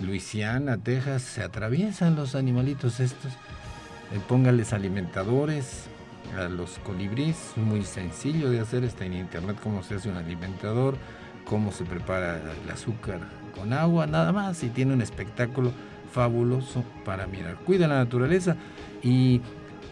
Luisiana, 0.00 0.78
Texas, 0.78 1.22
se 1.22 1.42
atraviesan 1.42 2.14
los 2.14 2.36
animalitos 2.36 3.00
estos. 3.00 3.32
Eh, 4.12 4.20
póngales 4.26 4.72
alimentadores 4.72 5.84
a 6.36 6.48
los 6.48 6.78
colibríes, 6.80 7.52
muy 7.56 7.84
sencillo 7.84 8.50
de 8.50 8.60
hacer, 8.60 8.84
está 8.84 9.04
en 9.04 9.14
internet 9.14 9.56
cómo 9.62 9.82
se 9.82 9.94
hace 9.94 10.08
un 10.08 10.16
alimentador, 10.16 10.96
cómo 11.44 11.72
se 11.72 11.84
prepara 11.84 12.40
el 12.64 12.70
azúcar 12.70 13.20
con 13.54 13.72
agua, 13.72 14.06
nada 14.06 14.32
más, 14.32 14.62
y 14.62 14.68
tiene 14.68 14.92
un 14.92 15.02
espectáculo 15.02 15.72
fabuloso 16.12 16.84
para 17.04 17.26
mirar. 17.26 17.56
Cuida 17.56 17.88
la 17.88 17.96
naturaleza 17.96 18.56
y 19.02 19.40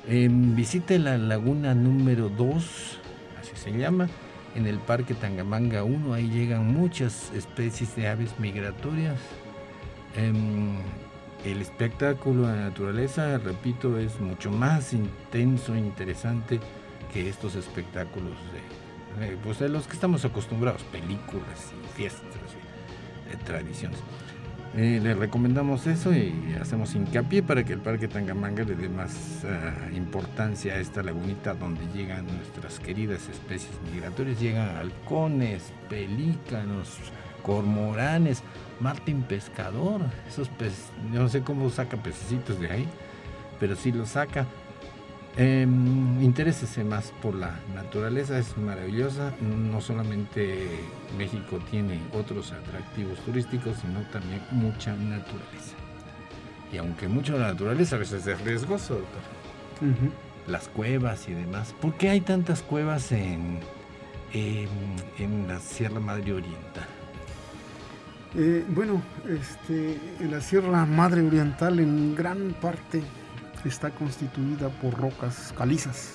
em, 0.09 0.55
visite 0.55 0.99
la 0.99 1.19
laguna 1.19 1.75
número 1.75 2.29
2, 2.29 2.99
así 3.41 3.53
se 3.55 3.73
llama, 3.77 4.09
en 4.55 4.67
el 4.67 4.79
Parque 4.79 5.15
Tangamanga 5.15 5.85
1. 5.85 6.15
Ahí 6.15 6.29
llegan 6.29 6.73
muchas 6.73 7.33
especies 7.35 7.95
de 7.97 8.09
aves 8.09 8.39
migratorias. 8.39 9.19
Em, 10.17 10.79
el 11.53 11.63
espectáculo 11.63 12.49
de 12.49 12.57
la 12.57 12.63
naturaleza, 12.65 13.39
repito, 13.39 13.99
es 13.99 14.21
mucho 14.21 14.51
más 14.51 14.93
intenso 14.93 15.75
e 15.75 15.79
interesante 15.79 16.59
que 17.13 17.29
estos 17.29 17.55
espectáculos 17.55 18.35
de, 19.21 19.37
pues 19.37 19.61
de 19.61 19.69
los 19.69 19.87
que 19.87 19.95
estamos 19.95 20.25
acostumbrados, 20.25 20.83
películas 20.85 21.73
y 21.73 21.97
fiestas 21.97 22.25
y 23.33 23.37
tradiciones. 23.45 23.99
Eh, 24.77 25.01
le 25.03 25.15
recomendamos 25.15 25.87
eso 25.87 26.13
y 26.13 26.55
hacemos 26.61 26.95
hincapié 26.95 27.43
para 27.43 27.65
que 27.65 27.73
el 27.73 27.79
Parque 27.79 28.09
Tangamanga 28.09 28.63
le 28.65 28.75
dé 28.75 28.89
más 28.89 29.43
ah, 29.45 29.89
importancia 29.95 30.75
a 30.75 30.81
esta 30.81 31.03
lagunita 31.03 31.55
donde 31.55 31.81
llegan 31.95 32.27
nuestras 32.27 32.79
queridas 32.81 33.27
especies 33.29 33.73
migratorias. 33.91 34.39
Llegan 34.39 34.77
halcones, 34.77 35.73
pelícanos, 35.89 36.99
cormoranes, 37.43 38.43
Martín 38.81 39.23
Pescador, 39.23 40.03
esos 40.29 40.49
peces, 40.49 40.91
yo 41.13 41.21
no 41.23 41.29
sé 41.29 41.43
cómo 41.43 41.71
saca 41.71 41.97
pececitos 41.97 42.61
de 42.61 42.71
ahí, 42.71 42.89
pero 43.59 43.77
sí 43.77 43.93
los 43.93 44.11
saca. 44.11 44.47
Eh, 45.39 45.67
interésese 46.23 46.83
más 46.83 47.13
por 47.21 47.35
la 47.35 47.59
naturaleza, 47.75 48.39
es 48.39 48.57
maravillosa. 48.57 49.35
No 49.41 49.81
solamente 49.83 50.67
México 51.19 51.59
tiene 51.71 52.01
otros 52.13 52.53
atractivos 52.53 53.19
turísticos, 53.21 53.77
sino 53.79 54.01
también 54.11 54.41
mucha 54.51 54.95
naturaleza. 54.95 55.77
Y 56.73 56.79
aunque 56.79 57.07
mucha 57.07 57.35
naturaleza 57.35 57.97
a 57.97 57.99
veces 57.99 58.27
es 58.27 58.41
riesgoso, 58.43 58.95
doctor. 58.95 59.23
Las 60.47 60.69
cuevas 60.69 61.29
y 61.29 61.35
demás. 61.35 61.75
¿Por 61.81 61.95
qué 61.95 62.09
hay 62.09 62.21
tantas 62.21 62.63
cuevas 62.63 63.13
en, 63.13 63.61
en, 64.33 65.49
la 65.49 65.61
Sierra 65.61 66.01
Madre 66.01 66.33
Oriental? 66.33 66.87
Eh, 68.39 68.65
bueno, 68.69 69.03
este, 69.27 69.99
la 70.29 70.43
Sierra 70.43 70.85
Madre 70.85 71.23
Oriental 71.23 71.81
en 71.81 72.15
gran 72.15 72.55
parte 72.61 73.03
está 73.65 73.91
constituida 73.91 74.69
por 74.69 74.93
rocas 74.95 75.55
calizas. 75.57 76.15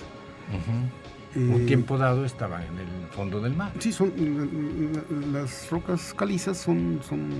Un 1.35 1.61
eh, 1.61 1.65
tiempo 1.65 1.97
dado 1.97 2.23
estaba 2.23 2.63
en 2.63 2.77
el 2.77 3.07
fondo 3.09 3.41
del 3.41 3.55
mar. 3.55 3.71
Sí, 3.79 3.91
son 3.91 4.13
las 5.31 5.69
rocas 5.71 6.13
calizas 6.13 6.57
son, 6.57 6.99
son 7.07 7.31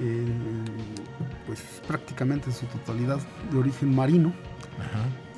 eh, 0.00 0.24
pues 1.46 1.60
prácticamente 1.86 2.46
en 2.46 2.54
su 2.54 2.64
totalidad 2.66 3.18
de 3.50 3.58
origen 3.58 3.94
marino 3.94 4.32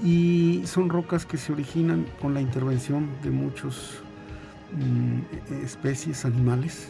y 0.04 0.62
son 0.66 0.88
rocas 0.88 1.26
que 1.26 1.38
se 1.38 1.52
originan 1.52 2.06
con 2.20 2.34
la 2.34 2.40
intervención 2.40 3.08
de 3.22 3.30
muchos 3.30 4.02
mm, 4.72 5.62
especies 5.64 6.24
animales 6.24 6.88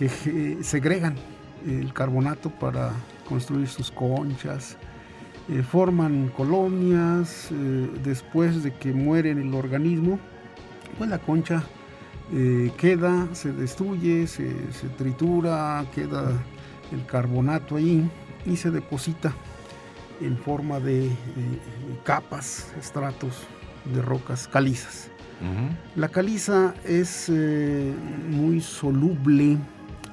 que 0.00 0.58
segregan 0.62 1.14
el 1.66 1.92
carbonato 1.92 2.48
para 2.48 2.92
construir 3.28 3.68
sus 3.68 3.90
conchas, 3.90 4.78
eh, 5.50 5.62
forman 5.62 6.28
colonias, 6.28 7.48
eh, 7.52 7.90
después 8.02 8.62
de 8.62 8.72
que 8.72 8.94
mueren 8.94 9.38
el 9.38 9.52
organismo, 9.54 10.18
pues 10.96 11.10
la 11.10 11.18
concha 11.18 11.62
eh, 12.32 12.72
queda, 12.78 13.28
se 13.34 13.52
destruye, 13.52 14.26
se, 14.26 14.48
tritura, 14.96 15.84
queda 15.94 16.32
el 16.92 17.04
carbonato 17.04 17.76
ahí 17.76 18.08
y 18.46 18.56
se 18.56 18.70
deposita 18.70 19.34
en 20.22 20.36
forma 20.38 20.80
de 20.80 21.10
capas, 22.04 22.72
estratos 22.78 23.46
de 23.92 24.00
rocas 24.00 24.48
calizas. 24.48 25.10
La 25.96 26.08
caliza 26.10 26.74
es 26.84 27.32
muy 28.28 28.60
soluble, 28.60 29.56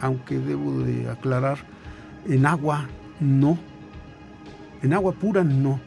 aunque 0.01 0.39
debo 0.39 0.79
de 0.79 1.09
aclarar, 1.09 1.57
en 2.27 2.45
agua 2.45 2.87
no, 3.19 3.57
en 4.81 4.93
agua 4.93 5.13
pura 5.13 5.43
no. 5.43 5.79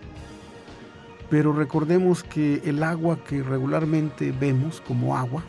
Pero 1.29 1.53
recordemos 1.53 2.25
que 2.25 2.61
el 2.65 2.83
agua 2.83 3.23
que 3.23 3.43
regularmente 3.43 4.33
vemos 4.33 4.81
como 4.81 5.17
agua, 5.17 5.45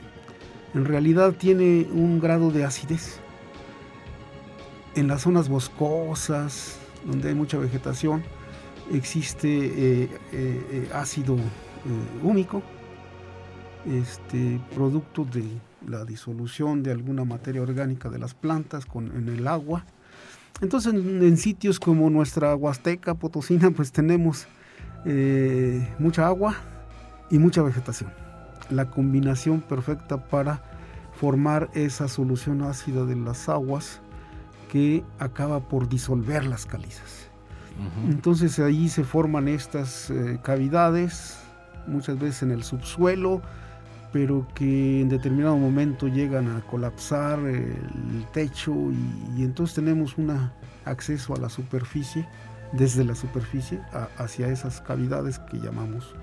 en 0.73 0.85
realidad 0.85 1.33
tiene 1.33 1.87
un 1.91 2.19
grado 2.19 2.51
de 2.51 2.63
acidez. 2.63 3.19
En 4.95 5.07
las 5.07 5.23
zonas 5.23 5.49
boscosas, 5.49 6.77
donde 7.05 7.29
hay 7.29 7.35
mucha 7.35 7.57
vegetación, 7.57 8.23
existe 8.93 9.47
eh, 9.47 10.09
eh, 10.31 10.65
eh, 10.71 10.89
ácido 10.93 11.37
único, 12.21 12.61
este, 13.87 14.59
producto 14.75 15.25
de 15.25 15.43
la 15.87 16.05
disolución 16.05 16.83
de 16.83 16.91
alguna 16.91 17.25
materia 17.25 17.61
orgánica 17.61 18.09
de 18.09 18.19
las 18.19 18.33
plantas 18.33 18.85
con, 18.85 19.07
en 19.15 19.29
el 19.29 19.47
agua 19.47 19.85
entonces 20.61 20.93
en, 20.93 21.37
sitios 21.37 21.79
como 21.79 22.09
nuestra 22.09 22.55
Huasteca, 22.55 23.15
Potosina, 23.15 23.71
pues 23.71 23.91
tenemos 23.91 24.47
eh, 25.05 25.87
mucha 25.97 26.27
agua 26.27 26.55
y 27.31 27.39
mucha 27.39 27.63
vegetación. 27.63 28.11
La 28.69 28.89
combinación 28.89 29.61
perfecta 29.61 30.27
para 30.27 30.61
formar 31.13 31.69
esa 31.73 32.07
solución 32.07 32.61
ácida 32.61 33.05
de 33.05 33.15
las 33.15 33.49
aguas 33.49 34.01
que 34.71 35.03
acaba 35.17 35.67
por 35.67 35.89
disolver 35.89 36.45
las 36.45 36.65
calizas. 36.65 37.27
Entonces 38.07 38.59
ahí 38.59 38.89
se 38.89 39.03
forman 39.03 39.47
estas 39.47 40.11
eh, 40.11 40.39
cavidades, 40.43 41.39
muchas 41.87 42.19
veces 42.19 42.43
en 42.43 42.51
el 42.51 42.63
subsuelo, 42.63 43.41
pero 44.11 44.45
que 44.53 45.01
en 45.01 45.09
determinado 45.09 45.57
momento 45.57 46.07
llegan 46.07 46.49
a 46.55 46.61
colapsar 46.61 47.39
el 47.39 48.25
techo 48.33 48.73
y, 49.37 49.43
entonces 49.43 49.75
tenemos 49.75 50.17
un 50.17 50.49
acceso 50.85 51.35
a 51.35 51.37
la 51.37 51.49
superficie, 51.49 52.27
desde 52.73 53.03
la 53.03 53.15
superficie 53.15 53.81
hacia 54.17 54.47
esas 54.47 54.81
cavidades 54.81 55.39
que 55.39 55.59
llamamos 55.59 56.15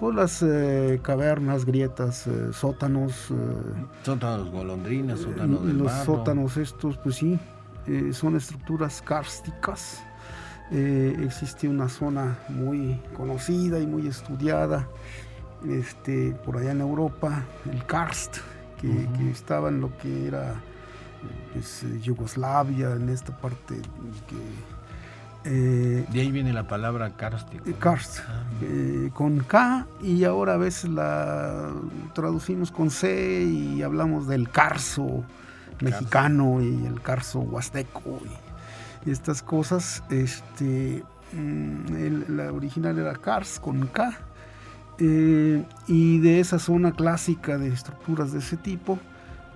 por 0.00 0.14
las 0.14 0.42
eh, 0.42 1.00
cavernas, 1.02 1.64
grietas, 1.64 2.26
eh, 2.26 2.52
sótanos. 2.52 3.30
Eh, 3.30 3.34
sótanos 4.02 4.50
golondrinas, 4.50 5.20
sótanos 5.20 5.64
Los 5.64 5.92
sótanos 6.04 6.56
estos, 6.56 6.98
pues 6.98 7.16
sí, 7.16 7.38
son 8.12 8.36
estructuras 8.36 9.02
kársticas. 9.02 10.02
existe 10.70 11.68
una 11.68 11.88
zona 11.88 12.38
muy 12.48 13.00
conocida 13.16 13.78
y 13.78 13.86
muy 13.86 14.06
estudiada 14.06 14.88
este, 15.68 16.32
por 16.44 16.58
allá 16.58 16.72
en 16.72 16.80
Europa, 16.80 17.42
el 17.70 17.84
karst, 17.86 18.38
que, 18.80 19.08
estaba 19.30 19.70
en 19.70 19.80
lo 19.80 19.96
que 19.96 20.28
era 20.28 20.54
pues, 21.52 21.84
Yugoslavia, 22.02 22.92
en 22.92 23.08
esta 23.08 23.34
parte 23.36 23.80
eh, 25.46 26.06
de 26.10 26.20
ahí 26.20 26.30
viene 26.32 26.54
la 26.54 26.66
palabra 26.66 27.16
karst. 27.16 27.48
Karst, 27.78 28.20
ah, 28.20 28.42
eh, 28.62 29.10
con 29.12 29.40
K 29.40 29.86
y 30.02 30.24
ahora 30.24 30.54
a 30.54 30.56
veces 30.56 30.88
la 30.88 31.70
traducimos 32.14 32.70
con 32.70 32.90
C 32.90 33.44
y 33.44 33.82
hablamos 33.82 34.26
del 34.26 34.48
carso 34.48 35.22
mexicano 35.80 36.62
y 36.62 36.86
el 36.86 37.02
carso 37.02 37.40
huasteco 37.40 38.20
y, 39.04 39.10
estas 39.10 39.42
cosas. 39.42 40.02
Este, 40.08 41.04
mm, 41.34 42.34
la 42.34 42.50
original 42.50 42.98
era 42.98 43.12
Kars 43.14 43.60
con 43.60 43.86
K 43.88 44.18
eh, 44.98 45.64
y 45.88 46.18
de 46.18 46.40
esa 46.40 46.58
zona 46.58 46.92
clásica 46.92 47.58
de 47.58 47.68
estructuras 47.68 48.32
de 48.32 48.38
ese 48.38 48.56
tipo, 48.56 48.98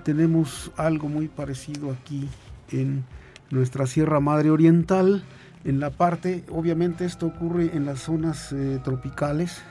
tenemos 0.02 0.72
algo 0.76 1.08
muy 1.08 1.28
parecido 1.28 1.92
aquí 1.92 2.28
en 2.70 3.04
nuestra 3.50 3.86
Sierra 3.86 4.20
Madre 4.20 4.50
Oriental. 4.50 5.22
En 5.64 5.80
la 5.80 5.90
parte, 5.90 6.44
obviamente 6.50 7.04
esto 7.04 7.26
ocurre 7.26 7.76
en 7.76 7.84
las 7.86 8.00
zonas 8.00 8.52
eh, 8.52 8.80
tropicales, 8.82 9.62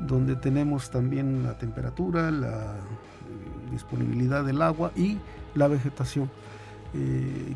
donde 0.00 0.36
tenemos 0.36 0.90
también 0.90 1.42
la 1.44 1.58
temperatura, 1.58 2.30
la 2.30 2.48
eh, 2.48 3.70
disponibilidad 3.70 4.44
del 4.44 4.62
agua 4.62 4.92
y 4.96 5.18
la 5.54 5.68
vegetación, 5.68 6.30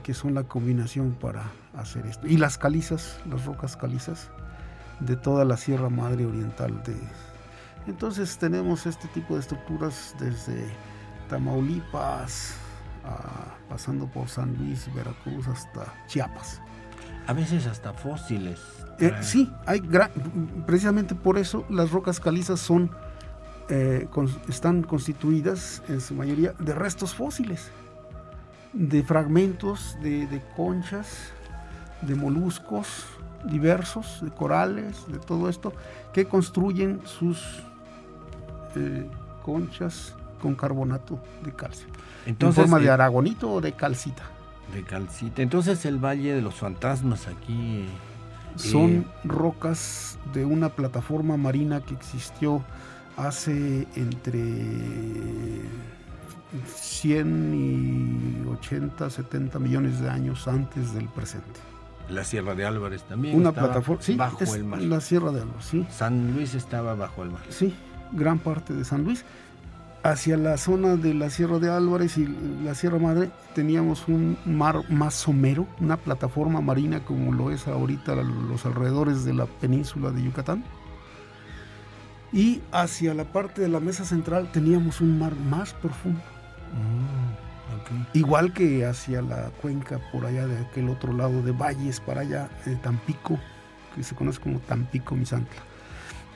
que 0.03 0.15
son 0.15 0.33
la 0.33 0.45
combinación 0.45 1.15
para 1.21 1.45
hacer 1.75 2.07
esto. 2.07 2.27
Y 2.27 2.39
las 2.39 2.57
calizas, 2.57 3.21
las 3.29 3.45
rocas 3.45 3.77
calizas, 3.77 4.31
de 5.01 5.17
toda 5.17 5.45
la 5.45 5.57
Sierra 5.57 5.89
Madre 5.89 6.27
Oriental. 6.27 6.83
De... 6.85 6.97
Entonces 7.87 8.37
tenemos 8.39 8.87
este 8.87 9.09
tipo 9.09 9.35
de 9.35 9.41
estructuras 9.41 10.15
desde 10.19 10.67
Tamaulipas 11.29 12.55
a 13.05 13.57
pasando 13.69 14.07
por 14.07 14.29
San 14.29 14.57
Luis, 14.57 14.93
Veracruz 14.95 15.47
hasta 15.49 15.93
Chiapas. 16.07 16.61
A 17.27 17.33
veces 17.33 17.67
hasta 17.67 17.93
fósiles. 17.93 18.61
Eh, 18.99 19.13
sí, 19.21 19.53
hay 19.67 19.83
precisamente 20.65 21.15
por 21.15 21.39
eso 21.39 21.67
las 21.69 21.91
rocas 21.91 22.21
calizas 22.21 22.61
son 22.61 22.91
eh, 23.69 24.09
están 24.49 24.83
constituidas 24.85 25.83
en 25.89 26.01
su 26.01 26.15
mayoría 26.15 26.53
de 26.59 26.73
restos 26.73 27.15
fósiles, 27.15 27.71
de 28.73 29.03
fragmentos 29.03 29.99
de, 30.01 30.41
conchas, 30.57 31.33
de 32.03 32.15
moluscos 32.15 33.05
diversos, 33.45 34.21
de 34.23 34.31
corales, 34.31 35.05
de 35.09 35.19
todo 35.19 35.49
esto, 35.49 35.73
que 36.13 36.27
construyen 36.27 37.01
sus 37.05 37.63
eh, 38.75 39.07
conchas 39.43 40.15
con 40.41 40.55
carbonato 40.55 41.19
de 41.45 41.53
calcio. 41.53 41.89
Entonces, 42.27 42.65
en 42.65 42.71
forma 42.71 42.85
de 42.85 42.91
aragonito 42.91 43.51
o 43.53 43.61
de 43.61 43.73
calcita. 43.73 44.25
De 44.73 44.83
calcita. 44.83 45.43
Entonces 45.43 45.85
el 45.85 45.99
Valle 45.99 46.35
de 46.35 46.43
los 46.43 46.55
Fantasmas 46.55 47.29
aquí... 47.29 47.87
Son 48.57 49.05
rocas 49.23 50.19
de 50.33 50.47
una 50.47 50.71
plataforma 50.71 51.37
marina 51.37 51.83
que 51.83 51.93
existió 51.93 52.65
hace 53.17 53.87
entre 53.97 54.43
100 56.75 58.45
y 58.45 58.49
80, 58.49 59.11
70 59.11 59.59
millones 59.59 60.01
de 60.01 60.09
años 60.09 60.49
antes 60.49 60.95
del 60.95 61.07
presente. 61.09 61.61
La 62.09 62.25
Sierra 62.25 62.55
de 62.55 62.65
Álvarez 62.65 63.03
también. 63.03 63.37
Una 63.37 63.53
plataforma, 63.53 64.03
sí, 64.03 64.17
bajo 64.17 64.55
el 64.55 64.65
mar. 64.65 64.81
La 64.81 65.01
Sierra 65.01 65.33
de 65.33 65.43
Álvarez, 65.43 65.65
sí. 65.65 65.87
San 65.91 66.35
Luis 66.35 66.55
estaba 66.55 66.95
bajo 66.95 67.23
el 67.23 67.31
mar. 67.31 67.43
Sí, 67.49 67.75
gran 68.13 68.39
parte 68.39 68.73
de 68.75 68.85
San 68.85 69.05
Luis. 69.05 69.25
Hacia 70.03 70.37
la 70.37 70.57
zona 70.57 70.95
de 70.95 71.15
la 71.15 71.31
Sierra 71.31 71.59
de 71.59 71.69
Álvarez 71.69 72.17
y 72.17 72.29
la 72.63 72.77
Sierra 72.77 72.99
Madre 72.99 73.31
teníamos 73.57 74.07
un 74.07 74.39
mar 74.45 74.89
más 74.89 75.15
somero, 75.15 75.67
una 75.81 75.97
plataforma 75.97 76.61
marina 76.61 77.05
como 77.05 77.33
lo 77.33 77.51
es 77.51 77.67
ahorita 77.67 78.15
los 78.15 78.65
alrededores 78.67 79.25
de 79.25 79.35
la 79.35 79.47
península 79.47 80.13
de 80.13 80.23
Yucatán 80.23 80.63
y 82.33 82.61
hacia 82.73 83.15
la 83.15 83.25
parte 83.25 83.63
de 83.63 83.69
la 83.69 83.81
mesa 83.81 84.05
central 84.05 84.51
teníamos 84.53 85.01
un 85.01 85.19
mar 85.19 85.35
más 85.35 85.73
profundo. 85.73 86.21
Mm, 86.73 87.46
Igual 88.13 88.53
que 88.53 88.85
hacia 88.85 89.23
la 89.23 89.51
cuenca 89.63 89.99
por 90.13 90.27
allá 90.27 90.47
de 90.47 90.59
aquel 90.59 90.89
otro 90.89 91.13
lado 91.13 91.43
de 91.43 91.53
valles 91.53 92.01
para 92.01 92.23
allá, 92.23 92.49
de 92.65 92.77
Tampico, 92.77 93.39
que 93.95 94.03
se 94.03 94.15
conoce 94.15 94.41
como 94.41 94.59
Tampico 94.61 95.15
Misantla. 95.15 95.63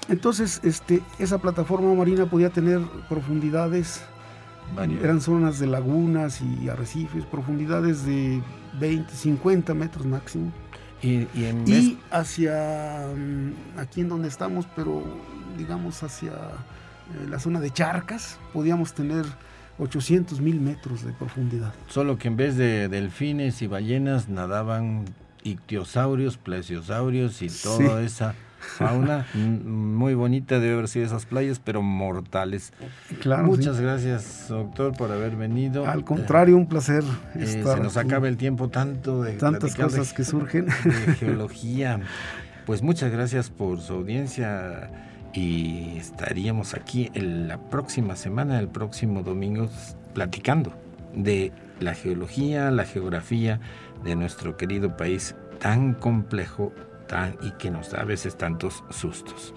Entonces, 0.08 0.60
este, 0.64 1.02
esa 1.18 1.38
plataforma 1.38 1.94
marina 1.94 2.26
podía 2.26 2.50
tener 2.50 2.80
profundidades, 3.08 4.02
eran 5.02 5.20
zonas 5.20 5.58
de 5.58 5.66
lagunas 5.66 6.40
y 6.40 6.68
arrecifes, 6.68 7.24
profundidades 7.24 8.04
de 8.04 8.42
20, 8.78 9.12
50 9.12 9.74
metros 9.74 10.06
máximo. 10.06 10.52
Y, 11.02 11.26
y 11.34 11.98
hacia 12.10 13.06
mm, 13.16 13.78
aquí 13.78 14.02
en 14.02 14.08
donde 14.08 14.28
estamos, 14.28 14.66
pero 14.76 15.02
digamos 15.56 16.02
hacia 16.02 16.32
eh, 16.32 17.26
la 17.28 17.38
zona 17.38 17.58
de 17.60 17.70
Charcas, 17.70 18.38
podíamos 18.52 18.92
tener 18.92 19.24
800 19.80 20.40
mil 20.40 20.60
metros 20.60 21.04
de 21.04 21.12
profundidad. 21.12 21.72
Solo 21.88 22.18
que 22.18 22.28
en 22.28 22.36
vez 22.36 22.56
de 22.56 22.88
delfines 22.88 23.62
y 23.62 23.66
ballenas 23.66 24.28
nadaban 24.28 25.06
ictiosaurios, 25.42 26.36
plesiosaurios 26.36 27.40
y 27.42 27.48
toda 27.48 28.02
esa 28.02 28.34
fauna 28.58 29.26
muy 29.34 30.14
bonita 30.14 30.60
debe 30.60 30.74
haber 30.74 30.88
sido 30.88 31.06
esas 31.06 31.24
playas, 31.24 31.60
pero 31.64 31.82
mortales. 31.82 32.72
Claro, 33.20 33.44
Muchas 33.44 33.80
gracias, 33.80 34.46
doctor, 34.48 34.94
por 34.96 35.10
haber 35.10 35.36
venido. 35.36 35.86
Al 35.86 36.04
contrario, 36.04 36.56
un 36.56 36.66
placer. 36.66 37.02
Eh, 37.34 37.46
se 37.46 37.80
nos 37.80 37.96
acaba 37.96 38.28
el 38.28 38.36
tiempo 38.36 38.68
tanto 38.68 39.22
de 39.22 39.32
tantas 39.32 39.74
cosas 39.74 40.12
que 40.12 40.24
surgen 40.24 40.66
de 40.66 41.14
geología. 41.14 42.00
Pues 42.66 42.82
muchas 42.82 43.10
gracias 43.10 43.48
por 43.48 43.80
su 43.80 43.94
audiencia 43.94 44.90
y 45.32 45.96
estaríamos 45.98 46.74
aquí 46.74 47.10
en 47.14 47.48
la 47.48 47.58
próxima 47.58 48.16
semana, 48.16 48.58
el 48.58 48.68
próximo 48.68 49.22
domingo, 49.22 49.68
platicando 50.14 50.72
de 51.14 51.52
la 51.78 51.94
geología, 51.94 52.70
la 52.70 52.84
geografía 52.84 53.60
de 54.04 54.16
nuestro 54.16 54.56
querido 54.56 54.96
país 54.96 55.34
tan 55.58 55.94
complejo 55.94 56.72
tan, 57.06 57.36
y 57.42 57.50
que 57.52 57.70
nos 57.70 57.90
da 57.90 58.00
a 58.00 58.04
veces 58.04 58.36
tantos 58.36 58.84
sustos. 58.90 59.54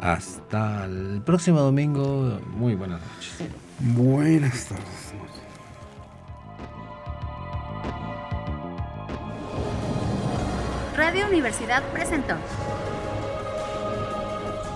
Hasta 0.00 0.84
el 0.84 1.22
próximo 1.24 1.60
domingo, 1.60 2.40
muy 2.48 2.74
buenas 2.74 3.00
noches. 3.00 3.48
Buenas 3.80 4.66
tardes. 4.66 5.14
Radio 10.96 11.26
Universidad 11.26 11.82
presentó 11.92 12.34